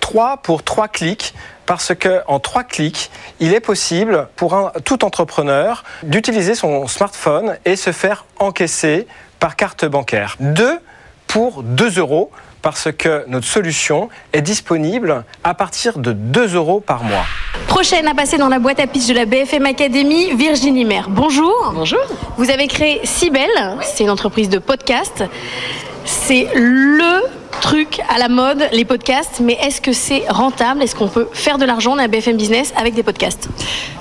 3 0.00 0.38
pour 0.38 0.62
3 0.62 0.88
clics 0.88 1.34
parce 1.66 1.94
que 1.94 2.22
en 2.26 2.40
3 2.40 2.64
clics, 2.64 3.10
il 3.40 3.52
est 3.52 3.60
possible 3.60 4.28
pour 4.36 4.54
un, 4.54 4.72
tout 4.84 5.04
entrepreneur 5.04 5.84
d'utiliser 6.02 6.54
son 6.54 6.86
smartphone 6.86 7.58
et 7.66 7.76
se 7.76 7.92
faire 7.92 8.24
encaisser 8.38 9.06
par 9.38 9.54
carte 9.54 9.84
bancaire. 9.84 10.36
2 10.40 10.80
pour 11.26 11.62
2 11.62 11.98
euros 11.98 12.30
parce 12.68 12.92
que 12.92 13.24
notre 13.28 13.46
solution 13.46 14.10
est 14.34 14.42
disponible 14.42 15.24
à 15.42 15.54
partir 15.54 15.98
de 15.98 16.12
2 16.12 16.54
euros 16.54 16.80
par 16.80 17.02
mois. 17.02 17.24
Prochaine 17.66 18.06
à 18.06 18.12
passer 18.12 18.36
dans 18.36 18.50
la 18.50 18.58
boîte 18.58 18.78
à 18.78 18.86
pitch 18.86 19.06
de 19.06 19.14
la 19.14 19.24
BFM 19.24 19.64
Academy, 19.64 20.34
Virginie 20.34 20.84
Maire. 20.84 21.06
Bonjour. 21.08 21.72
Bonjour. 21.74 22.04
Vous 22.36 22.50
avez 22.50 22.66
créé 22.66 23.00
Cybelle, 23.04 23.48
c'est 23.80 24.04
une 24.04 24.10
entreprise 24.10 24.50
de 24.50 24.58
podcast. 24.58 25.24
C'est 26.04 26.46
le 26.54 27.22
truc 27.60 28.00
à 28.08 28.18
la 28.18 28.28
mode, 28.28 28.68
les 28.72 28.84
podcasts, 28.84 29.40
mais 29.40 29.58
est-ce 29.62 29.80
que 29.80 29.92
c'est 29.92 30.24
rentable? 30.28 30.82
Est-ce 30.82 30.94
qu'on 30.94 31.08
peut 31.08 31.28
faire 31.32 31.58
de 31.58 31.64
l'argent? 31.64 31.90
Dans 31.96 32.02
la 32.02 32.08
BFM 32.08 32.36
Business 32.36 32.72
avec 32.76 32.94
des 32.94 33.02
podcasts 33.02 33.48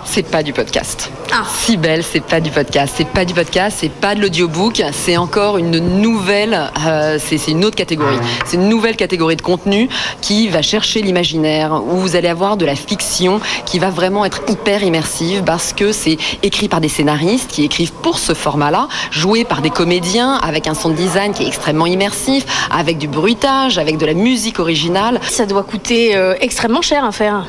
C'est 0.04 0.30
pas 0.30 0.44
du 0.44 0.52
podcast. 0.54 1.10
Si 1.54 1.78
belle, 1.78 2.04
c'est 2.04 2.24
pas 2.24 2.40
du 2.40 2.50
podcast. 2.50 2.94
C'est 2.98 3.08
pas 3.08 3.26
du 3.26 3.34
podcast, 3.34 3.78
c'est 3.80 3.92
pas 3.92 4.16
de 4.16 4.22
l'audiobook. 4.22 4.82
C'est 4.92 5.18
encore 5.18 5.58
une 5.58 5.80
nouvelle, 5.80 6.72
euh, 6.86 7.20
c'est 7.20 7.52
une 7.52 7.66
autre 7.66 7.76
catégorie. 7.76 8.18
C'est 8.46 8.58
une 8.58 8.70
nouvelle 8.70 8.96
catégorie 8.96 9.36
de 9.36 9.42
contenu 9.42 9.90
qui 10.22 10.48
va 10.48 10.62
chercher 10.62 11.02
l'imaginaire, 11.02 11.82
où 11.88 11.98
vous 11.98 12.16
allez 12.16 12.28
avoir 12.28 12.58
de 12.58 12.66
la 12.66 12.76
fiction 12.76 13.40
qui 13.66 13.80
va 13.80 13.90
vraiment 13.90 14.26
être 14.26 14.42
hyper 14.50 14.84
immersive 14.84 15.44
parce 15.46 15.74
que 15.74 15.92
c'est 15.92 16.18
écrit 16.44 16.70
par 16.70 16.82
des 16.82 16.90
scénaristes 16.90 17.52
qui 17.52 17.64
écrivent 17.64 17.92
pour 17.92 18.20
ce 18.20 18.34
format-là, 18.34 18.88
joué 19.12 19.44
par 19.44 19.62
des 19.62 19.70
comédiens 19.70 20.36
avec 20.36 20.68
un 20.68 20.74
son 20.74 20.90
design 20.90 21.34
qui 21.34 21.44
est 21.44 21.48
extrêmement 21.48 21.86
immersif, 21.86 22.46
avec 22.72 22.98
du 22.98 23.08
bruitage, 23.08 23.47
avec 23.48 23.98
de 23.98 24.06
la 24.06 24.14
musique 24.14 24.60
originale. 24.60 25.22
Ça 25.30 25.46
doit 25.46 25.64
coûter 25.64 26.16
euh, 26.18 26.36
extrêmement 26.42 26.82
cher 26.82 27.06
à 27.06 27.12
faire. 27.14 27.46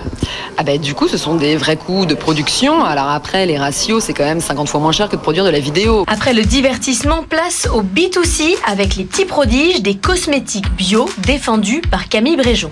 Ah 0.56 0.62
ben, 0.62 0.80
du 0.80 0.94
coup, 0.94 1.08
ce 1.08 1.16
sont 1.16 1.34
des 1.34 1.56
vrais 1.56 1.76
coûts 1.76 2.06
de 2.06 2.14
production. 2.14 2.84
Alors 2.84 3.08
après, 3.08 3.46
les 3.46 3.58
ratios, 3.58 4.04
c'est 4.04 4.14
quand 4.14 4.24
même 4.24 4.40
50 4.40 4.68
fois 4.68 4.80
moins 4.80 4.92
cher 4.92 5.08
que 5.08 5.16
de 5.16 5.20
produire 5.20 5.44
de 5.44 5.50
la 5.50 5.58
vidéo. 5.58 6.04
Après 6.06 6.34
le 6.34 6.42
divertissement, 6.42 7.24
place 7.28 7.68
au 7.74 7.82
B2C 7.82 8.56
avec 8.66 8.94
les 8.96 9.04
petits 9.04 9.24
prodiges 9.24 9.82
des 9.82 9.96
cosmétiques 9.96 10.70
bio 10.76 11.08
défendus 11.18 11.82
par 11.90 12.08
Camille 12.08 12.36
Bréjon. 12.36 12.70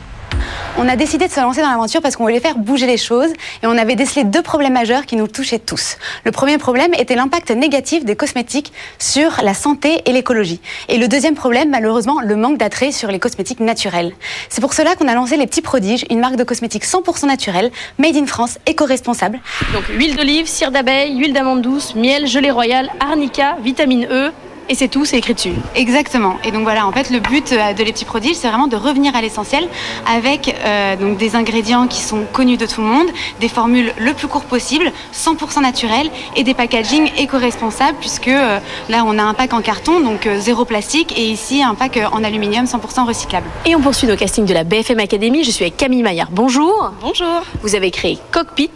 On 0.78 0.88
a 0.88 0.96
décidé 0.96 1.26
de 1.26 1.32
se 1.32 1.40
lancer 1.40 1.62
dans 1.62 1.70
l'aventure 1.70 2.02
parce 2.02 2.16
qu'on 2.16 2.24
voulait 2.24 2.40
faire 2.40 2.58
bouger 2.58 2.86
les 2.86 2.98
choses 2.98 3.30
et 3.62 3.66
on 3.66 3.78
avait 3.78 3.94
décelé 3.94 4.24
deux 4.24 4.42
problèmes 4.42 4.74
majeurs 4.74 5.06
qui 5.06 5.16
nous 5.16 5.26
touchaient 5.26 5.58
tous. 5.58 5.96
Le 6.24 6.32
premier 6.32 6.58
problème 6.58 6.92
était 6.98 7.14
l'impact 7.14 7.50
négatif 7.50 8.04
des 8.04 8.14
cosmétiques 8.14 8.72
sur 8.98 9.40
la 9.42 9.54
santé 9.54 10.02
et 10.04 10.12
l'écologie. 10.12 10.60
Et 10.88 10.98
le 10.98 11.08
deuxième 11.08 11.34
problème, 11.34 11.70
malheureusement, 11.70 12.20
le 12.20 12.36
manque 12.36 12.58
d'attrait 12.58 12.92
sur 12.92 13.10
les 13.10 13.18
cosmétiques 13.18 13.60
naturels. 13.60 14.12
C'est 14.50 14.60
pour 14.60 14.74
cela 14.74 14.96
qu'on 14.96 15.08
a 15.08 15.14
lancé 15.14 15.36
Les 15.36 15.46
Petits 15.46 15.62
Prodiges, 15.62 16.04
une 16.10 16.20
marque 16.20 16.36
de 16.36 16.44
cosmétiques 16.44 16.84
100% 16.84 17.26
naturelle, 17.26 17.70
made 17.98 18.16
in 18.16 18.26
France, 18.26 18.58
éco-responsable. 18.66 19.40
Donc 19.72 19.84
huile 19.88 20.14
d'olive, 20.14 20.46
cire 20.46 20.70
d'abeille, 20.70 21.16
huile 21.16 21.32
d'amande 21.32 21.62
douce, 21.62 21.94
miel, 21.94 22.26
gelée 22.26 22.50
royale, 22.50 22.90
arnica, 23.00 23.56
vitamine 23.62 24.06
E, 24.10 24.30
et 24.68 24.74
c'est 24.74 24.88
tout, 24.88 25.04
c'est 25.04 25.18
écrit 25.18 25.34
dessus. 25.34 25.52
Exactement. 25.74 26.36
Et 26.44 26.50
donc 26.50 26.64
voilà, 26.64 26.86
en 26.86 26.92
fait, 26.92 27.10
le 27.10 27.20
but 27.20 27.52
euh, 27.52 27.72
de 27.72 27.84
Les 27.84 27.92
Petits 27.92 28.04
Prodiges, 28.04 28.36
c'est 28.36 28.48
vraiment 28.48 28.66
de 28.66 28.76
revenir 28.76 29.14
à 29.14 29.20
l'essentiel 29.20 29.68
avec 30.10 30.54
euh, 30.64 30.96
donc 30.96 31.18
des 31.18 31.36
ingrédients 31.36 31.86
qui 31.86 32.00
sont 32.00 32.24
connus 32.32 32.56
de 32.56 32.66
tout 32.66 32.80
le 32.80 32.86
monde, 32.86 33.06
des 33.40 33.48
formules 33.48 33.92
le 33.98 34.12
plus 34.12 34.28
court 34.28 34.44
possible, 34.44 34.90
100% 35.14 35.62
naturelles 35.62 36.10
et 36.34 36.42
des 36.42 36.54
packaging 36.54 37.10
éco-responsables 37.18 37.96
puisque 38.00 38.28
euh, 38.28 38.58
là, 38.88 39.04
on 39.06 39.18
a 39.18 39.22
un 39.22 39.34
pack 39.34 39.52
en 39.52 39.62
carton, 39.62 40.00
donc 40.00 40.28
zéro 40.38 40.64
plastique, 40.64 41.16
et 41.16 41.26
ici, 41.26 41.62
un 41.62 41.74
pack 41.74 41.98
en 42.12 42.24
aluminium 42.24 42.64
100% 42.64 43.06
recyclable. 43.06 43.46
Et 43.64 43.76
on 43.76 43.80
poursuit 43.80 44.08
nos 44.08 44.16
castings 44.16 44.46
de 44.46 44.54
la 44.54 44.64
BFM 44.64 44.98
Academy. 44.98 45.44
Je 45.44 45.50
suis 45.50 45.64
avec 45.64 45.76
Camille 45.76 46.02
Maillard. 46.02 46.28
Bonjour. 46.32 46.92
Bonjour. 47.00 47.42
Vous 47.62 47.74
avez 47.74 47.90
créé 47.90 48.18
Cockpit. 48.32 48.70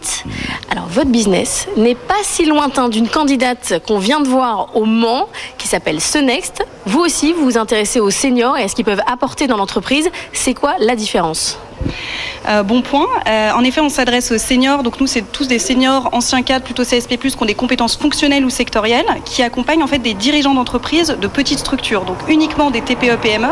Alors, 0.69 0.85
votre 0.87 1.09
business 1.09 1.67
n'est 1.75 1.95
pas 1.95 2.15
si 2.23 2.45
lointain 2.45 2.89
d'une 2.89 3.09
candidate 3.09 3.81
qu'on 3.85 3.99
vient 3.99 4.21
de 4.21 4.27
voir 4.27 4.69
au 4.75 4.85
Mans, 4.85 5.27
qui 5.57 5.67
s'appelle 5.67 5.80
s'appelle 5.81 5.99
Ce 5.99 6.19
Next. 6.19 6.63
Vous 6.85 6.99
aussi, 6.99 7.33
vous 7.33 7.43
vous 7.43 7.57
intéressez 7.57 7.99
aux 7.99 8.11
seniors 8.11 8.55
et 8.55 8.63
à 8.63 8.67
ce 8.67 8.75
qu'ils 8.75 8.85
peuvent 8.85 9.01
apporter 9.07 9.47
dans 9.47 9.57
l'entreprise. 9.57 10.09
C'est 10.31 10.53
quoi 10.53 10.75
la 10.79 10.95
différence? 10.95 11.57
Euh, 12.47 12.63
bon 12.63 12.81
point. 12.81 13.07
Euh, 13.27 13.51
en 13.51 13.63
effet, 13.63 13.81
on 13.81 13.89
s'adresse 13.89 14.31
aux 14.31 14.37
seniors. 14.37 14.83
Donc 14.83 14.99
nous, 14.99 15.07
c'est 15.07 15.21
tous 15.31 15.47
des 15.47 15.59
seniors 15.59 16.09
anciens 16.11 16.41
cadres, 16.41 16.65
plutôt 16.65 16.83
CSP+, 16.83 17.17
qui 17.17 17.35
ont 17.39 17.45
des 17.45 17.55
compétences 17.55 17.95
fonctionnelles 17.95 18.45
ou 18.45 18.49
sectorielles, 18.49 19.05
qui 19.25 19.43
accompagnent 19.43 19.83
en 19.83 19.87
fait 19.87 19.99
des 19.99 20.13
dirigeants 20.13 20.53
d'entreprises 20.53 21.15
de 21.19 21.27
petites 21.27 21.59
structures, 21.59 22.03
donc 22.05 22.17
uniquement 22.27 22.71
des 22.71 22.81
TPE-PME. 22.81 23.49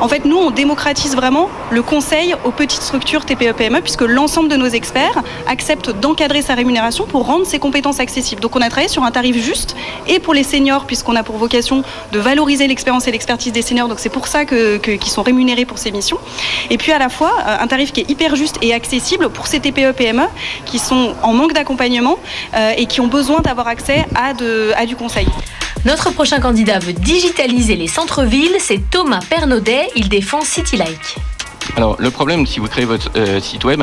En 0.00 0.08
fait, 0.08 0.24
nous, 0.24 0.36
on 0.36 0.50
démocratise 0.50 1.14
vraiment 1.14 1.48
le 1.70 1.82
conseil 1.82 2.34
aux 2.44 2.50
petites 2.50 2.82
structures 2.82 3.24
TPE-PME, 3.24 3.80
puisque 3.82 4.02
l'ensemble 4.02 4.48
de 4.48 4.56
nos 4.56 4.68
experts 4.68 5.22
acceptent 5.46 5.90
d'encadrer 5.90 6.42
sa 6.42 6.54
rémunération 6.54 7.04
pour 7.06 7.26
rendre 7.26 7.46
ses 7.46 7.58
compétences 7.58 8.00
accessibles. 8.00 8.40
Donc 8.40 8.56
on 8.56 8.60
a 8.60 8.68
travaillé 8.68 8.88
sur 8.88 9.04
un 9.04 9.10
tarif 9.10 9.36
juste 9.36 9.76
et 10.06 10.18
pour 10.18 10.34
les 10.34 10.44
seniors, 10.44 10.86
puisqu'on 10.86 11.16
a 11.16 11.22
pour 11.22 11.36
vocation 11.36 11.82
de 12.12 12.18
valoriser 12.18 12.66
l'expérience 12.66 13.06
et 13.06 13.12
l'expertise 13.12 13.52
des 13.52 13.62
seniors. 13.62 13.88
Donc 13.88 13.98
c'est 13.98 14.08
pour 14.08 14.26
ça 14.26 14.44
qu'ils 14.44 15.04
sont 15.04 15.22
rémunérés 15.22 15.64
pour 15.64 15.78
ces 15.78 15.90
missions. 15.90 16.18
Et 16.70 16.78
puis 16.78 16.92
à 16.92 16.98
la 16.98 17.08
fois, 17.08 17.32
euh, 17.46 17.56
un 17.60 17.66
tarif 17.70 17.92
qui 17.92 18.00
est 18.00 18.10
hyper 18.10 18.36
juste 18.36 18.58
et 18.60 18.74
accessible 18.74 19.30
pour 19.30 19.46
ces 19.46 19.60
TPE-PME 19.60 20.24
qui 20.66 20.78
sont 20.78 21.14
en 21.22 21.32
manque 21.32 21.54
d'accompagnement 21.54 22.18
euh, 22.54 22.72
et 22.76 22.86
qui 22.86 23.00
ont 23.00 23.06
besoin 23.06 23.40
d'avoir 23.40 23.68
accès 23.68 24.04
à, 24.14 24.34
de, 24.34 24.72
à 24.76 24.84
du 24.84 24.96
conseil. 24.96 25.26
Notre 25.86 26.10
prochain 26.10 26.40
candidat 26.40 26.78
veut 26.78 26.92
digitaliser 26.92 27.76
les 27.76 27.86
centres-villes, 27.86 28.56
c'est 28.58 28.90
Thomas 28.90 29.20
Pernaudet, 29.30 29.88
il 29.96 30.10
défend 30.10 30.42
CityLike. 30.42 31.16
Alors 31.76 31.96
le 31.98 32.10
problème 32.10 32.46
si 32.46 32.58
vous 32.60 32.66
créez 32.66 32.84
votre 32.84 33.10
euh, 33.16 33.40
site 33.40 33.64
web, 33.64 33.82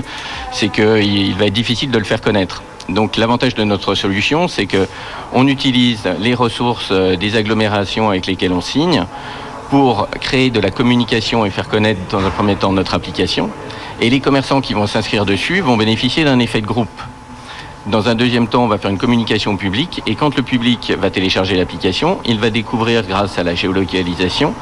c'est 0.51 0.69
qu'il 0.69 1.33
va 1.35 1.45
être 1.45 1.53
difficile 1.53 1.89
de 1.89 1.97
le 1.97 2.03
faire 2.03 2.21
connaître. 2.21 2.61
Donc 2.89 3.17
l'avantage 3.17 3.55
de 3.55 3.63
notre 3.63 3.95
solution, 3.95 4.47
c'est 4.47 4.65
que 4.65 4.87
on 5.33 5.47
utilise 5.47 6.01
les 6.19 6.35
ressources 6.35 6.89
euh, 6.91 7.15
des 7.15 7.35
agglomérations 7.35 8.09
avec 8.09 8.27
lesquelles 8.27 8.53
on 8.53 8.61
signe 8.61 9.05
pour 9.69 10.07
créer 10.21 10.49
de 10.49 10.59
la 10.59 10.71
communication 10.71 11.45
et 11.45 11.49
faire 11.49 11.67
connaître 11.67 11.99
dans 12.09 12.23
un 12.25 12.29
premier 12.29 12.55
temps 12.55 12.71
notre 12.71 12.93
application. 12.93 13.49
Et 13.99 14.09
les 14.09 14.19
commerçants 14.19 14.61
qui 14.61 14.73
vont 14.73 14.87
s'inscrire 14.87 15.25
dessus 15.25 15.61
vont 15.61 15.77
bénéficier 15.77 16.23
d'un 16.23 16.39
effet 16.39 16.61
de 16.61 16.67
groupe. 16.67 17.01
Dans 17.87 18.09
un 18.09 18.15
deuxième 18.15 18.47
temps, 18.47 18.65
on 18.65 18.67
va 18.67 18.77
faire 18.77 18.91
une 18.91 18.97
communication 18.97 19.55
publique 19.55 20.01
et 20.05 20.15
quand 20.15 20.35
le 20.35 20.43
public 20.43 20.91
va 20.99 21.09
télécharger 21.09 21.55
l'application, 21.55 22.19
il 22.25 22.37
va 22.37 22.49
découvrir 22.49 23.03
grâce 23.07 23.39
à 23.39 23.43
la 23.43 23.55
géolocalisation 23.55 24.53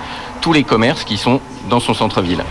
tous 0.41 0.53
les 0.53 0.63
commerces 0.63 1.03
qui 1.03 1.17
sont 1.17 1.41
dans 1.67 1.79
son 1.79 1.95
centre-ville. 1.95 2.43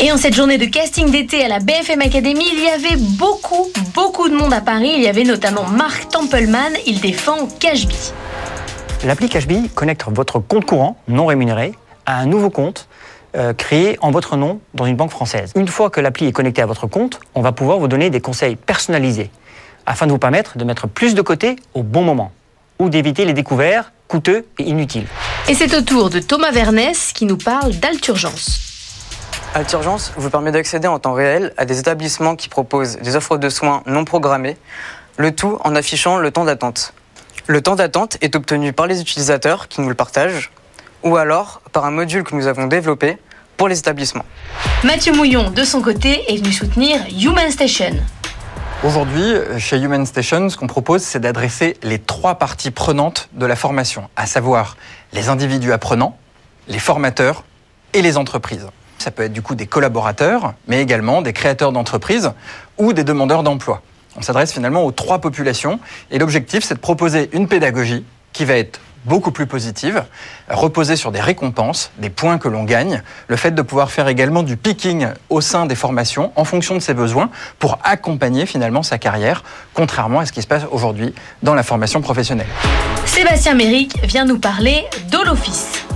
Et 0.00 0.10
en 0.10 0.16
cette 0.16 0.34
journée 0.34 0.58
de 0.58 0.64
casting 0.64 1.10
d'été 1.10 1.44
à 1.44 1.48
la 1.48 1.60
BFM 1.60 2.00
Academy, 2.00 2.44
il 2.52 2.60
y 2.60 2.68
avait 2.68 2.96
beaucoup, 2.96 3.70
beaucoup 3.94 4.28
de 4.28 4.34
monde 4.34 4.52
à 4.52 4.60
Paris. 4.60 4.92
Il 4.96 5.02
y 5.02 5.06
avait 5.06 5.22
notamment 5.22 5.64
Marc 5.68 6.08
Templeman, 6.08 6.72
il 6.86 7.00
défend 7.00 7.46
Cashbee. 7.60 8.12
L'appli 9.04 9.28
Cashbee 9.28 9.70
connecte 9.76 10.06
votre 10.12 10.40
compte 10.40 10.64
courant 10.64 10.96
non 11.06 11.26
rémunéré 11.26 11.72
à 12.04 12.18
un 12.18 12.26
nouveau 12.26 12.50
compte 12.50 12.88
euh, 13.36 13.52
créé 13.52 13.98
en 14.00 14.10
votre 14.10 14.36
nom 14.36 14.60
dans 14.74 14.86
une 14.86 14.96
banque 14.96 15.10
française. 15.10 15.52
Une 15.56 15.68
fois 15.68 15.90
que 15.90 16.00
l'appli 16.00 16.26
est 16.26 16.32
connectée 16.32 16.62
à 16.62 16.66
votre 16.66 16.86
compte, 16.86 17.20
on 17.34 17.42
va 17.42 17.52
pouvoir 17.52 17.78
vous 17.78 17.88
donner 17.88 18.10
des 18.10 18.20
conseils 18.20 18.56
personnalisés 18.56 19.30
afin 19.86 20.06
de 20.06 20.12
vous 20.12 20.18
permettre 20.18 20.58
de 20.58 20.64
mettre 20.64 20.88
plus 20.88 21.14
de 21.14 21.22
côté 21.22 21.56
au 21.74 21.82
bon 21.82 22.02
moment 22.02 22.32
ou 22.78 22.88
d'éviter 22.88 23.24
les 23.24 23.32
découverts 23.32 23.92
coûteux 24.08 24.46
et 24.58 24.64
inutiles. 24.64 25.06
Et 25.48 25.54
c'est 25.54 25.74
au 25.76 25.82
tour 25.82 26.10
de 26.10 26.18
Thomas 26.18 26.50
Vernès 26.50 27.12
qui 27.12 27.24
nous 27.24 27.36
parle 27.36 27.72
d'Alturgence. 27.72 28.60
Alturgence 29.54 30.12
vous 30.16 30.28
permet 30.28 30.52
d'accéder 30.52 30.88
en 30.88 30.98
temps 30.98 31.14
réel 31.14 31.52
à 31.56 31.64
des 31.64 31.78
établissements 31.78 32.36
qui 32.36 32.48
proposent 32.48 32.96
des 32.98 33.16
offres 33.16 33.38
de 33.38 33.48
soins 33.48 33.82
non 33.86 34.04
programmées, 34.04 34.56
le 35.16 35.34
tout 35.34 35.58
en 35.64 35.74
affichant 35.74 36.18
le 36.18 36.30
temps 36.30 36.44
d'attente. 36.44 36.92
Le 37.46 37.62
temps 37.62 37.76
d'attente 37.76 38.18
est 38.20 38.34
obtenu 38.36 38.72
par 38.72 38.86
les 38.86 39.00
utilisateurs 39.00 39.68
qui 39.68 39.80
nous 39.80 39.88
le 39.88 39.94
partagent, 39.94 40.50
ou 41.06 41.16
alors 41.16 41.62
par 41.72 41.84
un 41.84 41.92
module 41.92 42.24
que 42.24 42.34
nous 42.34 42.48
avons 42.48 42.66
développé 42.66 43.16
pour 43.56 43.68
les 43.68 43.78
établissements. 43.78 44.24
Mathieu 44.82 45.12
Mouillon, 45.14 45.50
de 45.50 45.62
son 45.62 45.80
côté, 45.80 46.24
est 46.30 46.36
venu 46.36 46.52
soutenir 46.52 46.98
Human 47.22 47.50
Station. 47.50 47.94
Aujourd'hui, 48.82 49.34
chez 49.58 49.78
Human 49.78 50.04
Station, 50.04 50.50
ce 50.50 50.56
qu'on 50.56 50.66
propose, 50.66 51.02
c'est 51.02 51.20
d'adresser 51.20 51.76
les 51.82 51.98
trois 51.98 52.34
parties 52.34 52.72
prenantes 52.72 53.28
de 53.32 53.46
la 53.46 53.56
formation, 53.56 54.10
à 54.16 54.26
savoir 54.26 54.76
les 55.12 55.28
individus 55.28 55.72
apprenants, 55.72 56.18
les 56.68 56.78
formateurs 56.78 57.44
et 57.94 58.02
les 58.02 58.18
entreprises. 58.18 58.66
Ça 58.98 59.10
peut 59.12 59.22
être 59.22 59.32
du 59.32 59.42
coup 59.42 59.54
des 59.54 59.66
collaborateurs, 59.66 60.54
mais 60.66 60.82
également 60.82 61.22
des 61.22 61.32
créateurs 61.32 61.70
d'entreprises 61.70 62.32
ou 62.78 62.92
des 62.92 63.04
demandeurs 63.04 63.44
d'emploi. 63.44 63.80
On 64.16 64.22
s'adresse 64.22 64.52
finalement 64.52 64.84
aux 64.84 64.92
trois 64.92 65.20
populations 65.20 65.78
et 66.10 66.18
l'objectif, 66.18 66.64
c'est 66.64 66.74
de 66.74 66.80
proposer 66.80 67.30
une 67.32 67.46
pédagogie 67.46 68.04
qui 68.32 68.44
va 68.44 68.54
être 68.54 68.80
beaucoup 69.06 69.30
plus 69.30 69.46
positive, 69.46 70.04
reposer 70.48 70.96
sur 70.96 71.12
des 71.12 71.20
récompenses, 71.20 71.90
des 71.98 72.10
points 72.10 72.38
que 72.38 72.48
l'on 72.48 72.64
gagne, 72.64 73.02
le 73.28 73.36
fait 73.36 73.52
de 73.52 73.62
pouvoir 73.62 73.90
faire 73.90 74.08
également 74.08 74.42
du 74.42 74.56
picking 74.56 75.06
au 75.30 75.40
sein 75.40 75.66
des 75.66 75.74
formations 75.74 76.32
en 76.36 76.44
fonction 76.44 76.74
de 76.74 76.80
ses 76.80 76.94
besoins 76.94 77.30
pour 77.58 77.78
accompagner 77.84 78.46
finalement 78.46 78.82
sa 78.82 78.98
carrière, 78.98 79.44
contrairement 79.74 80.20
à 80.20 80.26
ce 80.26 80.32
qui 80.32 80.42
se 80.42 80.46
passe 80.46 80.64
aujourd'hui 80.70 81.14
dans 81.42 81.54
la 81.54 81.62
formation 81.62 82.00
professionnelle. 82.00 82.48
Sébastien 83.06 83.54
Méric 83.54 84.04
vient 84.04 84.24
nous 84.24 84.38
parler 84.38 84.84
d'Holoffice. 85.10 85.86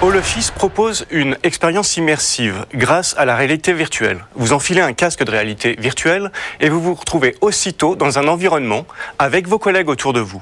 Holoffice 0.00 0.52
propose 0.52 1.06
une 1.10 1.36
expérience 1.42 1.96
immersive 1.96 2.66
grâce 2.72 3.16
à 3.18 3.24
la 3.24 3.34
réalité 3.34 3.72
virtuelle. 3.72 4.24
Vous 4.36 4.52
enfilez 4.52 4.80
un 4.80 4.92
casque 4.92 5.24
de 5.24 5.30
réalité 5.32 5.74
virtuelle 5.76 6.30
et 6.60 6.68
vous 6.68 6.80
vous 6.80 6.94
retrouvez 6.94 7.34
aussitôt 7.40 7.96
dans 7.96 8.16
un 8.16 8.28
environnement 8.28 8.86
avec 9.18 9.48
vos 9.48 9.58
collègues 9.58 9.88
autour 9.88 10.12
de 10.12 10.20
vous. 10.20 10.40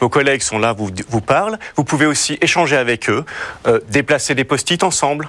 Vos 0.00 0.08
collègues 0.08 0.42
sont 0.42 0.58
là, 0.58 0.72
vous, 0.72 0.90
vous 1.08 1.20
parlent. 1.20 1.58
Vous 1.76 1.84
pouvez 1.84 2.06
aussi 2.06 2.38
échanger 2.40 2.76
avec 2.76 3.08
eux, 3.10 3.24
euh, 3.66 3.80
déplacer 3.88 4.34
des 4.34 4.44
post-it 4.44 4.82
ensemble, 4.82 5.28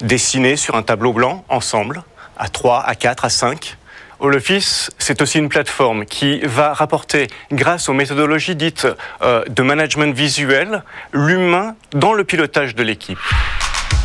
dessiner 0.00 0.56
sur 0.56 0.74
un 0.74 0.82
tableau 0.82 1.12
blanc 1.12 1.44
ensemble, 1.48 2.02
à 2.36 2.48
3, 2.48 2.82
à 2.84 2.94
4, 2.94 3.24
à 3.24 3.30
5. 3.30 3.76
Holophis, 4.20 4.88
c'est 4.98 5.20
aussi 5.22 5.38
une 5.38 5.48
plateforme 5.48 6.06
qui 6.06 6.40
va 6.40 6.72
rapporter, 6.72 7.28
grâce 7.52 7.88
aux 7.88 7.92
méthodologies 7.92 8.56
dites 8.56 8.86
euh, 9.22 9.44
de 9.48 9.62
management 9.62 10.14
visuel, 10.14 10.82
l'humain 11.12 11.74
dans 11.92 12.12
le 12.12 12.24
pilotage 12.24 12.74
de 12.74 12.82
l'équipe. 12.82 13.18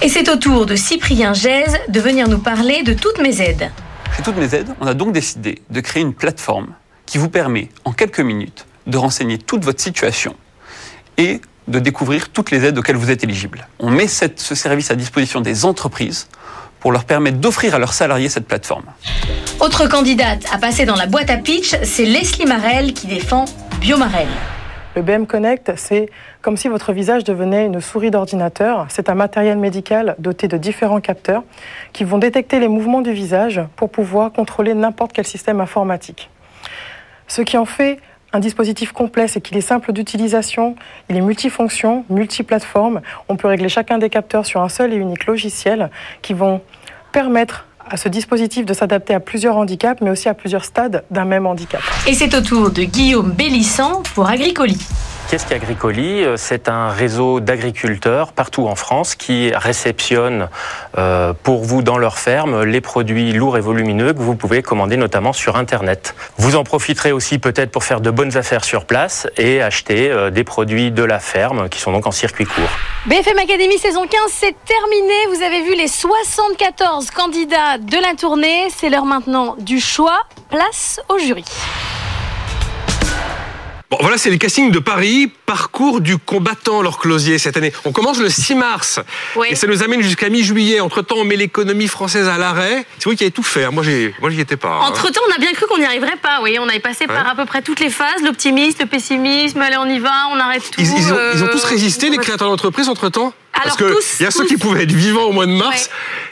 Et 0.01 0.09
c'est 0.09 0.29
au 0.29 0.35
tour 0.35 0.65
de 0.65 0.75
Cyprien 0.75 1.33
Gèze 1.33 1.77
de 1.87 1.99
venir 1.99 2.27
nous 2.27 2.39
parler 2.39 2.83
de 2.83 2.93
toutes 2.93 3.19
mes 3.19 3.41
aides. 3.41 3.71
Chez 4.15 4.23
Toutes 4.23 4.37
mes 4.37 4.55
aides, 4.55 4.69
on 4.79 4.87
a 4.87 4.93
donc 4.93 5.11
décidé 5.11 5.61
de 5.69 5.81
créer 5.81 6.01
une 6.01 6.13
plateforme 6.13 6.73
qui 7.05 7.17
vous 7.17 7.29
permet, 7.29 7.69
en 7.85 7.91
quelques 7.91 8.19
minutes, 8.19 8.65
de 8.89 8.97
renseigner 8.97 9.37
toute 9.37 9.63
votre 9.63 9.81
situation 9.81 10.35
et 11.17 11.41
de 11.67 11.79
découvrir 11.79 12.29
toutes 12.29 12.51
les 12.51 12.65
aides 12.65 12.77
auxquelles 12.77 12.95
vous 12.95 13.11
êtes 13.11 13.23
éligible. 13.23 13.67
On 13.79 13.89
met 13.89 14.07
cette, 14.07 14.39
ce 14.39 14.55
service 14.55 14.91
à 14.91 14.95
disposition 14.95 15.41
des 15.41 15.65
entreprises 15.65 16.27
pour 16.79 16.91
leur 16.91 17.05
permettre 17.05 17.37
d'offrir 17.37 17.75
à 17.75 17.79
leurs 17.79 17.93
salariés 17.93 18.29
cette 18.29 18.47
plateforme. 18.47 18.85
Autre 19.59 19.87
candidate 19.87 20.45
à 20.51 20.57
passer 20.57 20.85
dans 20.85 20.95
la 20.95 21.05
boîte 21.05 21.29
à 21.29 21.37
pitch, 21.37 21.75
c'est 21.83 22.05
Leslie 22.05 22.45
Marel 22.45 22.93
qui 22.93 23.07
défend 23.07 23.45
Biomarel. 23.79 24.27
Le 24.95 25.03
BM 25.03 25.27
Connect, 25.27 25.73
c'est 25.75 26.09
comme 26.41 26.57
si 26.57 26.67
votre 26.67 26.93
visage 26.93 27.23
devenait 27.23 27.65
une 27.67 27.79
souris 27.79 28.09
d'ordinateur. 28.09 28.87
C'est 28.89 29.07
un 29.09 29.15
matériel 29.15 29.57
médical 29.57 30.15
doté 30.17 30.47
de 30.47 30.57
différents 30.57 30.99
capteurs 30.99 31.43
qui 31.93 32.03
vont 32.03 32.17
détecter 32.17 32.59
les 32.59 32.67
mouvements 32.67 33.01
du 33.01 33.11
visage 33.11 33.61
pour 33.75 33.91
pouvoir 33.91 34.31
contrôler 34.31 34.73
n'importe 34.73 35.13
quel 35.13 35.27
système 35.27 35.61
informatique. 35.61 36.29
Ce 37.27 37.41
qui 37.43 37.57
en 37.57 37.65
fait 37.65 37.99
un 38.33 38.39
dispositif 38.39 38.91
complet, 38.91 39.27
c'est 39.27 39.41
qu'il 39.41 39.57
est 39.57 39.61
simple 39.61 39.91
d'utilisation, 39.91 40.75
il 41.09 41.17
est 41.17 41.21
multifonction, 41.21 42.05
multiplateforme. 42.09 43.01
On 43.27 43.35
peut 43.35 43.47
régler 43.47 43.69
chacun 43.69 43.97
des 43.97 44.09
capteurs 44.09 44.45
sur 44.45 44.61
un 44.61 44.69
seul 44.69 44.93
et 44.93 44.95
unique 44.95 45.25
logiciel 45.25 45.89
qui 46.21 46.33
vont 46.33 46.61
permettre 47.11 47.65
à 47.89 47.97
ce 47.97 48.07
dispositif 48.07 48.65
de 48.65 48.73
s'adapter 48.73 49.15
à 49.15 49.19
plusieurs 49.19 49.57
handicaps, 49.57 50.01
mais 50.01 50.11
aussi 50.11 50.29
à 50.29 50.35
plusieurs 50.35 50.63
stades 50.63 51.03
d'un 51.09 51.25
même 51.25 51.47
handicap. 51.47 51.81
Et 52.07 52.13
c'est 52.13 52.35
au 52.35 52.41
tour 52.41 52.69
de 52.69 52.83
Guillaume 52.83 53.31
Bélissant 53.31 54.03
pour 54.13 54.29
Agricoli. 54.29 54.77
Qu'est-ce 55.29 55.45
qu'Agricoli 55.45 56.25
C'est 56.37 56.69
un 56.69 56.89
réseau 56.89 57.39
d'agriculteurs 57.39 58.33
partout 58.33 58.65
en 58.65 58.73
France 58.73 59.13
qui 59.13 59.51
réceptionne 59.53 60.49
euh, 60.97 61.33
pour 61.43 61.63
vous 61.63 61.83
dans 61.83 61.99
leur 61.99 62.17
ferme 62.17 62.63
les 62.63 62.81
produits 62.81 63.31
lourds 63.31 63.55
et 63.55 63.61
volumineux 63.61 64.13
que 64.13 64.23
vous 64.23 64.33
pouvez 64.33 64.63
commander 64.63 64.97
notamment 64.97 65.31
sur 65.31 65.55
Internet. 65.55 66.15
Vous 66.37 66.55
en 66.55 66.63
profiterez 66.63 67.11
aussi 67.11 67.37
peut-être 67.37 67.69
pour 67.69 67.83
faire 67.83 68.01
de 68.01 68.09
bonnes 68.09 68.37
affaires 68.37 68.65
sur 68.65 68.85
place 68.85 69.27
et 69.37 69.61
acheter 69.61 70.09
euh, 70.09 70.31
des 70.31 70.43
produits 70.43 70.89
de 70.89 71.03
la 71.03 71.19
ferme 71.19 71.69
qui 71.69 71.79
sont 71.79 71.91
donc 71.91 72.07
en 72.07 72.11
circuit 72.11 72.45
court. 72.45 72.69
BFM 73.05 73.37
Academy 73.37 73.77
saison 73.77 74.07
15, 74.07 74.19
c'est 74.29 74.55
terminé. 74.65 75.13
Vous 75.31 75.43
avez 75.43 75.61
vu 75.61 75.75
les 75.75 75.87
74 75.87 77.11
candidats 77.11 77.77
de 77.77 78.01
la 78.01 78.15
tournée. 78.15 78.67
C'est 78.75 78.89
l'heure 78.89 79.05
maintenant 79.05 79.55
du 79.59 79.79
choix. 79.79 80.21
Place 80.49 80.99
au 81.07 81.19
jury. 81.19 81.45
Bon, 83.89 83.97
voilà, 84.01 84.19
c'est 84.19 84.29
le 84.29 84.37
casting 84.37 84.69
de 84.69 84.77
Paris, 84.77 85.31
parcours 85.47 85.99
du 85.99 86.19
combattant, 86.19 86.83
leur 86.83 86.99
closier 86.99 87.39
cette 87.39 87.57
année. 87.57 87.73
On 87.85 87.91
commence 87.91 88.19
le 88.19 88.29
6 88.29 88.53
mars. 88.53 88.99
Et 89.49 89.55
ça 89.55 89.65
nous 89.65 89.81
amène 89.81 90.03
jusqu'à 90.03 90.29
mi-juillet. 90.29 90.79
Entre-temps, 90.79 91.15
on 91.17 91.23
met 91.23 91.35
l'économie 91.35 91.87
française 91.87 92.27
à 92.27 92.37
l'arrêt. 92.37 92.85
C'est 92.99 93.09
vous 93.09 93.15
qui 93.15 93.23
avez 93.23 93.31
tout 93.31 93.41
fait. 93.41 93.67
Moi, 93.71 93.81
j'ai, 93.81 94.13
moi, 94.21 94.29
j'y 94.29 94.41
étais 94.41 94.57
pas. 94.57 94.75
Hein. 94.75 94.89
Entre-temps, 94.89 95.21
on 95.27 95.33
a 95.33 95.39
bien 95.39 95.51
cru 95.53 95.65
qu'on 95.65 95.79
n'y 95.79 95.85
arriverait 95.85 96.17
pas. 96.21 96.39
Oui, 96.43 96.57
on 96.61 96.69
avait 96.69 96.79
passé 96.79 97.07
par 97.07 97.27
à 97.27 97.33
peu 97.33 97.45
près 97.45 97.63
toutes 97.63 97.79
les 97.79 97.89
phases. 97.89 98.21
L'optimisme, 98.23 98.77
le 98.81 98.85
pessimisme, 98.85 99.59
allez, 99.59 99.77
on 99.77 99.89
y 99.89 99.97
va, 99.97 100.27
on 100.33 100.39
arrête 100.39 100.69
tout. 100.69 100.81
Ils, 100.81 101.43
ont, 101.43 101.47
tous 101.51 101.63
résisté, 101.63 102.11
les 102.11 102.17
créateurs 102.17 102.49
d'entreprise, 102.49 102.89
entre-temps? 102.89 103.33
Parce 103.63 103.77
qu'il 103.77 104.23
y 104.23 104.25
a 104.25 104.31
ceux 104.31 104.45
qui 104.45 104.57
pouvaient 104.57 104.83
être 104.83 104.91
vivants 104.91 105.23
au 105.23 105.31
mois 105.31 105.45
de 105.45 105.51
mars, 105.51 105.89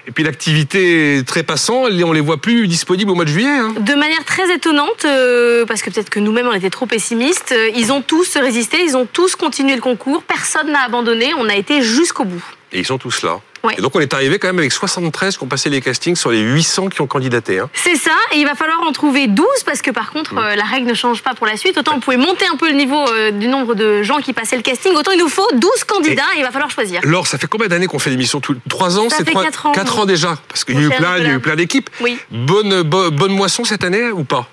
et 0.08 0.12
puis 0.12 0.24
l'activité 0.24 1.22
très 1.26 1.44
passant, 1.44 1.84
on 1.84 2.12
les 2.14 2.22
voit 2.22 2.38
plus 2.38 2.68
disponibles 2.68 3.12
au 3.12 3.16
mois 3.16 3.26
de 3.26 3.30
juillet. 3.30 3.50
Hein. 3.50 3.76
De 3.80 3.94
manière 3.94 4.24
très 4.26 4.54
étonnante, 4.54 5.06
euh, 5.06 5.66
parce 5.66 5.82
que 5.82 5.90
peut-être 5.90 6.10
que 6.10 6.20
nous-mêmes 6.20 6.48
on 6.48 6.54
était 6.54 6.70
trop 6.70 6.86
pessimistes, 6.86 7.52
euh, 7.52 7.70
ils 7.76 7.92
ont 7.92 8.02
tous 8.02 8.38
résisté, 8.38 8.84
ils 8.84 8.96
ont 8.96 9.06
tous 9.06 9.36
continué 9.36 9.76
le 9.76 9.82
concours, 9.82 10.24
personne 10.24 10.72
n'a 10.72 10.82
abandonné, 10.82 11.34
on 11.38 11.50
a 11.50 11.56
été 11.56 11.82
jusqu'au 11.82 12.26
bout. 12.26 12.44
Et 12.72 12.80
ils 12.80 12.86
sont 12.86 12.98
tous 12.98 13.24
là. 13.24 13.40
Et 13.78 13.82
donc 13.82 13.96
on 13.96 14.00
est 14.00 14.14
arrivé 14.14 14.40
quand 14.40 14.48
même 14.48 14.60
avec 14.60 14.72
73 14.72 15.38
qui 15.38 15.44
ont 15.44 15.48
passé 15.48 15.70
les 15.70 15.82
castings 15.82 16.16
sur 16.16 16.32
les 16.32 16.40
800 16.40 16.90
qui 16.90 17.02
ont 17.02 17.08
candidaté. 17.08 17.60
Hein. 17.60 17.70
C'est 17.74 17.96
ça, 17.96 18.12
et 18.32 18.38
il 18.38 18.46
va 18.46 18.56
falloir 18.56 18.82
en 18.82 18.92
trouver 18.92 19.28
12 19.28 19.46
parce 19.66 19.82
que 19.82 19.92
par 19.92 20.12
contre 20.12 20.38
euh, 20.38 20.56
la 20.56 20.64
règle 20.64 20.88
ne 20.88 20.94
change 20.94 21.24
pas 21.24 21.34
pour 21.34 21.48
la 21.48 21.58
suite. 21.58 21.78
Autant 21.78 21.96
vous 21.96 22.00
pouvez 22.00 22.18
monter 22.18 22.46
un 22.52 22.58
peu 22.58 22.68
le 22.68 22.76
niveau 22.76 23.08
euh, 23.10 23.32
du 23.32 23.48
nombre 23.48 23.76
de 23.76 24.04
gens 24.04 24.18
qui 24.18 24.34
passaient 24.34 24.56
le 24.56 24.62
casting, 24.62 24.94
autant 24.96 25.12
il 25.12 25.20
nous 25.20 25.30
faut 25.30 25.48
12 25.54 25.84
candidats 25.86 26.24
et, 26.36 26.40
il 26.40 26.44
va 26.44 26.52
falloir 26.52 26.70
choisir. 26.70 27.02
Laure, 27.04 27.28
ça 27.28 27.38
fait 27.38 27.48
combien 27.48 27.68
d'années 27.68 27.88
qu'on 27.88 28.00
fait 28.00 28.10
l'émission 28.10 28.42
3 28.70 29.00
ans 29.00 29.10
Ça 29.10 29.24
fait 29.24 29.34
4 29.34 29.66
ans. 29.68 29.72
4 29.72 30.00
ans 30.00 30.06
déjà, 30.06 30.38
parce 30.48 30.64
qu'il 30.64 30.76
y 30.76 30.84
a 30.84 30.88
eu 30.88 30.90
plein, 30.90 31.18
il 31.18 31.24
y 31.24 31.30
a 31.30 31.34
eu 31.34 31.40
plein 31.40 31.56
d'équipes. 31.56 31.90
Oui. 32.02 32.18
Bonne, 32.32 32.84
bonne 32.84 33.34
moisson 33.34 33.64
cette 33.64 33.84
année 33.84 34.12
ou 34.12 34.24
pas? 34.24 34.50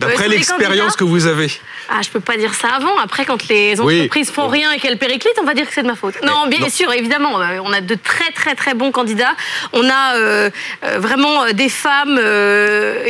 D'après 0.00 0.28
l'expérience 0.28 0.96
que 0.96 1.04
vous 1.04 1.26
avez. 1.26 1.50
Ah, 1.90 2.00
je 2.02 2.08
peux 2.08 2.20
pas 2.20 2.36
dire 2.36 2.54
ça 2.54 2.68
avant. 2.68 2.96
Après, 2.98 3.24
quand 3.24 3.48
les 3.48 3.80
entreprises 3.80 4.30
font 4.30 4.48
rien 4.48 4.72
et 4.72 4.78
qu'elles 4.78 4.98
périclitent, 4.98 5.38
on 5.40 5.44
va 5.44 5.54
dire 5.54 5.66
que 5.66 5.74
c'est 5.74 5.82
de 5.82 5.88
ma 5.88 5.96
faute. 5.96 6.14
Non, 6.22 6.46
bien 6.46 6.68
sûr, 6.68 6.92
évidemment, 6.92 7.40
euh, 7.40 7.58
on 7.64 7.72
a 7.72 7.80
de 7.80 7.94
très 7.94 8.30
très 8.32 8.54
très 8.54 8.74
bons 8.74 8.92
candidats. 8.92 9.34
On 9.72 9.88
a 9.88 10.14
euh, 10.14 10.50
euh, 10.84 10.98
vraiment 10.98 11.46
des 11.52 11.68
femmes 11.68 12.20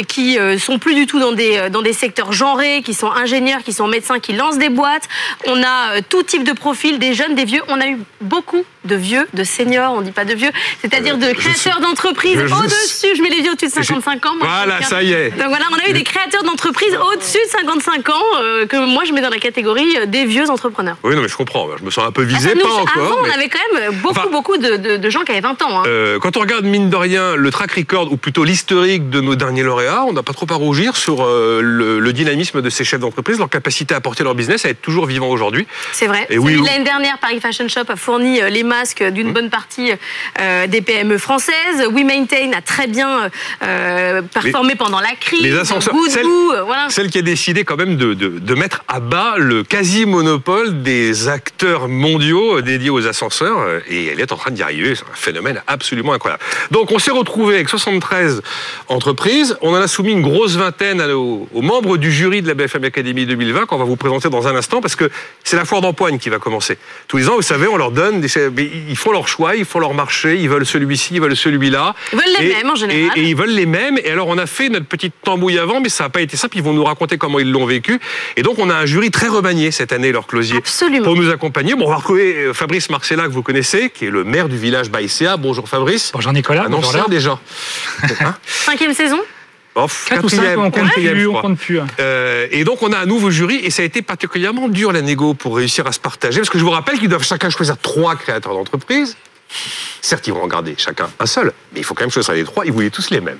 qui 0.08 0.38
sont 0.58 0.78
plus 0.78 0.94
du 0.94 1.06
tout 1.06 1.20
dans 1.20 1.32
des 1.32 1.70
dans 1.70 1.82
des 1.82 1.92
secteurs 1.92 2.32
genrés, 2.32 2.82
qui 2.82 2.94
sont 2.94 3.10
ingénieurs, 3.10 3.62
qui 3.62 3.72
sont 3.72 3.86
médecins, 3.86 4.18
qui 4.18 4.32
lancent 4.32 4.58
des 4.58 4.68
boîtes. 4.68 5.08
On 5.46 5.62
a 5.62 6.02
tout 6.08 6.22
type 6.22 6.44
de 6.44 6.52
profil, 6.52 6.98
des 6.98 7.14
jeunes, 7.14 7.34
des 7.34 7.44
vieux. 7.44 7.62
On 7.68 7.80
a 7.80 7.86
eu 7.86 7.98
beaucoup 8.20 8.64
de 8.84 8.96
vieux, 8.96 9.28
de 9.34 9.44
seniors, 9.44 9.92
on 9.94 10.00
dit 10.00 10.12
pas 10.12 10.24
de 10.24 10.34
vieux, 10.34 10.50
c'est-à-dire 10.80 11.18
de 11.18 11.32
créateurs 11.32 11.80
d'entreprises 11.80 12.38
au-dessus. 12.38 13.14
Je 13.14 13.22
mets 13.22 13.28
les 13.28 13.42
vieux 13.42 13.52
au-dessus 13.52 13.68
de 13.68 13.72
55 13.72 14.26
ans. 14.26 14.34
voilà, 14.40 14.82
ça 14.82 15.02
y 15.02 15.12
est. 15.12 15.30
Donc 15.30 15.48
voilà, 15.48 15.66
on 15.70 15.86
a 15.86 15.90
eu 15.90 15.92
des 15.92 16.02
créateurs 16.02 16.42
d'entreprises 16.44 16.96
au-dessus 17.12 17.38
de 17.44 17.50
55 17.50 18.08
ans 18.08 18.14
euh, 18.40 18.66
que 18.66 18.76
moi 18.76 19.04
je 19.04 19.12
mets 19.12 19.20
dans 19.20 19.30
la 19.30 19.38
catégorie 19.38 19.96
euh, 19.98 20.06
des 20.06 20.24
vieux 20.24 20.50
entrepreneurs. 20.50 20.96
Oui, 21.02 21.14
non, 21.14 21.22
mais 21.22 21.28
je 21.28 21.36
comprends. 21.36 21.68
Je 21.78 21.84
me 21.84 21.90
sens 21.90 22.06
un 22.06 22.12
peu 22.12 22.22
visé, 22.22 22.52
ah, 22.54 22.58
pas 22.58 22.72
encore. 22.72 23.04
Avant, 23.04 23.16
on 23.22 23.30
avait 23.30 23.48
quand 23.48 23.58
même 23.74 23.94
beaucoup, 23.96 24.28
beaucoup 24.30 24.56
de, 24.56 25.10
gens 25.10 25.22
qui 25.24 25.32
avaient 25.32 25.40
20 25.40 25.62
ans. 25.62 25.80
Hein. 25.80 25.82
Euh, 25.86 26.18
quand 26.18 26.36
on 26.36 26.40
regarde, 26.40 26.64
mine 26.64 26.88
de 26.88 26.96
rien, 26.96 27.36
le 27.36 27.50
track 27.50 27.72
record, 27.72 28.10
ou 28.12 28.16
plutôt 28.16 28.44
l'historique 28.44 29.10
de 29.10 29.20
nos 29.20 29.34
derniers 29.34 29.62
lauréats, 29.62 30.04
on 30.06 30.12
n'a 30.12 30.22
pas 30.22 30.32
trop 30.32 30.46
à 30.50 30.54
rougir 30.54 30.96
sur 30.96 31.24
le, 31.26 32.10
dynamisme 32.10 32.60
de 32.60 32.70
ces 32.70 32.84
chefs 32.84 33.00
d'entreprise, 33.00 33.38
leur 33.38 33.48
capacité 33.48 33.94
à 33.94 34.00
porter 34.00 34.24
leur 34.24 34.34
business, 34.34 34.64
à 34.64 34.68
être 34.68 34.82
toujours 34.82 35.06
vivants 35.06 35.28
aujourd'hui. 35.28 35.66
C'est 35.92 36.06
vrai. 36.06 36.26
Et 36.28 36.38
oui, 36.38 36.60
L'année 36.64 36.84
dernière, 36.84 37.18
Paris 37.18 37.40
Fashion 37.40 37.68
Shop 37.68 37.84
a 37.88 37.96
fourni 37.96 38.40
les 38.50 38.62
masques 38.70 39.02
d'une 39.02 39.30
mmh. 39.30 39.32
bonne 39.32 39.50
partie 39.50 39.92
des 40.68 40.80
PME 40.80 41.18
françaises. 41.18 41.86
We 41.92 42.04
Maintain 42.04 42.52
a 42.56 42.62
très 42.62 42.86
bien 42.86 43.30
performé 44.32 44.74
pendant 44.76 45.00
la 45.00 45.14
crise. 45.20 45.42
Les 45.42 45.58
ascenseurs. 45.58 45.94
voilà. 46.64 46.88
celle 46.88 47.10
qui 47.10 47.18
a 47.18 47.22
décidé 47.22 47.64
quand 47.64 47.76
même 47.76 47.96
de, 47.96 48.14
de, 48.14 48.54
mettre 48.54 48.84
à 48.88 49.00
bas 49.00 49.34
le 49.36 49.62
quasi-monopole 49.62 50.82
des 50.82 51.28
acteurs 51.28 51.88
mondiaux 51.88 52.60
dédiés 52.60 52.90
aux 52.90 53.06
ascenseurs. 53.06 53.82
Et 53.88 54.06
elle 54.06 54.20
est 54.20 54.32
en 54.32 54.36
train 54.36 54.50
d'y 54.50 54.62
arriver. 54.62 54.94
C'est 54.94 55.04
un 55.04 55.14
phénomène 55.14 55.62
absolument 55.66 56.12
incroyable. 56.12 56.42
Donc 56.70 56.92
on 56.92 56.98
s'est 56.98 57.10
retrouvé 57.10 57.56
avec 57.56 57.68
73 57.68 58.42
entreprises. 58.88 59.56
On 59.62 59.72
en 59.72 59.80
a 59.80 59.88
soumis 59.88 60.12
une 60.12 60.22
grosse 60.22 60.56
vingtaine 60.56 61.00
aux, 61.12 61.48
membres 61.54 61.96
du 61.96 62.10
jury 62.12 62.42
de 62.42 62.48
la 62.48 62.54
BFM 62.54 62.84
Academy 62.84 63.26
2020 63.26 63.66
qu'on 63.66 63.78
va 63.78 63.84
vous 63.84 63.96
présenter 63.96 64.28
dans 64.28 64.48
un 64.48 64.56
instant 64.56 64.80
parce 64.80 64.96
que 64.96 65.10
c'est 65.44 65.56
la 65.56 65.64
foire 65.64 65.80
d'empoigne 65.80 66.18
qui 66.18 66.28
va 66.28 66.38
commencer. 66.38 66.78
Tous 67.08 67.16
les 67.16 67.28
ans, 67.28 67.36
vous 67.36 67.42
savez, 67.42 67.66
on 67.66 67.76
leur 67.76 67.90
donne, 67.90 68.20
des, 68.20 68.28
ils 68.64 68.96
font 68.96 69.12
leur 69.12 69.28
choix, 69.28 69.56
ils 69.56 69.64
font 69.64 69.78
leur 69.78 69.94
marché, 69.94 70.36
ils 70.36 70.48
veulent 70.48 70.66
celui-ci, 70.66 71.14
ils 71.14 71.20
veulent 71.20 71.36
celui-là. 71.36 71.94
Ils 72.12 72.18
veulent 72.18 72.36
les 72.38 72.54
mêmes 72.54 72.70
en 72.70 72.74
général. 72.74 73.18
Et, 73.18 73.20
et, 73.20 73.24
ils 73.24 73.36
veulent 73.36 73.50
les 73.50 73.66
mêmes. 73.66 73.98
Et 74.04 74.10
alors 74.10 74.28
on 74.28 74.38
a 74.38 74.46
fait 74.46 74.68
notre 74.68 74.86
petite 74.86 75.14
tambouille 75.22 75.58
avant, 75.58 75.80
mais 75.80 75.88
ça 75.88 76.04
n'a 76.04 76.10
pas 76.10 76.20
été 76.20 76.36
simple. 76.36 76.56
Ils 76.56 76.62
vont 76.62 76.72
nous 76.72 76.84
raconter 76.84 77.18
comment 77.18 77.38
ils 77.38 77.50
l'ont 77.50 77.66
vécu. 77.66 78.00
Et 78.36 78.42
donc, 78.42 78.58
on 78.58 78.70
a 78.70 78.74
un 78.74 78.86
jury 78.86 79.10
très 79.10 79.28
remanié 79.28 79.70
cette 79.70 79.92
année, 79.92 80.12
leur 80.12 80.26
closier, 80.26 80.58
Absolument. 80.58 81.04
pour 81.04 81.16
nous 81.16 81.30
accompagner. 81.30 81.74
Bon, 81.74 81.86
on 81.86 81.90
va 81.90 81.96
retrouver 81.96 82.36
euh, 82.36 82.54
Fabrice 82.54 82.90
Marcella, 82.90 83.24
que 83.24 83.32
vous 83.32 83.42
connaissez, 83.42 83.90
qui 83.90 84.06
est 84.06 84.10
le 84.10 84.24
maire 84.24 84.48
du 84.48 84.56
village 84.56 84.90
Baïséa. 84.90 85.36
Bonjour 85.36 85.68
Fabrice. 85.68 86.10
Bonjour 86.12 86.32
Nicolas. 86.32 86.64
Un 86.64 86.72
ancien 86.72 87.06
déjà. 87.08 87.38
Hein 88.20 88.34
Cinquième 88.44 88.92
saison 88.92 89.20
Off, 89.76 90.06
4 90.08 90.24
ou 90.24 90.28
5, 90.28 90.58
on 90.58 90.70
compte 90.70 90.92
plus, 90.92 91.26
on 91.28 91.40
compte 91.40 91.58
plus. 91.58 91.80
Euh, 92.00 92.48
et 92.50 92.64
donc 92.64 92.82
on 92.82 92.92
a 92.92 92.98
un 92.98 93.06
nouveau 93.06 93.30
jury 93.30 93.60
et 93.62 93.70
ça 93.70 93.82
a 93.82 93.84
été 93.84 94.02
particulièrement 94.02 94.68
dur 94.68 94.90
la 94.90 95.00
négo 95.00 95.34
pour 95.34 95.56
réussir 95.56 95.86
à 95.86 95.92
se 95.92 96.00
partager 96.00 96.40
parce 96.40 96.50
que 96.50 96.58
je 96.58 96.64
vous 96.64 96.70
rappelle 96.70 96.98
qu'ils 96.98 97.08
doivent 97.08 97.24
chacun 97.24 97.50
choisir 97.50 97.78
trois 97.78 98.16
créateurs 98.16 98.52
d'entreprise. 98.52 99.16
Certes, 100.00 100.26
ils 100.26 100.32
vont 100.32 100.42
en 100.42 100.48
garder 100.48 100.74
chacun 100.76 101.08
un 101.18 101.26
seul, 101.26 101.52
mais 101.72 101.80
il 101.80 101.84
faut 101.84 101.94
quand 101.94 102.02
même 102.02 102.10
choisir 102.10 102.34
les 102.34 102.44
trois. 102.44 102.66
Ils 102.66 102.72
voulaient 102.72 102.90
tous 102.90 103.10
les 103.10 103.20
mêmes. 103.20 103.38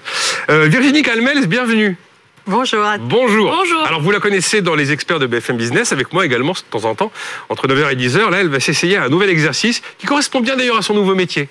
Euh, 0.50 0.66
Virginie 0.66 1.02
Calmels, 1.02 1.46
bienvenue. 1.46 1.96
Bonjour. 2.46 2.84
Bonjour. 3.00 3.54
Bonjour. 3.56 3.82
Alors 3.86 4.00
vous 4.00 4.10
la 4.10 4.18
connaissez 4.18 4.60
dans 4.60 4.74
les 4.74 4.92
experts 4.92 5.18
de 5.18 5.26
BFM 5.26 5.56
Business, 5.56 5.92
avec 5.92 6.12
moi 6.12 6.24
également 6.24 6.52
de 6.52 6.58
temps 6.70 6.84
en 6.88 6.94
temps, 6.94 7.12
entre 7.48 7.68
9h 7.68 7.92
et 7.92 7.96
10h. 7.96 8.30
Là, 8.30 8.40
elle 8.40 8.48
va 8.48 8.60
s'essayer 8.60 8.96
à 8.96 9.04
un 9.04 9.08
nouvel 9.08 9.30
exercice 9.30 9.82
qui 9.98 10.06
correspond 10.06 10.40
bien 10.40 10.56
d'ailleurs 10.56 10.78
à 10.78 10.82
son 10.82 10.94
nouveau 10.94 11.14
métier. 11.14 11.48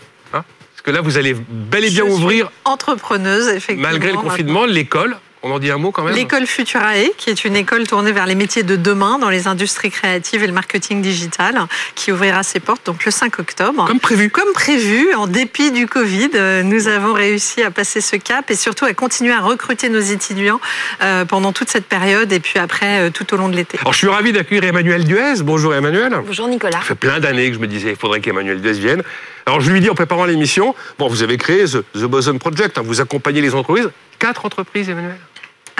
Parce 0.79 0.85
que 0.85 0.91
là, 0.91 1.01
vous 1.01 1.17
allez 1.17 1.33
bel 1.33 1.83
et 1.83 1.89
bien 1.89 2.05
ouvrir... 2.05 2.49
entrepreneuse, 2.63 3.49
effectivement. 3.49 3.89
Malgré 3.89 4.13
le 4.13 4.17
confinement, 4.17 4.65
l'école. 4.65 5.17
On 5.41 5.51
en 5.51 5.59
dit 5.59 5.71
un 5.71 5.77
mot 5.77 5.91
quand 5.91 6.03
même 6.03 6.15
L'école 6.15 6.45
Futurae, 6.45 7.11
qui 7.17 7.29
est 7.29 7.45
une 7.45 7.55
école 7.55 7.87
tournée 7.87 8.11
vers 8.11 8.25
les 8.25 8.35
métiers 8.35 8.63
de 8.63 8.75
demain 8.75 9.19
dans 9.19 9.29
les 9.29 9.47
industries 9.47 9.89
créatives 9.89 10.43
et 10.43 10.47
le 10.47 10.53
marketing 10.53 11.01
digital, 11.01 11.57
qui 11.95 12.11
ouvrira 12.11 12.43
ses 12.43 12.59
portes 12.59 12.85
donc 12.85 13.05
le 13.05 13.11
5 13.11 13.39
octobre. 13.39 13.85
Comme 13.87 14.01
prévu. 14.01 14.29
Comme 14.29 14.51
prévu, 14.53 15.13
en 15.15 15.27
dépit 15.27 15.71
du 15.71 15.87
Covid, 15.87 16.31
euh, 16.35 16.61
nous 16.63 16.89
avons 16.89 17.13
réussi 17.13 17.63
à 17.63 17.71
passer 17.71 18.01
ce 18.01 18.17
cap 18.17 18.51
et 18.51 18.55
surtout 18.55 18.83
à 18.83 18.93
continuer 18.93 19.31
à 19.31 19.39
recruter 19.39 19.87
nos 19.87 20.01
étudiants 20.01 20.59
euh, 21.01 21.23
pendant 21.23 21.53
toute 21.53 21.69
cette 21.69 21.85
période 21.85 22.33
et 22.33 22.41
puis 22.41 22.59
après 22.59 23.07
euh, 23.07 23.09
tout 23.09 23.33
au 23.33 23.37
long 23.37 23.47
de 23.47 23.55
l'été. 23.55 23.77
Alors 23.79 23.93
je 23.93 23.99
suis 23.99 24.07
ravi 24.07 24.33
d'accueillir 24.33 24.65
Emmanuel 24.65 25.05
Duez. 25.05 25.35
Bonjour 25.41 25.73
Emmanuel. 25.73 26.17
Bonjour 26.25 26.49
Nicolas. 26.49 26.79
Ça 26.79 26.83
fait 26.83 26.95
plein 26.95 27.21
d'années 27.21 27.47
que 27.47 27.55
je 27.55 27.59
me 27.59 27.67
disais 27.67 27.91
qu'il 27.91 27.99
faudrait 27.99 28.19
qu'Emmanuel 28.19 28.59
Duez 28.59 28.73
vienne. 28.73 29.03
Alors 29.45 29.61
je 29.61 29.71
lui 29.71 29.79
dis 29.79 29.89
en 29.89 29.95
préparant 29.95 30.25
l'émission, 30.25 30.75
bon 30.97 31.07
vous 31.07 31.23
avez 31.23 31.37
créé 31.37 31.63
The, 31.63 31.83
The 31.93 32.03
Boson 32.03 32.37
Project, 32.37 32.77
hein, 32.77 32.81
vous 32.83 32.99
accompagnez 32.99 33.41
les 33.41 33.55
entreprises. 33.55 33.89
Quatre 34.19 34.45
entreprises 34.45 34.89
Emmanuel 34.89 35.15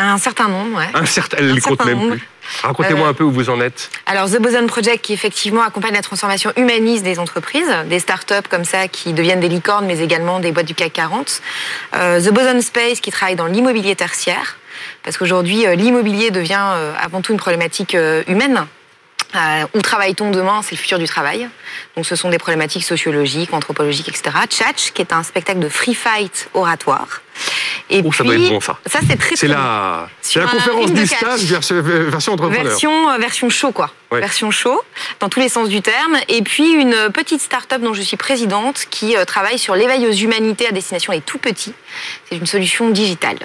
un 0.04 0.18
certain 0.18 0.48
nombre, 0.48 0.78
ouais. 0.78 0.90
Un 0.94 1.06
certain, 1.06 1.38
elle 1.40 1.48
ne 1.48 1.54
les 1.54 1.62
compte 1.62 1.84
même 1.86 2.10
plus. 2.10 2.28
Racontez-moi 2.64 3.08
euh, 3.08 3.12
un 3.12 3.14
peu 3.14 3.24
où 3.24 3.32
vous 3.32 3.50
en 3.50 3.62
êtes. 3.62 3.90
Alors, 4.06 4.30
The 4.30 4.40
Boson 4.42 4.66
Project, 4.68 5.04
qui 5.04 5.14
effectivement 5.14 5.62
accompagne 5.62 5.94
la 5.94 6.02
transformation 6.02 6.52
humaniste 6.58 7.04
des 7.04 7.20
entreprises, 7.20 7.70
des 7.88 8.00
startups 8.00 8.48
comme 8.50 8.66
ça 8.66 8.88
qui 8.88 9.14
deviennent 9.14 9.40
des 9.40 9.50
licornes, 9.50 9.86
mais 9.86 10.00
également 10.00 10.40
des 10.40 10.52
boîtes 10.52 10.66
du 10.66 10.76
CAC 10.76 10.94
40. 10.94 11.42
Euh, 11.96 12.22
The 12.22 12.34
Boson 12.34 12.62
Space, 12.62 13.00
qui 13.02 13.12
travaille 13.12 13.36
dans 13.36 13.46
l'immobilier 13.46 13.96
tertiaire, 13.96 14.58
parce 15.04 15.18
qu'aujourd'hui, 15.18 15.66
euh, 15.66 15.76
l'immobilier 15.76 16.32
devient 16.32 16.66
avant 17.00 17.22
tout 17.22 17.32
une 17.32 17.40
problématique 17.40 17.96
humaine 18.28 18.66
Euh, 19.36 19.66
où 19.76 19.82
travaille-t-on 19.82 20.32
demain 20.32 20.62
C'est 20.64 20.76
le 20.76 20.80
futur 20.80 20.98
du 20.98 21.06
travail. 21.06 21.48
Donc, 21.96 22.06
ce 22.06 22.16
sont 22.16 22.30
des 22.30 22.40
problématiques 22.40 22.84
sociologiques, 22.84 23.54
anthropologiques, 23.54 24.10
etc. 24.10 24.32
Tchatch, 24.48 24.92
qui 24.92 25.04
est 25.04 25.14
un 25.14 25.22
spectacle 25.22 25.60
de 25.60 25.70
free 25.70 25.94
fight 25.94 26.50
oratoire. 26.56 27.22
Et 27.92 28.02
oh, 28.04 28.12
ça 28.12 28.24
doit 28.24 28.36
être 28.36 28.50
bon, 28.50 28.60
ça. 28.60 28.78
Ça, 28.88 29.00
c'est 29.08 29.18
très, 29.18 29.36
C'est 29.36 29.48
la, 29.48 30.10
c'est 30.22 30.40
la 30.40 30.48
conférence 30.48 30.92
du 30.92 31.06
stage 31.06 31.44
version, 31.44 31.82
version 31.82 32.34
entrepreneur. 32.34 32.64
Version, 32.64 33.10
euh, 33.10 33.18
version 33.18 33.50
show, 33.50 33.72
quoi. 33.72 33.92
Ouais. 34.12 34.20
Version 34.20 34.50
show, 34.50 34.82
dans 35.20 35.30
tous 35.30 35.40
les 35.40 35.50
sens 35.50 35.70
du 35.70 35.82
terme. 35.82 36.18
Et 36.28 36.42
puis, 36.42 36.72
une 36.72 37.12
petite 37.14 37.42
start-up 37.42 37.82
dont 37.82 37.94
je 37.94 38.02
suis 38.02 38.18
présidente 38.18 38.88
qui 38.90 39.16
euh, 39.16 39.26
travaille 39.26 39.60
sur 39.60 39.76
l'éveil 39.76 40.08
aux 40.08 40.12
humanités 40.12 40.68
à 40.68 40.72
destination 40.72 41.14
des 41.14 41.22
tout 41.22 41.38
petits. 41.38 41.74
C'est 42.28 42.38
une 42.38 42.48
solution 42.48 42.90
digitale. 42.90 43.38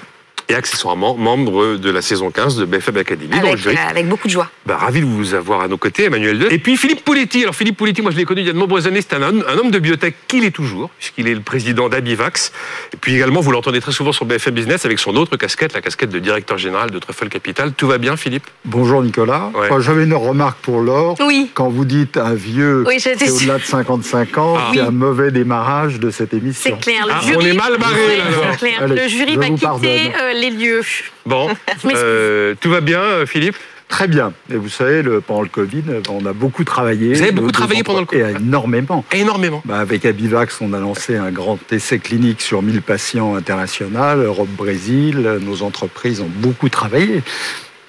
Et 0.47 0.53
accessoirement, 0.53 1.15
membre 1.15 1.75
de 1.77 1.89
la 1.89 2.01
saison 2.03 2.29
15 2.29 2.57
de 2.57 2.65
BFM 2.65 2.97
Academy 2.97 3.29
dans 3.29 3.41
le 3.41 3.47
Avec, 3.47 3.57
jury. 3.57 3.75
euh, 3.75 3.89
avec 3.89 4.07
beaucoup 4.07 4.27
de 4.27 4.33
joie. 4.33 4.49
Bah, 4.67 4.77
ravi 4.77 5.01
de 5.01 5.05
vous 5.05 5.33
avoir 5.33 5.61
à 5.61 5.67
nos 5.67 5.77
côtés, 5.77 6.03
Emmanuel 6.05 6.37
Deux. 6.37 6.51
Et 6.51 6.59
puis 6.59 6.77
Philippe 6.77 7.03
Pouletti. 7.03 7.41
Alors 7.43 7.55
Philippe 7.55 7.77
Pouletti, 7.77 8.01
moi 8.03 8.11
je 8.11 8.17
l'ai 8.17 8.25
connu 8.25 8.41
il 8.41 8.47
y 8.47 8.49
a 8.51 8.53
de 8.53 8.57
nombreuses 8.59 8.85
années. 8.85 9.01
C'est 9.01 9.15
un, 9.15 9.23
homme- 9.23 9.43
un 9.47 9.57
homme 9.57 9.71
de 9.71 9.79
biotech 9.79 10.15
qu'il 10.27 10.45
est 10.45 10.51
toujours, 10.51 10.91
puisqu'il 10.99 11.27
est 11.27 11.33
le 11.33 11.39
président 11.41 11.89
d'Abivax. 11.89 12.51
Et 12.93 12.97
puis 12.97 13.15
également, 13.15 13.41
vous 13.41 13.51
l'entendez 13.51 13.81
très 13.81 13.91
souvent 13.91 14.11
sur 14.11 14.25
BFM 14.25 14.53
Business 14.53 14.85
avec 14.85 14.99
son 14.99 15.15
autre 15.15 15.35
casquette, 15.35 15.73
la 15.73 15.81
casquette 15.81 16.09
de 16.11 16.19
directeur 16.19 16.59
général 16.59 16.91
de 16.91 16.99
Truffle 16.99 17.27
Capital. 17.29 17.73
Tout 17.73 17.87
va 17.87 17.97
bien, 17.97 18.15
Philippe? 18.15 18.45
Bonjour 18.65 19.01
Nicolas. 19.01 19.49
Ouais. 19.55 19.69
J'avais 19.81 20.03
une 20.03 20.13
remarque 20.13 20.59
pour 20.59 20.79
Laure. 20.81 21.15
Oui. 21.25 21.49
Quand 21.55 21.69
vous 21.69 21.85
dites 21.85 22.17
un 22.17 22.35
vieux 22.35 22.83
Oui, 22.87 22.99
c'est 22.99 23.15
au-delà 23.29 23.57
de 23.57 23.63
55 23.63 24.37
ans, 24.37 24.55
Ah. 24.57 24.69
c'est 24.73 24.81
Oui. 24.81 24.85
un 24.87 24.91
mauvais 24.91 25.31
démarrage 25.31 25.99
de 25.99 26.11
cette 26.11 26.33
émission. 26.35 26.75
C'est 26.75 26.79
clair. 26.83 27.05
Le 27.07 27.13
Ah, 27.15 27.21
jury, 27.25 27.35
on 27.39 27.45
est 27.45 27.53
mal 27.53 27.77
barré, 27.79 27.95
Oui, 28.09 28.17
là, 28.17 28.23
alors. 28.27 28.45
c'est 28.51 28.57
clair. 28.57 28.81
Allez, 28.83 28.95
le 28.95 29.07
jury 29.07 29.35
va 29.37 29.45
quitter 29.49 30.11
euh, 30.21 30.33
les 30.35 30.51
lieux. 30.51 30.81
Bon, 31.25 31.49
euh, 31.85 32.55
tout 32.59 32.69
va 32.69 32.81
bien, 32.81 33.01
euh, 33.01 33.25
Philippe? 33.25 33.55
Très 33.87 34.07
bien. 34.07 34.33
Et 34.51 34.55
vous 34.55 34.69
savez, 34.69 35.03
le, 35.03 35.21
pendant 35.21 35.43
le 35.43 35.47
Covid, 35.47 35.83
on 36.09 36.25
a 36.25 36.33
beaucoup 36.33 36.63
travaillé. 36.63 37.13
Vous 37.13 37.21
avez 37.21 37.31
beaucoup 37.31 37.51
travaillé 37.51 37.83
pendant 37.83 37.99
le 37.99 38.05
Covid 38.05 38.23
Et 38.23 38.35
énormément. 38.41 39.05
Énormément. 39.11 39.61
Bah, 39.63 39.77
avec 39.77 40.05
Abivax, 40.05 40.59
on 40.61 40.73
a 40.73 40.79
lancé 40.79 41.15
un 41.15 41.31
grand 41.31 41.59
essai 41.71 41.99
clinique 41.99 42.41
sur 42.41 42.63
1000 42.63 42.81
patients 42.81 43.35
international, 43.35 44.21
Europe-Brésil. 44.21 45.39
Nos 45.41 45.61
entreprises 45.61 46.19
ont 46.21 46.31
beaucoup 46.37 46.69
travaillé. 46.69 47.21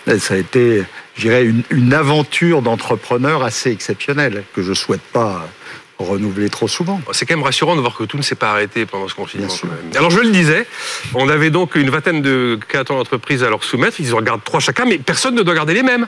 Et 0.07 0.19
ça 0.19 0.35
a 0.35 0.37
été, 0.37 0.85
je 1.17 1.23
dirais, 1.23 1.45
une, 1.45 1.63
une 1.71 1.95
aventure 1.95 2.61
d'entrepreneur 2.61 3.43
assez 3.43 3.71
exceptionnelle 3.71 4.45
que 4.55 4.63
je 4.63 4.75
souhaite 4.75 5.01
pas 5.01 5.49
renouveler 5.99 6.51
trop 6.51 6.69
souvent. 6.69 7.01
C'est 7.13 7.27
quand 7.27 7.37
même 7.37 7.45
rassurant 7.45 7.77
de 7.77 7.81
voir 7.81 7.95
que 7.97 8.05
tout 8.05 8.17
ne 8.17 8.23
s'est 8.23 8.35
pas 8.35 8.51
arrêté 8.51 8.87
pendant 8.87 9.09
ce 9.09 9.15
confinement. 9.15 9.53
Alors 9.95 10.11
je 10.11 10.21
le 10.21 10.31
disais, 10.31 10.67
on 11.15 11.29
avait 11.29 11.51
donc 11.51 11.75
une 11.75 11.91
vingtaine 11.91 12.23
de 12.23 12.59
créateurs 12.69 12.97
d'entreprises 12.97 13.43
à 13.43 13.51
leur 13.51 13.65
soumettre. 13.65 13.97
Ils 14.01 14.13
en 14.13 14.19
regardent 14.19 14.45
trois 14.45 14.61
chacun, 14.61 14.85
mais 14.85 14.99
personne 14.99 15.35
ne 15.35 15.43
doit 15.43 15.55
garder 15.55 15.75
les 15.75 15.83
mêmes. 15.83 16.07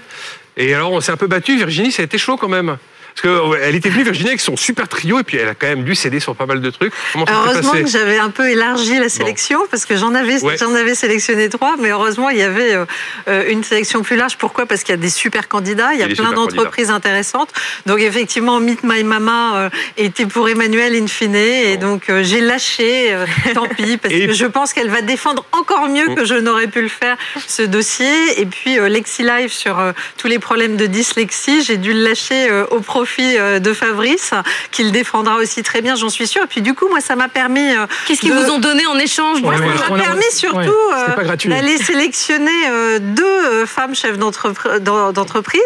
Et 0.57 0.75
alors 0.75 0.93
on 0.93 1.01
s'est 1.01 1.13
un 1.13 1.17
peu 1.17 1.27
battu. 1.27 1.57
Virginie, 1.57 1.93
ça 1.93 2.03
a 2.03 2.05
été 2.05 2.19
chaud 2.19 2.37
quand 2.37 2.49
même. 2.49 2.77
Parce 3.21 3.57
qu'elle 3.61 3.75
était 3.75 3.89
venue, 3.89 4.05
Virginie, 4.05 4.29
avec 4.29 4.41
son 4.41 4.57
super 4.57 4.87
trio, 4.87 5.19
et 5.19 5.25
puis 5.25 5.39
elle 5.39 5.49
a 5.49 5.55
quand 5.55 5.67
même 5.67 5.83
dû 5.83 5.95
céder 5.97 6.21
sur 6.21 6.37
pas 6.37 6.47
mal 6.47 6.61
de 6.61 6.71
trucs. 6.71 6.93
Comment 7.13 7.25
Heureusement 7.29 7.73
que 7.73 7.87
j'avais 7.89 8.19
un 8.19 8.31
peu 8.31 8.49
élargi 8.51 8.97
la 8.99 9.09
sélection 9.09 9.61
parce 9.71 9.87
que 9.87 9.97
j'en 9.97 10.15
avais, 10.15 10.41
Ouais. 10.43 10.57
j'en 10.57 10.73
avais 10.75 10.95
sélectionné 10.95 11.49
trois, 11.49 11.77
mais 11.81 11.91
heureusement 11.91 12.31
il 12.31 12.39
y 12.39 12.43
avait 12.43 12.75
euh, 12.75 12.85
euh, 13.29 13.51
une 13.51 13.65
sélection 13.65 14.03
plus 14.03 14.15
large. 14.17 14.37
Pourquoi? 14.37 14.67
Parce 14.67 14.83
qu'il 14.85 14.93
y 14.95 14.99
a 14.99 15.01
des 15.01 15.11
super 15.11 15.49
candidats, 15.49 15.95
il 15.95 15.99
y 15.99 16.03
a 16.03 16.07
Il 16.07 16.11
y 16.11 16.13
a 16.13 16.15
des 16.15 16.23
plein 16.23 16.33
d'entreprises 16.33 16.91
intéressantes. 16.91 17.51
Donc 17.87 17.99
effectivement, 18.01 18.61
Meet 18.61 18.85
My 18.85 19.03
Mama 19.03 19.57
euh, 19.57 19.71
était 19.97 20.27
pour 20.27 20.49
Emmanuel 20.49 20.95
in 20.95 21.07
fine, 21.09 21.35
et 21.35 21.77
donc 21.77 22.11
j'ai 22.23 22.41
lâché. 22.41 23.17
tant 23.55 23.67
pis, 23.69 23.97
parce 23.97 24.15
Et- 24.15 24.27
que 24.29 24.33
je 24.33 24.47
pense 24.47 24.73
qu'elle 24.73 24.91
va 24.91 25.01
défendre 25.03 25.45
encore 25.53 25.89
mieux 25.89 26.15
que 26.15 26.25
je 26.25 26.35
n'aurais 26.35 26.69
pu 26.69 26.83
le 26.83 26.89
faire 26.89 27.17
ce 27.49 27.63
dossier. 27.63 28.41
Et 28.41 28.47
puis 28.47 28.79
euh, 28.79 28.89
LexiLife 28.89 29.53
sur 29.53 29.77
tous 30.19 30.29
les 30.29 30.39
problèmes 30.39 30.77
de 30.77 30.87
dyslexie, 30.87 31.63
j'ai 31.65 31.79
dû 31.79 31.93
le 31.93 32.05
lâcher 32.05 32.49
au 32.71 32.79
profit 32.81 33.08
euh, 33.19 33.59
de 33.59 33.73
Fabrice, 33.73 34.33
qui 34.71 34.85
le 34.85 34.91
défendra 34.91 35.37
aussi 35.37 35.63
très 35.63 35.81
bien, 35.83 35.95
j'en 35.97 36.09
suis 36.09 36.27
sûre. 36.27 36.43
Et 36.45 36.47
puis 36.47 36.61
du 36.63 36.75
coup, 36.75 36.89
moi, 36.89 37.01
ça 37.01 37.17
m'a 37.17 37.29
permis. 37.29 37.75
euh, 37.75 37.87
Qu'est-ce 38.07 38.21
qu'ils 38.21 38.31
de- 38.35 38.39
vous 38.39 38.51
ont 38.51 38.59
donné 38.59 38.87
en 38.87 38.99
échange 38.99 39.41
Moi, 39.43 39.55
coup 39.55 39.61
ça 39.79 39.91
m'a 39.91 40.03
permis 40.03 40.23
surtout 40.33 40.57
Ouais, 40.57 40.67
euh, 40.69 41.01
c'était 41.07 41.17
pas 41.17 41.25
gratuit. 41.25 41.49
d'aller 41.51 41.79
sélectionner 41.79 42.51
euh, 42.69 42.99
deux 42.99 43.67
femmes 43.67 43.95
chefs 43.95 44.19
d'entreprise. 44.19 45.61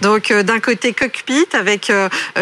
Donc 0.00 0.30
euh, 0.30 0.42
d'un 0.42 0.60
côté 0.60 0.92
Cockpit 0.92 1.46
avec 1.52 1.92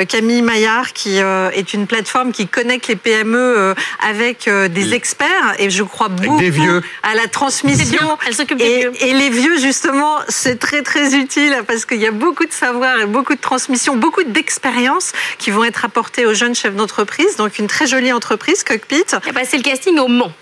Camille 0.08 0.42
Maillard 0.42 0.92
qui 0.92 1.20
euh, 1.20 1.50
est 1.52 1.74
une 1.74 1.86
plateforme 1.86 2.32
qui 2.32 2.46
connecte 2.46 2.88
les 2.88 2.96
PME 2.96 3.38
euh, 3.38 3.74
avec 4.06 4.48
euh, 4.48 4.68
des 4.68 4.94
experts 4.94 5.54
et 5.58 5.70
je 5.70 5.82
crois 5.82 6.08
beaucoup 6.08 6.38
des 6.38 6.50
vieux. 6.50 6.82
à 7.02 7.14
la 7.14 7.26
transmission. 7.28 8.18
Elle 8.26 8.34
s'occupe 8.34 8.58
des 8.58 8.64
et, 8.64 8.78
vieux. 8.80 8.92
et 9.00 9.12
les 9.12 9.30
vieux 9.30 9.58
justement 9.58 10.16
c'est 10.28 10.58
très 10.58 10.82
très 10.82 11.14
utile 11.14 11.56
parce 11.66 11.84
qu'il 11.84 12.00
y 12.00 12.06
a 12.06 12.10
beaucoup 12.10 12.44
de 12.44 12.52
savoir 12.52 13.00
et 13.00 13.06
beaucoup 13.06 13.34
de 13.34 13.40
transmission, 13.40 13.96
beaucoup 13.96 14.22
d'expériences 14.36 15.12
qui 15.38 15.50
vont 15.50 15.64
être 15.64 15.84
apportées 15.84 16.26
aux 16.26 16.34
jeunes 16.34 16.54
chefs 16.54 16.76
d'entreprise. 16.76 17.36
Donc 17.36 17.58
une 17.58 17.66
très 17.66 17.86
jolie 17.86 18.12
entreprise 18.12 18.62
Cockpit. 18.62 19.04
Et 19.26 19.32
bah, 19.32 19.40
c'est 19.44 19.56
le 19.56 19.62
casting 19.62 19.98
au 19.98 20.08
Mans. 20.08 20.32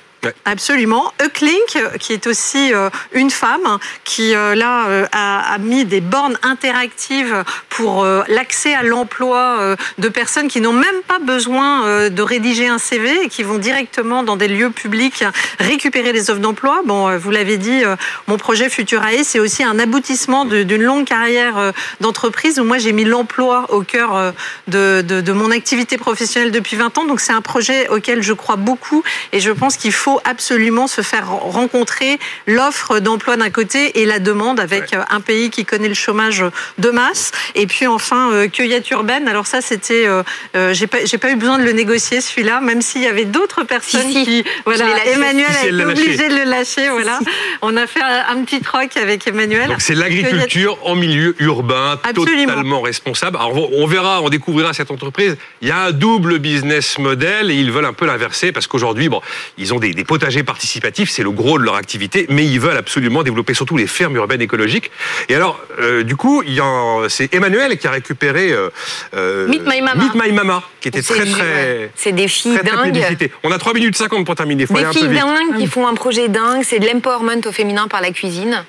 Absolument. 0.45 1.12
Euclink, 1.22 1.79
qui 1.99 2.12
est 2.12 2.27
aussi 2.27 2.72
euh, 2.72 2.91
une 3.12 3.31
femme, 3.31 3.79
qui 4.05 4.35
euh, 4.35 4.55
là 4.55 4.87
euh, 4.89 5.07
a, 5.12 5.59
mis 5.59 5.85
des 5.85 6.01
bornes 6.01 6.39
interactives 6.43 7.45
pour 7.68 8.07
l'accès 8.29 8.75
à 8.75 8.83
l'emploi 8.83 9.77
de 9.99 10.09
personnes 10.09 10.49
qui 10.49 10.61
n'ont 10.61 10.72
même 10.72 11.03
pas 11.07 11.18
besoin 11.18 12.09
de 12.11 12.22
rédiger 12.22 12.68
un 12.68 12.79
CV 12.79 13.25
et 13.25 13.29
qui 13.29 13.43
vont 13.43 13.59
directement 13.59 14.22
dans 14.22 14.37
des 14.37 14.49
lieux 14.49 14.70
publics 14.70 15.25
récupérer 15.59 16.12
les 16.12 16.31
offres 16.31 16.41
d'emploi. 16.41 16.83
Bon, 16.85 17.16
vous 17.16 17.31
l'avez 17.31 17.57
dit, 17.57 17.83
mon 18.27 18.37
projet 18.37 18.68
Futurae, 18.68 19.25
c'est 19.25 19.41
aussi 19.41 19.64
un 19.64 19.79
aboutissement 19.79 20.45
d'une 20.45 20.83
longue 20.83 21.05
carrière 21.05 21.72
d'entreprise 22.01 22.59
où 22.61 22.64
moi 22.64 22.79
j'ai 22.79 22.93
mis 22.93 23.05
l'emploi 23.05 23.66
au 23.70 23.83
cœur 23.83 24.33
de 24.68 25.33
mon 25.33 25.51
activité 25.51 25.97
professionnelle 25.97 26.53
depuis 26.53 26.77
20 26.77 26.99
ans. 26.99 27.05
Donc 27.05 27.20
c'est 27.20 27.33
un 27.33 27.43
projet 27.43 27.89
auquel 27.89 28.22
je 28.22 28.33
crois 28.33 28.57
beaucoup 28.57 29.03
et 29.33 29.41
je 29.41 29.51
pense 29.51 29.77
qu'il 29.77 29.93
faut 29.93 30.13
absolument 30.24 30.86
se 30.86 31.02
faire 31.02 31.28
rencontrer 31.30 32.18
l'offre 32.46 32.98
d'emploi 32.98 33.36
d'un 33.36 33.50
côté 33.50 34.00
et 34.00 34.06
la 34.06 34.18
demande 34.18 34.58
avec 34.60 34.92
euh, 34.92 35.02
un 35.10 35.20
pays 35.20 35.50
qui 35.50 35.64
connaît 35.64 35.88
le 35.88 35.94
chômage 35.94 36.44
de 36.78 36.90
masse. 36.90 37.32
Et 37.54 37.66
puis 37.66 37.86
enfin, 37.86 38.32
euh, 38.32 38.48
cueillette 38.48 38.90
urbaine. 38.90 39.28
Alors 39.28 39.46
ça, 39.46 39.60
c'était, 39.60 40.06
euh, 40.06 40.22
euh, 40.56 40.74
j'ai 40.74 40.86
pas, 40.86 41.04
j'ai 41.04 41.18
pas 41.18 41.30
eu 41.30 41.36
besoin 41.36 41.58
de 41.58 41.64
le 41.64 41.72
négocier 41.72 42.20
celui-là, 42.20 42.60
même 42.60 42.82
s'il 42.82 43.02
y 43.02 43.06
avait 43.06 43.24
d'autres 43.24 43.62
personnes 43.64 44.02
Si, 44.02 44.12
si. 44.12 44.24
qui, 44.24 44.44
voilà. 44.64 44.86
Emmanuel 45.06 45.46
Si, 45.50 45.58
si, 45.60 45.66
a 45.66 45.68
été 45.68 45.84
obligé 45.84 46.28
de 46.28 46.34
le 46.34 46.44
lâcher. 46.44 46.88
Voilà, 46.90 47.18
on 47.62 47.76
a 47.76 47.86
fait 47.86 48.02
un, 48.02 48.36
un 48.36 48.44
petit 48.44 48.60
troc 48.60 48.96
avec 48.96 49.26
Emmanuel. 49.26 49.68
Donc 49.68 49.80
c'est 49.80 49.94
l'agriculture 49.94 50.78
en 50.82 50.94
milieu 50.94 51.34
urbain, 51.38 51.98
Absolument. 52.02 52.46
totalement 52.52 52.80
responsable. 52.80 53.36
Alors 53.36 53.70
on 53.72 53.84
on 53.84 53.86
verra, 53.86 54.22
on 54.22 54.30
découvrira 54.30 54.72
cette 54.72 54.90
entreprise. 54.90 55.36
Il 55.60 55.68
y 55.68 55.70
a 55.70 55.84
un 55.84 55.92
double 55.92 56.38
business 56.38 56.98
model 56.98 57.50
et 57.50 57.54
ils 57.54 57.70
veulent 57.70 57.84
un 57.84 57.92
peu 57.92 58.06
l'inverser 58.06 58.50
parce 58.50 58.66
qu'aujourd'hui, 58.66 59.08
bon, 59.10 59.20
ils 59.58 59.74
ont 59.74 59.78
des, 59.78 59.92
des 59.92 60.03
potagers 60.05 60.42
participatifs, 60.44 61.11
c'est 61.11 61.22
le 61.22 61.30
gros 61.30 61.59
de 61.59 61.64
leur 61.64 61.74
activité, 61.74 62.26
mais 62.28 62.44
ils 62.46 62.61
veulent 62.61 62.76
absolument 62.76 63.22
développer 63.22 63.55
surtout 63.55 63.76
les 63.76 63.86
fermes 63.86 64.14
urbaines 64.16 64.40
écologiques. 64.42 64.90
Et 65.28 65.34
alors, 65.34 65.61
euh, 65.80 66.02
du 66.05 66.16
coup, 66.16 66.42
il 66.46 66.55
y 66.55 66.61
a- 66.61 67.09
c'est 67.09 67.32
Emmanuel 67.34 67.76
qui 67.78 67.86
a 67.86 67.90
récupéré 67.90 68.52
euh, 68.52 68.68
euh, 69.14 69.48
Meet 69.48 69.62
My 69.66 69.80
Mama. 69.80 70.05
Meet 70.05 70.14
My 70.14 70.32
Mama, 70.32 70.62
qui 70.80 70.88
était 70.88 71.02
très 71.02 71.24
très. 71.26 71.90
C'est 71.96 72.12
des 72.12 72.28
filles 72.28 72.59
très, 72.59 72.64
dingues. 72.64 73.30
On 73.42 73.50
a 73.50 73.59
3 73.59 73.74
minutes 73.74 73.96
50 73.96 74.24
pour 74.24 74.34
terminer. 74.34 74.66
Faut 74.66 74.74
Des 74.74 74.80
aller 74.80 74.88
un 74.88 74.92
peu 74.92 74.98
filles 75.00 75.09
vite. 75.09 75.18
dingues 75.20 75.59
qui 75.59 75.66
font 75.66 75.86
un 75.88 75.94
projet 75.94 76.28
dingue, 76.28 76.62
c'est 76.64 76.78
de 76.78 76.86
l'empowerment 76.86 77.40
au 77.46 77.52
féminin 77.52 77.88
par 77.88 78.00
la 78.00 78.11
cuisine. 78.11 78.64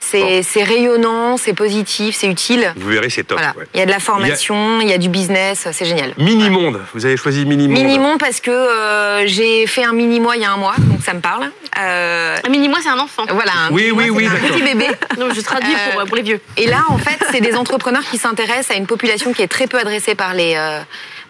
C'est 0.00 0.62
rayonnant, 0.62 1.36
c'est 1.36 1.52
positif, 1.52 2.16
c'est 2.16 2.28
utile. 2.28 2.72
Vous 2.76 2.88
verrez, 2.88 3.10
c'est 3.10 3.24
top. 3.24 3.38
Voilà. 3.38 3.54
ouais. 3.58 3.66
Il 3.74 3.80
y 3.80 3.82
a 3.82 3.86
de 3.86 3.90
la 3.90 3.98
formation, 3.98 4.80
il 4.80 4.88
y 4.88 4.92
a 4.92 4.98
du 4.98 5.08
business, 5.08 5.68
c'est 5.70 5.84
génial. 5.84 6.14
Mini-monde, 6.18 6.80
vous 6.94 7.04
avez 7.04 7.16
choisi 7.16 7.44
Mini-monde. 7.44 7.76
Mini-monde 7.82 8.18
parce 8.18 8.40
que 8.40 8.50
euh, 8.50 9.26
j'ai 9.26 9.66
fait 9.66 9.84
un 9.84 9.92
mini-mois 9.92 10.36
il 10.36 10.42
y 10.42 10.44
a 10.46 10.52
un 10.52 10.56
mois, 10.56 10.74
donc 10.78 11.02
ça 11.04 11.12
me 11.14 11.20
parle. 11.20 11.50
Euh, 11.78 12.36
Un 12.42 12.48
mini-moi, 12.48 12.78
c'est 12.82 12.88
un 12.88 12.98
enfant. 12.98 13.24
Voilà. 13.28 13.52
un 13.68 13.70
Oui, 13.72 13.92
mini-mois, 13.92 14.04
oui, 14.04 14.10
oui, 14.10 14.26
Un 14.26 14.48
petit 14.48 14.62
bébé. 14.62 14.86
Non, 15.18 15.28
je 15.34 15.40
traduis 15.42 15.74
pour, 15.92 16.00
Euh, 16.00 16.04
pour 16.06 16.16
les 16.16 16.22
vieux. 16.22 16.40
Et 16.56 16.66
là, 16.66 16.84
en 16.88 16.98
fait, 16.98 17.18
c'est 17.30 17.40
des 17.40 17.54
entrepreneurs 17.54 18.02
qui 18.10 18.18
s'intéressent 18.18 18.70
à 18.70 18.78
une 18.78 18.86
population 18.86 19.32
qui 19.32 19.42
est 19.42 19.48
très 19.48 19.66
peu 19.66 19.78
adressée 19.78 20.14
par 20.14 20.32
les, 20.32 20.54
euh, 20.56 20.80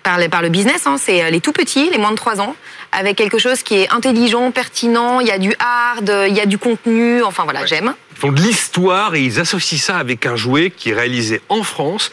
par 0.03 0.43
le 0.43 0.49
business. 0.49 0.87
hein. 0.87 0.97
C'est 0.99 1.31
les 1.31 1.41
tout 1.41 1.53
petits, 1.53 1.91
les 1.91 1.99
moins 1.99 2.11
de 2.13 2.17
3 2.17 2.41
ans, 2.41 2.55
avec 2.93 3.17
quelque 3.17 3.39
chose 3.39 3.63
qui 3.63 3.77
est 3.83 3.93
intelligent, 3.93 4.51
pertinent. 4.53 5.21
Il 5.21 5.27
y 5.27 5.31
a 5.33 5.39
du 5.39 5.53
hard, 5.59 6.13
il 6.29 6.35
y 6.35 6.41
a 6.41 6.47
du 6.47 6.59
contenu. 6.59 7.23
Enfin 7.23 7.45
voilà, 7.45 7.67
j'aime. 7.67 7.93
Ils 8.19 8.21
font 8.23 8.33
de 8.33 8.41
l'histoire 8.43 9.15
et 9.15 9.23
ils 9.23 9.39
associent 9.39 9.79
ça 9.79 9.97
avec 9.99 10.27
un 10.27 10.35
jouet 10.35 10.73
qui 10.77 10.91
est 10.91 10.93
réalisé 10.93 11.41
en 11.49 11.63
France, 11.63 12.11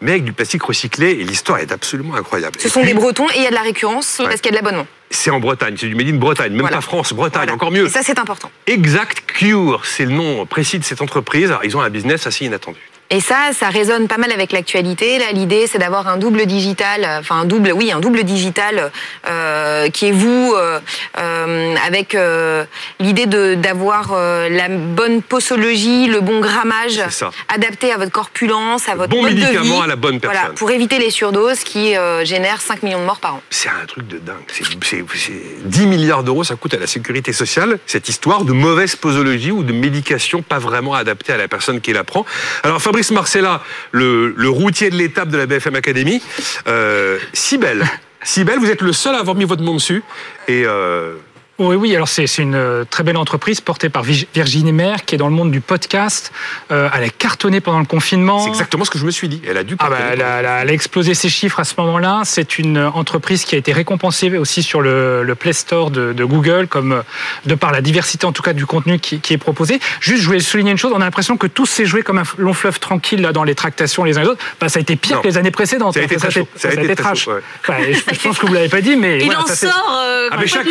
mais 0.00 0.10
avec 0.10 0.24
du 0.24 0.32
plastique 0.32 0.64
recyclé. 0.64 1.10
Et 1.12 1.22
l'histoire 1.22 1.60
est 1.60 1.70
absolument 1.70 2.16
incroyable. 2.16 2.58
Ce 2.60 2.66
Et 2.66 2.68
sont 2.68 2.80
puis, 2.80 2.88
des 2.88 2.94
Bretons 2.94 3.28
et 3.30 3.36
il 3.36 3.42
y 3.44 3.46
a 3.46 3.50
de 3.50 3.54
la 3.54 3.60
récurrence 3.62 4.20
parce 4.24 4.40
qu'il 4.40 4.52
y 4.52 4.56
a 4.56 4.58
de 4.58 4.64
l'abonnement. 4.64 4.88
C'est 5.08 5.30
en 5.30 5.38
Bretagne, 5.38 5.76
c'est 5.78 5.86
du 5.86 5.94
Made 5.94 6.08
in 6.08 6.16
Bretagne, 6.16 6.50
même 6.50 6.62
Voilà. 6.62 6.78
pas 6.78 6.82
France, 6.82 7.12
Bretagne, 7.12 7.42
Voilà. 7.42 7.52
encore 7.54 7.70
mieux. 7.70 7.86
Et 7.86 7.90
ça, 7.90 8.02
c'est 8.02 8.18
important. 8.18 8.50
Exact 8.66 9.20
Cure, 9.24 9.82
c'est 9.84 10.04
le 10.06 10.10
nom 10.10 10.44
précis 10.46 10.80
de 10.80 10.84
cette 10.84 11.00
entreprise. 11.00 11.46
Alors, 11.50 11.64
ils 11.64 11.76
ont 11.76 11.80
un 11.80 11.90
business 11.90 12.26
assez 12.26 12.44
inattendu. 12.44 12.80
Et 13.10 13.20
ça, 13.20 13.50
ça 13.52 13.68
résonne 13.68 14.08
pas 14.08 14.16
mal 14.18 14.32
avec 14.32 14.50
l'actualité. 14.50 15.18
Là, 15.18 15.26
l'idée, 15.32 15.66
c'est 15.70 15.78
d'avoir 15.78 16.08
un 16.08 16.16
double 16.16 16.44
digital, 16.46 17.06
enfin 17.20 17.36
un 17.36 17.44
double, 17.44 17.70
oui, 17.72 17.92
un 17.92 18.00
double 18.00 18.24
digital 18.24 18.90
euh, 19.28 19.88
qui 19.90 20.06
est 20.08 20.12
vous, 20.12 20.54
euh, 20.56 20.80
euh, 21.18 21.74
avec 21.86 22.16
euh, 22.16 22.64
l'idée 22.98 23.26
de 23.26 23.54
d'avoir 23.54 24.10
euh, 24.12 24.48
la 24.48 24.68
bonne 24.68 25.22
posologie, 25.22 26.06
le 26.08 26.20
bon 26.20 26.40
grammage, 26.40 27.00
adapté 27.48 27.92
à 27.92 27.96
votre 27.96 28.10
corpulence, 28.10 28.88
à 28.88 28.96
votre 28.96 29.10
Bon 29.10 29.22
mode 29.22 29.34
de 29.34 29.40
médicament 29.40 29.76
vie. 29.78 29.82
à 29.84 29.86
la 29.86 29.96
bonne 29.96 30.18
Voilà, 30.22 30.40
personne. 30.40 30.56
pour 30.56 30.70
éviter 30.72 30.98
les 30.98 31.10
surdoses 31.10 31.60
qui 31.60 31.96
euh, 31.96 32.24
génèrent 32.24 32.60
5 32.60 32.82
millions 32.82 33.00
de 33.00 33.04
morts 33.06 33.20
par 33.20 33.36
an. 33.36 33.42
C'est 33.50 33.68
un 33.68 33.86
truc 33.86 34.08
de 34.08 34.18
dingue. 34.18 34.36
C'est- 34.48 34.64
C'est 34.82 35.04
c'est 35.14 35.68
10 35.68 35.86
milliards 35.86 36.24
d'euros, 36.24 36.42
ça 36.44 36.56
coûte 36.56 36.74
à 36.74 36.78
la 36.78 36.86
sécurité 36.88 37.32
sociale, 37.32 37.78
cette 37.86 38.08
histoire 38.08 38.44
de 38.44 38.52
mauvaise 38.52 38.96
posologie 38.96 39.52
ou 39.52 39.62
de 39.62 39.72
médication 39.72 40.42
pas 40.42 40.58
vraiment 40.58 40.94
adaptée 40.94 41.32
à 41.32 41.36
la 41.36 41.46
personne 41.48 41.80
qui 41.80 41.92
la 41.92 42.02
prend. 42.04 42.24
Alors 42.64 42.80
Fabrice 42.82 42.95
Marcella, 43.10 43.62
le, 43.92 44.48
routier 44.48 44.90
de 44.90 44.96
l'étape 44.96 45.28
de 45.28 45.38
la 45.38 45.46
BFM 45.46 45.74
Academy, 45.74 46.22
euh, 46.66 47.18
Cybelle. 47.32 47.84
Cybelle, 48.22 48.58
vous 48.58 48.70
êtes 48.70 48.80
le 48.80 48.92
seul 48.92 49.14
à 49.14 49.18
avoir 49.18 49.36
mis 49.36 49.44
votre 49.44 49.62
nom 49.62 49.74
dessus. 49.74 50.02
Et 50.48 50.64
euh, 50.64 51.14
Oui, 51.58 51.74
oui, 51.74 51.94
alors 51.96 52.06
c'est 52.08 52.26
une 52.36 52.54
euh, 52.54 52.84
très 52.84 53.02
belle 53.02 53.16
entreprise 53.16 53.62
portée 53.62 53.88
par 53.88 54.02
Virginie 54.02 54.72
Maire 54.72 55.06
qui 55.06 55.14
est 55.14 55.18
dans 55.18 55.28
le 55.28 55.34
monde 55.34 55.50
du 55.50 55.62
podcast. 55.62 56.30
Euh, 56.70 56.90
elle 56.94 57.04
a 57.04 57.08
cartonné 57.08 57.60
pendant 57.62 57.78
le 57.78 57.86
confinement. 57.86 58.40
c'est 58.40 58.50
exactement 58.50 58.84
ce 58.84 58.90
que 58.90 58.98
je 58.98 59.06
me 59.06 59.10
suis 59.10 59.26
dit. 59.28 59.40
Elle 59.48 59.56
a 59.56 59.64
dû 59.64 59.74
Ah 59.78 59.88
bah, 59.88 59.96
elle, 60.12 60.20
a, 60.20 60.40
elle 60.40 60.46
a- 60.46 60.62
elle 60.62 60.68
a 60.68 60.72
explosé 60.74 61.14
ses 61.14 61.30
chiffres 61.30 61.58
à 61.58 61.64
ce 61.64 61.72
moment-là. 61.78 62.20
C'est 62.24 62.58
une 62.58 62.78
entreprise 62.78 63.46
qui 63.46 63.54
a 63.54 63.58
été 63.58 63.72
récompensée 63.72 64.36
aussi 64.36 64.62
sur 64.62 64.82
le, 64.82 65.22
le 65.22 65.34
Play 65.34 65.54
Store 65.54 65.90
de, 65.90 66.12
de 66.12 66.24
Google, 66.24 66.66
comme 66.68 66.92
euh, 66.92 67.02
de 67.46 67.54
par 67.54 67.72
la 67.72 67.80
diversité 67.80 68.26
en 68.26 68.32
tout 68.32 68.42
cas 68.42 68.52
du 68.52 68.66
contenu 68.66 68.98
qui, 68.98 69.20
qui 69.20 69.32
est 69.32 69.38
proposé. 69.38 69.80
Juste, 70.00 70.20
je 70.22 70.26
voulais 70.26 70.40
souligner 70.40 70.72
une 70.72 70.78
chose. 70.78 70.92
On 70.94 71.00
a 71.00 71.04
l'impression 71.04 71.38
que 71.38 71.46
tout 71.46 71.64
s'est 71.64 71.86
joué 71.86 72.02
comme 72.02 72.18
un 72.18 72.24
long 72.36 72.52
fleuve 72.52 72.80
tranquille 72.80 73.22
là, 73.22 73.32
dans 73.32 73.44
les 73.44 73.54
tractations 73.54 74.04
les 74.04 74.18
uns 74.18 74.22
les 74.22 74.28
autres. 74.28 74.44
Bah, 74.60 74.68
ça 74.68 74.78
a 74.78 74.82
été 74.82 74.96
pire 74.96 75.16
Non. 75.16 75.22
que 75.22 75.28
les 75.28 75.38
années 75.38 75.50
précédentes. 75.50 75.94
Ça 75.94 76.00
a 76.00 76.02
été 76.02 76.16
très 76.16 76.30
chaud. 76.30 76.46
Ça, 76.54 76.68
a 76.68 76.72
été 76.72 76.84
très 76.84 76.94
trash. 76.96 77.20
chaud, 77.24 77.32
ouais. 77.32 77.74
Ouais, 77.74 77.94
je, 77.94 78.14
je 78.14 78.20
pense 78.20 78.38
que 78.38 78.44
vous 78.46 78.52
l'avez 78.52 78.68
pas 78.68 78.82
dit, 78.82 78.96
mais 78.96 79.20
Il 79.20 79.24
voilà, 79.24 79.40
en 79.40 79.46
sort 79.46 79.70
euh, 80.04 80.28
Ah, 80.30 80.36
mais 80.38 80.46
chacun, 80.46 80.70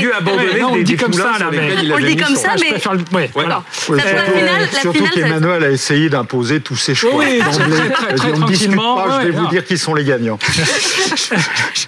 dû 0.00 0.12
abandonner 0.12 0.60
non, 0.60 0.68
on 0.68 0.72
des, 0.72 0.78
le 0.78 0.84
dit 0.84 0.92
des 0.96 1.02
comme 1.02 1.12
ça, 1.12 1.32
là, 1.38 1.48
mais- 1.50 1.58
On 1.58 1.86
le 1.86 1.92
avait 2.04 2.14
dit 2.14 2.16
comme 2.16 2.36
ça, 2.36 2.50
je 2.56 2.60
mais- 2.62 2.70
préfère 2.70 2.94
le- 2.94 3.04
ouais, 3.12 3.30
voilà. 3.34 3.62
Oui, 3.88 3.98
Ça, 4.00 4.04
pour 4.04 4.14
la 4.14 4.24
surtout 4.24 4.38
finale, 4.38 4.60
la 4.72 4.80
surtout 4.80 5.06
qu'Emmanuel 5.14 5.64
a 5.64 5.70
essayé 5.70 6.08
d'imposer 6.08 6.60
tous 6.60 6.76
ses 6.76 6.94
choix. 6.94 7.10
Oui, 7.14 7.38
très, 7.40 8.14
très, 8.14 8.14
tranquillement, 8.32 8.96
pas, 8.96 9.20
je 9.20 9.26
vais 9.26 9.32
vous 9.32 9.46
dire 9.48 9.64
qui 9.64 9.78
sont 9.78 9.94
les 9.94 10.04
gagnants. 10.04 10.38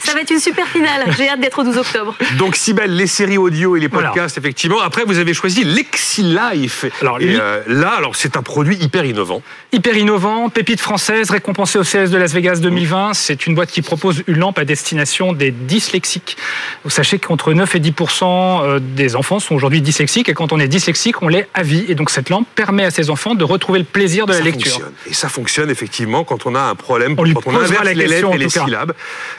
Ça 0.00 0.14
va 0.14 0.20
être 0.20 0.30
une 0.30 0.40
super 0.40 0.66
finale. 0.66 1.04
J'ai 1.16 1.28
hâte 1.28 1.40
d'être 1.40 1.58
au 1.58 1.64
12 1.64 1.76
octobre. 1.78 2.14
Donc, 2.38 2.56
Cybelle, 2.56 2.94
les 2.96 3.06
séries 3.06 3.38
audio 3.38 3.76
et 3.76 3.80
les 3.80 3.88
Voilà. 3.88 4.08
podcasts, 4.08 4.38
effectivement. 4.38 4.80
Après, 4.80 5.04
vous 5.04 5.18
avez 5.18 5.34
choisi 5.34 5.64
LexiLife. 5.64 6.86
Alors, 7.02 7.20
et 7.20 7.24
lui- 7.26 7.36
euh, 7.40 7.60
là, 7.66 7.90
alors 7.96 8.16
c'est 8.16 8.36
un 8.36 8.42
produit 8.42 8.76
hyper 8.76 9.04
innovant. 9.04 9.42
Hyper 9.72 9.96
innovant, 9.96 10.48
pépite 10.48 10.80
française, 10.80 11.30
récompensée 11.30 11.78
au 11.78 11.82
CS 11.84 12.10
de 12.10 12.16
Las 12.16 12.32
Vegas 12.32 12.56
2020. 12.60 13.14
C'est 13.14 13.46
une 13.46 13.54
boîte 13.54 13.70
qui 13.70 13.82
propose 13.82 14.22
une 14.26 14.38
lampe 14.38 14.58
à 14.58 14.64
destination 14.64 15.32
des 15.32 15.50
dyslexiques. 15.50 16.36
Vous 16.84 16.90
sachez 16.90 17.18
qu'entre 17.18 17.52
9 17.52 17.74
et 17.74 17.80
10 17.80 17.92
euh, 18.02 18.78
des 18.80 19.16
enfants 19.16 19.38
sont 19.40 19.54
aujourd'hui 19.54 19.80
dyslexiques 19.80 20.28
et 20.28 20.34
quand 20.34 20.52
on 20.52 20.58
est 20.60 20.68
dyslexique, 20.68 21.22
on 21.22 21.28
l'est 21.28 21.48
à 21.54 21.62
vie. 21.62 21.84
Et 21.88 21.94
donc 21.94 22.10
cette 22.10 22.28
lampe 22.30 22.46
permet 22.54 22.84
à 22.84 22.90
ces 22.90 23.10
enfants 23.10 23.34
de 23.34 23.44
retrouver 23.44 23.78
le 23.78 23.84
plaisir 23.84 24.26
de 24.26 24.32
la 24.32 24.40
lecture. 24.40 24.72
fonctionne. 24.72 24.92
Et 25.06 25.14
ça 25.14 25.28
fonctionne 25.28 25.70
effectivement 25.70 26.24
quand 26.24 26.46
on 26.46 26.54
a 26.54 26.60
un 26.60 26.74
problème, 26.74 27.14
On 27.18 27.24
lui 27.24 27.34
quand 27.34 27.42
on 27.46 27.56
inverse 27.56 27.84
la 27.84 27.94
les 27.94 28.06
lettres 28.06 28.34
et 28.34 28.38
les 28.38 28.46
cas. 28.46 28.64
syllabes. 28.64 28.92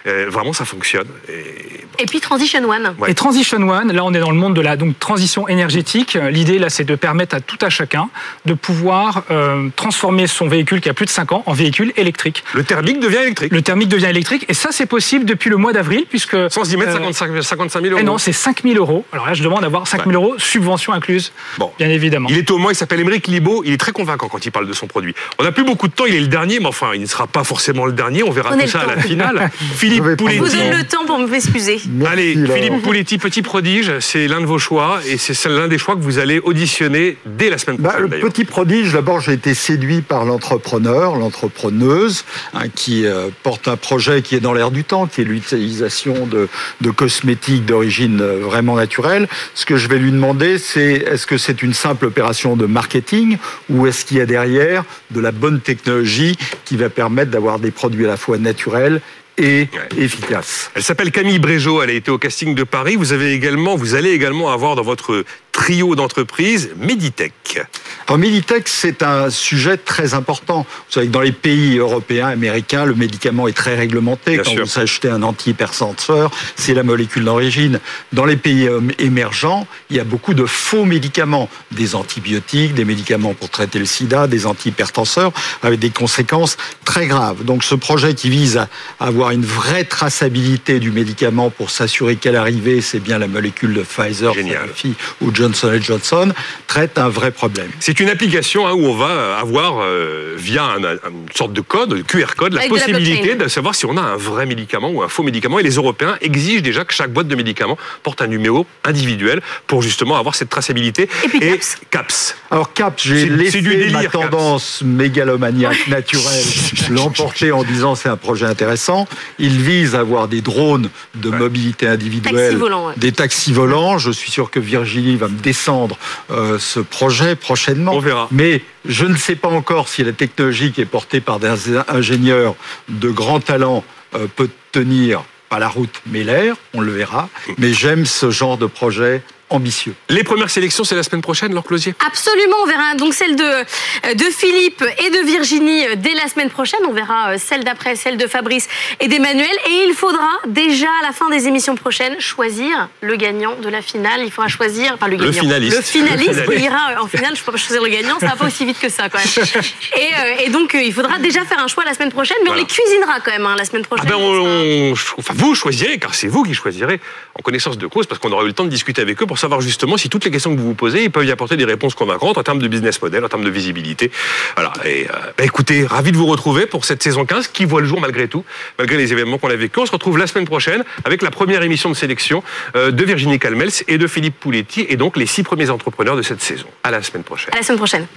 Euh, 0.08 0.28
vraiment, 0.30 0.54
ça 0.54 0.66
fonctionne. 0.66 1.08
Et 1.30 2.04
Et 2.04 2.06
puis 2.06 2.20
Transition 2.20 2.64
One. 2.70 2.96
Ouais. 3.00 3.12
Et 3.12 3.14
Transition 3.14 3.58
One, 3.68 3.92
là 3.92 4.04
on 4.04 4.14
est 4.14 4.20
dans 4.20 4.32
le 4.32 4.38
monde 4.38 4.56
de 4.56 4.62
la 4.62 4.78
donc, 4.78 4.98
transition 5.00 5.48
énergétique. 5.48 6.18
L'idée 6.30 6.60
là 6.60 6.70
c'est 6.70 6.84
de 6.86 6.96
permettre 6.96 7.36
à 7.36 7.42
tout 7.42 7.58
à 7.62 7.70
chacun 7.70 8.10
de 8.46 8.54
pouvoir 8.54 9.24
euh, 9.32 9.70
transformer 9.76 10.28
son 10.28 10.48
véhicule 10.48 10.82
qui 10.82 10.90
a 10.90 10.94
plus 10.94 11.06
de 11.06 11.12
5 11.12 11.32
ans 11.32 11.44
en 11.46 11.54
véhicule 11.54 11.92
électrique. 11.98 12.44
le 12.54 12.64
thermique 12.64 13.00
devient 13.00 13.18
électrique. 13.18 13.52
Le 13.52 13.62
thermique 13.62 13.90
devient 13.90 14.08
électrique 14.08 14.46
et 14.48 14.54
ça 14.54 14.70
c'est 14.72 14.86
possible 14.86 15.26
depuis 15.26 15.50
le 15.50 15.58
mois 15.58 15.74
d'avril 15.74 16.06
puisque... 16.10 16.36
Sans 16.50 16.72
y 16.72 16.78
mettre 16.78 16.92
euh, 16.92 17.12
55, 17.12 17.42
55 17.44 17.82
000 17.82 17.96
euros. 17.96 18.04
Non, 18.04 18.18
c'est 18.18 18.34
5 18.50 18.64
000 18.64 18.76
euros. 18.78 19.06
Alors 19.12 19.28
là, 19.28 19.34
je 19.36 19.44
demande 19.44 19.62
d'avoir 19.62 19.86
5 19.86 20.06
000 20.08 20.12
euros, 20.12 20.34
subvention 20.40 20.92
incluse, 20.94 21.32
Bon. 21.60 21.70
bien 21.78 21.88
évidemment. 21.90 22.28
Il 22.32 22.38
est 22.38 22.50
au 22.50 22.58
Mans, 22.58 22.72
il 22.72 22.76
s'appelle 22.76 23.00
Émeric 23.00 23.28
Libaud, 23.28 23.62
il 23.64 23.74
est 23.74 23.78
très 23.78 23.92
convaincant 23.92 24.28
quand 24.28 24.44
il 24.44 24.52
parle 24.52 24.68
de 24.68 24.74
son 24.74 24.88
produit. 24.88 25.14
On 25.38 25.44
n'a 25.44 25.52
plus 25.52 25.64
beaucoup 25.64 25.88
de 25.88 25.94
temps, 25.94 26.06
il 26.08 26.16
est 26.16 26.20
le 26.20 26.28
dernier, 26.28 26.60
mais 26.60 26.66
enfin, 26.66 26.92
il 26.96 27.02
ne 27.02 27.06
sera 27.06 27.28
pas 27.28 27.44
forcément 27.44 27.86
le 27.86 27.92
dernier, 27.92 28.24
on 28.24 28.32
verra 28.32 28.58
tout 28.58 28.68
ça 28.68 28.80
à 28.82 28.96
la 28.96 29.02
finale. 29.02 29.52
Philippe 29.76 30.04
Je 30.04 30.10
vous 30.10 30.16
Pouletti. 30.16 30.58
donne 30.58 30.78
le 30.80 30.84
temps 30.84 31.06
pour 31.06 31.20
m'excuser. 31.20 31.80
Merci, 31.92 32.12
Allez. 32.14 32.34
Philippe 32.34 32.82
Pouletti, 32.82 33.18
petit 33.20 33.44
prodige, 33.44 34.00
c'est 34.00 34.28
l'un 34.28 34.42
de 34.42 34.46
vos 34.48 34.58
choix 34.58 35.00
et 35.08 35.18
c'est 35.20 35.48
l'un 35.48 35.68
des 35.68 35.78
choix 35.78 35.96
que 35.96 36.02
vous 36.02 36.18
allez 36.18 36.40
auditionner 36.40 37.18
dès 37.28 37.52
la 37.52 37.60
semaine 37.60 37.78
Bah, 37.78 37.90
prochaine. 37.92 38.10
le 38.10 38.20
petit 38.30 38.46
prodige, 38.46 38.94
d'abord, 38.94 39.20
j'ai 39.22 39.34
été 39.34 39.54
séduit 39.54 40.02
par 40.02 40.26
l'entrepreneur, 40.26 41.16
l'entrepreneuse, 41.18 42.26
hein, 42.56 42.64
qui 42.74 43.06
euh, 43.06 43.28
porte 43.44 43.68
un 43.68 43.78
projet 43.78 44.24
qui 44.24 44.36
est 44.36 44.40
dans 44.40 44.54
l'air 44.54 44.72
du 44.72 44.84
temps, 44.84 45.06
qui 45.06 45.22
est 45.22 45.26
l'utilisation 45.26 46.26
de, 46.26 46.48
de 46.82 46.90
cosmétiques 46.92 47.66
d'origine 47.66 48.22
euh, 48.22 48.39
vraiment 48.40 48.76
naturelle. 48.76 49.28
Ce 49.54 49.66
que 49.66 49.78
je 49.78 49.88
vais 49.88 50.00
lui 50.00 50.12
demander, 50.12 50.58
c'est 50.58 50.94
est-ce 50.94 51.28
que 51.28 51.38
c'est 51.38 51.62
une 51.62 51.74
simple 51.74 52.06
opération 52.06 52.56
de 52.56 52.66
marketing 52.66 53.38
ou 53.70 53.88
est-ce 53.88 54.06
qu'il 54.06 54.18
y 54.18 54.22
a 54.22 54.26
derrière 54.26 54.84
de 55.12 55.20
la 55.20 55.32
bonne 55.32 55.62
technologie 55.62 56.38
qui 56.66 56.78
va 56.78 56.90
permettre 56.90 57.32
d'avoir 57.32 57.60
des 57.60 57.72
produits 57.72 58.06
à 58.06 58.10
la 58.10 58.18
fois 58.18 58.38
naturels 58.38 59.02
et 59.38 59.68
efficaces? 59.98 60.72
Elle 60.76 60.84
s'appelle 60.84 61.12
Camille 61.12 61.40
Brégeot, 61.40 61.82
elle 61.82 61.90
a 61.92 61.94
été 61.94 62.12
au 62.12 62.18
casting 62.18 62.56
de 62.56 62.64
Paris. 62.64 62.96
Vous 62.96 63.14
avez 63.14 63.34
également, 63.34 63.76
vous 63.76 63.96
allez 63.96 64.12
également 64.12 64.52
avoir 64.52 64.76
dans 64.76 64.84
votre 64.84 65.24
trio 65.60 65.94
d'entreprises 65.94 66.70
Meditech. 66.78 67.60
En 68.08 68.18
Meditech, 68.18 68.70
c'est 68.70 69.04
un 69.04 69.30
sujet 69.30 69.76
très 69.76 70.14
important. 70.14 70.66
Vous 70.88 70.94
savez 70.94 71.08
que 71.08 71.12
dans 71.12 71.20
les 71.20 71.34
pays 71.34 71.78
européens, 71.78 72.28
américains, 72.28 72.86
le 72.86 72.96
médicament 72.96 73.46
est 73.50 73.54
très 73.54 73.76
réglementé. 73.76 74.36
Bien 74.36 74.44
Quand 74.44 74.52
sûr. 74.52 74.66
vous 74.66 74.80
achetez 74.80 75.10
un 75.10 75.22
antihypertenseur, 75.22 76.32
c'est 76.56 76.74
la 76.74 76.84
molécule 76.84 77.26
d'origine. 77.26 77.82
Dans 78.14 78.24
les 78.24 78.38
pays 78.38 78.70
euh, 78.70 78.80
émergents, 79.00 79.68
il 79.90 79.98
y 79.98 80.00
a 80.00 80.06
beaucoup 80.06 80.34
de 80.34 80.46
faux 80.46 80.86
médicaments, 80.86 81.50
des 81.72 81.94
antibiotiques, 81.94 82.74
des 82.74 82.86
médicaments 82.86 83.34
pour 83.34 83.50
traiter 83.50 83.80
le 83.80 83.86
sida, 83.86 84.28
des 84.28 84.46
antihypertenseurs, 84.46 85.34
avec 85.62 85.80
des 85.80 85.90
conséquences 85.90 86.56
très 86.86 87.06
graves. 87.06 87.44
Donc 87.44 87.66
ce 87.66 87.76
projet 87.76 88.14
qui 88.14 88.30
vise 88.30 88.58
à 88.58 88.70
avoir 89.02 89.32
une 89.32 89.46
vraie 89.46 89.84
traçabilité 89.84 90.80
du 90.80 90.92
médicament 90.92 91.50
pour 91.50 91.70
s'assurer 91.70 92.16
qu'à 92.16 92.32
l'arrivée, 92.32 92.80
c'est 92.80 93.02
bien 93.02 93.20
la 93.20 93.28
molécule 93.28 93.74
de 93.74 93.82
Pfizer. 93.82 94.34
Sanofi 94.34 94.96
ou 95.22 95.36
Johnson 95.36 95.49
Johnson, 95.82 96.32
traite 96.68 96.98
un 96.98 97.10
vrai 97.10 97.32
problème. 97.32 97.70
C'est 97.80 98.00
une 98.00 98.10
application 98.10 98.68
hein, 98.68 98.74
où 98.74 98.86
on 98.86 98.96
va 98.96 99.38
avoir, 99.38 99.80
euh, 99.82 100.34
via 100.38 100.64
un- 100.64 100.84
un- 100.84 100.94
une 101.10 101.26
sorte 101.36 101.54
de 101.54 101.62
code, 101.62 101.90
de 101.90 102.02
QR 102.02 102.36
code, 102.36 102.54
la 102.54 102.60
Avec 102.62 102.72
de 102.72 102.76
la 102.78 102.82
possibilité 102.86 103.36
de 103.36 103.48
savoir 103.48 103.76
si 103.76 103.86
on 103.86 103.98
a 103.98 104.02
un 104.02 104.16
vrai 104.18 104.46
médicament 104.46 104.90
ou 104.90 105.02
un 105.04 105.08
faux 105.10 105.24
médicament. 105.24 105.60
Et 105.60 105.64
les 105.64 105.76
Européens 105.76 106.18
exigent 106.22 106.62
déjà 106.62 106.86
que 106.86 106.94
chaque 106.94 107.12
boîte 107.12 107.28
de 107.28 107.36
médicaments 107.36 107.78
porte 108.04 108.22
un 108.22 108.28
numéro 108.28 108.66
individuel 108.84 109.42
pour 109.68 109.82
justement 109.82 110.18
avoir 110.18 110.36
cette 110.36 110.50
traçabilité. 110.50 111.04
Et 111.24 111.28
puis 111.30 111.40
CAPS. 111.40 111.78
CAPS. 111.92 112.36
Alors 112.52 112.74
Cap, 112.74 112.94
j'ai 112.98 113.26
laissé 113.28 113.62
du 113.62 113.70
délire, 113.70 113.92
ma 113.94 114.02
Caps. 114.04 114.14
tendance 114.14 114.82
mégalomaniaque 114.84 115.88
naturelle 115.88 116.44
l'emporter 116.92 117.52
en 117.52 117.64
disant 117.64 117.96
c'est 117.96 118.10
un 118.10 118.18
projet 118.18 118.46
intéressant. 118.46 119.08
Il 119.40 119.60
vise 119.62 119.96
à 119.96 120.00
avoir 120.00 120.28
des 120.28 120.42
drones 120.42 120.90
de 121.16 121.30
mobilité 121.30 121.88
individuelle, 121.88 122.36
Taxi 122.36 122.56
volant, 122.56 122.88
ouais. 122.88 122.94
des 122.98 123.12
taxis 123.12 123.52
volants. 123.54 123.98
Je 123.98 124.12
suis 124.12 124.32
sûr 124.32 124.50
que 124.52 124.60
Virginie 124.60 125.16
va 125.16 125.28
me 125.28 125.38
descendre 125.40 125.98
euh, 126.32 126.60
ce 126.60 126.80
projet 126.80 127.36
prochainement. 127.36 127.94
On 127.94 128.00
verra. 128.00 128.28
Mais 128.32 128.62
je 128.86 129.06
ne 129.06 129.16
sais 129.16 129.36
pas 129.36 129.50
encore 129.50 129.88
si 129.88 130.04
la 130.04 130.14
technologie 130.14 130.72
qui 130.72 130.82
est 130.82 130.86
portée 130.86 131.22
par 131.22 131.40
des 131.40 131.50
ingénieurs 131.88 132.56
de 132.90 133.10
grand 133.10 133.40
talent 133.40 133.84
euh, 134.16 134.28
peut 134.36 134.50
tenir 134.72 135.24
pas 135.50 135.60
la 135.60 135.68
route 135.68 136.02
mais 136.06 136.24
l'air. 136.24 136.56
On 136.74 136.82
le 136.82 136.92
verra. 136.92 137.30
Mais 137.58 137.74
j'aime 137.74 138.06
ce 138.06 138.30
genre 138.30 138.58
de 138.58 138.68
projet 138.68 139.24
ambitieux. 139.50 139.94
Les 140.10 140.24
premières 140.24 140.50
sélections, 140.50 140.84
c'est 140.84 140.96
la 140.96 141.04
semaine 141.04 141.22
prochaine, 141.22 141.54
Laure 141.54 141.64
Closier? 141.64 141.94
Absolument, 142.06 142.56
on 142.64 142.68
verra 142.68 142.96
donc 142.96 143.14
celle 143.14 143.36
de, 143.36 143.44
euh, 143.44 144.14
de 144.14 144.24
Philippe 144.26 144.84
et 145.06 145.10
de 145.10 145.26
Virginie 145.26 145.86
euh, 145.88 145.96
dès 145.96 146.14
la 146.14 146.28
semaine 146.28 146.50
prochaine. 146.50 146.80
On 146.88 146.94
verra 146.94 147.32
euh, 147.32 147.38
celle 147.40 147.64
d'après, 147.64 147.96
celle 147.96 148.18
de 148.18 148.28
Fabrice 148.28 148.68
et 149.00 149.08
d'Emmanuel. 149.08 149.48
Et 149.68 149.86
il 149.88 149.94
faudra 149.94 150.30
déjà 150.48 150.88
à 151.02 151.08
la 151.08 151.12
fin 151.14 151.30
des 151.30 151.48
émissions 151.48 151.76
prochaines 151.76 152.20
choisir 152.20 152.90
le 153.02 153.16
gagnant 153.16 153.56
de 153.56 153.70
la 153.70 153.82
finale. 153.82 154.22
Il 154.24 154.32
faudra 154.32 154.48
choisir, 154.50 154.94
enfin 154.94 155.08
le 155.08 155.18
Le 155.18 155.26
gagnant, 155.26 155.42
finaliste. 155.42 155.78
le 155.78 155.82
finaliste 155.82 156.28
Le 156.28 156.34
finaliste. 156.44 156.58
qui 156.60 156.64
ira 156.66 157.02
en 157.04 157.08
finale. 157.08 157.36
Je 157.36 157.42
ne 157.42 157.46
peux 157.46 157.52
pas 157.54 157.58
choisir 157.58 157.82
le 157.84 157.90
gagnant, 157.90 158.20
ça 158.20 158.28
va 158.28 158.36
pas 158.36 158.46
aussi 158.46 158.66
vite 158.66 158.80
que 158.80 158.90
ça 158.90 159.10
quand 159.10 159.18
même. 159.20 159.46
Et, 159.98 160.46
et 160.46 160.50
donc 160.50 160.72
il 160.80 160.94
faudra 160.94 161.18
déjà 161.20 161.44
faire 161.46 161.60
un 161.60 161.68
choix 161.68 161.84
la 161.86 161.94
semaine 161.94 162.12
prochaine, 162.12 162.38
mais 162.44 162.48
Voilà. 162.50 162.62
on 162.62 162.66
les 162.66 162.72
cuisinera 162.72 163.20
quand 163.20 163.32
même 163.32 163.46
hein, 163.46 163.56
la 163.58 163.66
semaine 163.66 163.84
Ah 163.86 163.96
prochaine. 163.96 164.10
ben 164.10 164.16
on, 164.18 164.92
on- 164.92 164.94
enfin, 165.18 165.34
vous 165.36 165.56
choisirez, 165.56 165.98
car 165.98 166.14
c'est 166.14 166.28
vous 166.28 166.44
qui 166.44 166.54
choisirez 166.54 167.00
en 167.36 167.42
connaissance 167.42 167.78
de 167.78 167.88
cause, 167.88 168.06
parce 168.06 168.20
qu'on 168.20 168.32
aura 168.32 168.44
eu 168.44 168.48
le 168.48 168.54
temps 168.54 168.64
de 168.66 168.70
discuter 168.70 169.02
avec 169.02 169.22
eux 169.22 169.26
pour 169.26 169.39
savoir 169.40 169.62
justement 169.62 169.98
si 169.98 170.10
toutes 170.10 170.26
les 170.26 170.32
questions 170.32 170.54
que 170.56 170.60
vous 170.60 170.68
vous 170.68 170.74
posez, 170.76 171.04
ils 171.04 171.12
peuvent 171.12 171.26
y 171.26 171.32
apporter 171.32 171.58
des 171.58 171.66
réponses 171.66 171.96
convaincantes 171.96 172.38
en 172.38 172.44
termes 172.44 172.60
de 172.60 172.68
business 172.68 173.02
model, 173.02 173.26
en 173.26 173.30
termes 173.30 173.44
de 173.44 173.50
visibilité. 173.50 174.12
Voilà. 174.56 174.74
Et 174.86 175.08
euh, 175.08 175.14
bah, 175.38 175.44
écoutez, 175.44 175.86
ravi 175.86 176.12
de 176.12 176.18
vous 176.18 176.26
retrouver 176.26 176.66
pour 176.66 176.86
cette 176.86 177.02
saison 177.02 177.26
15 177.26 177.48
qui 177.48 177.66
voit 177.66 177.82
le 177.82 177.88
jour 177.88 178.00
malgré 178.00 178.28
tout, 178.28 178.46
malgré 178.78 178.98
les 178.98 179.12
événements 179.12 179.38
qu'on 179.38 179.50
a 179.50 179.56
vécu. 179.56 179.80
On 179.80 179.86
se 179.86 179.92
retrouve 179.92 180.18
la 180.18 180.28
semaine 180.28 180.46
prochaine 180.46 180.84
avec 181.06 181.22
la 181.22 181.32
première 181.32 181.64
émission 181.64 181.90
de 181.90 181.96
sélection 181.96 182.44
euh, 182.76 182.92
de 182.92 183.04
Virginie 183.04 183.40
Calmels 183.40 183.72
et 183.88 183.98
de 183.98 184.08
Philippe 184.08 184.40
Pouletti 184.40 184.86
et 184.88 184.98
donc 184.98 185.18
les 185.18 185.26
six 185.26 185.44
premiers 185.44 185.70
entrepreneurs 185.70 186.16
de 186.16 186.22
cette 186.22 186.42
saison. 186.42 186.68
À 186.84 186.92
la 186.92 187.02
semaine 187.02 187.24
prochaine. 187.24 187.54
À 187.54 187.58
la 187.58 187.64
semaine 187.64 187.78
prochaine. 187.78 188.08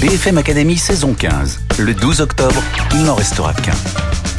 BFM 0.00 0.36
Academy 0.36 0.76
saison 0.76 1.14
15. 1.14 1.60
Le 1.78 1.94
12 1.94 2.20
octobre, 2.20 2.62
il 2.92 3.04
n'en 3.04 3.14
restera 3.14 3.54
qu'un. 3.54 4.33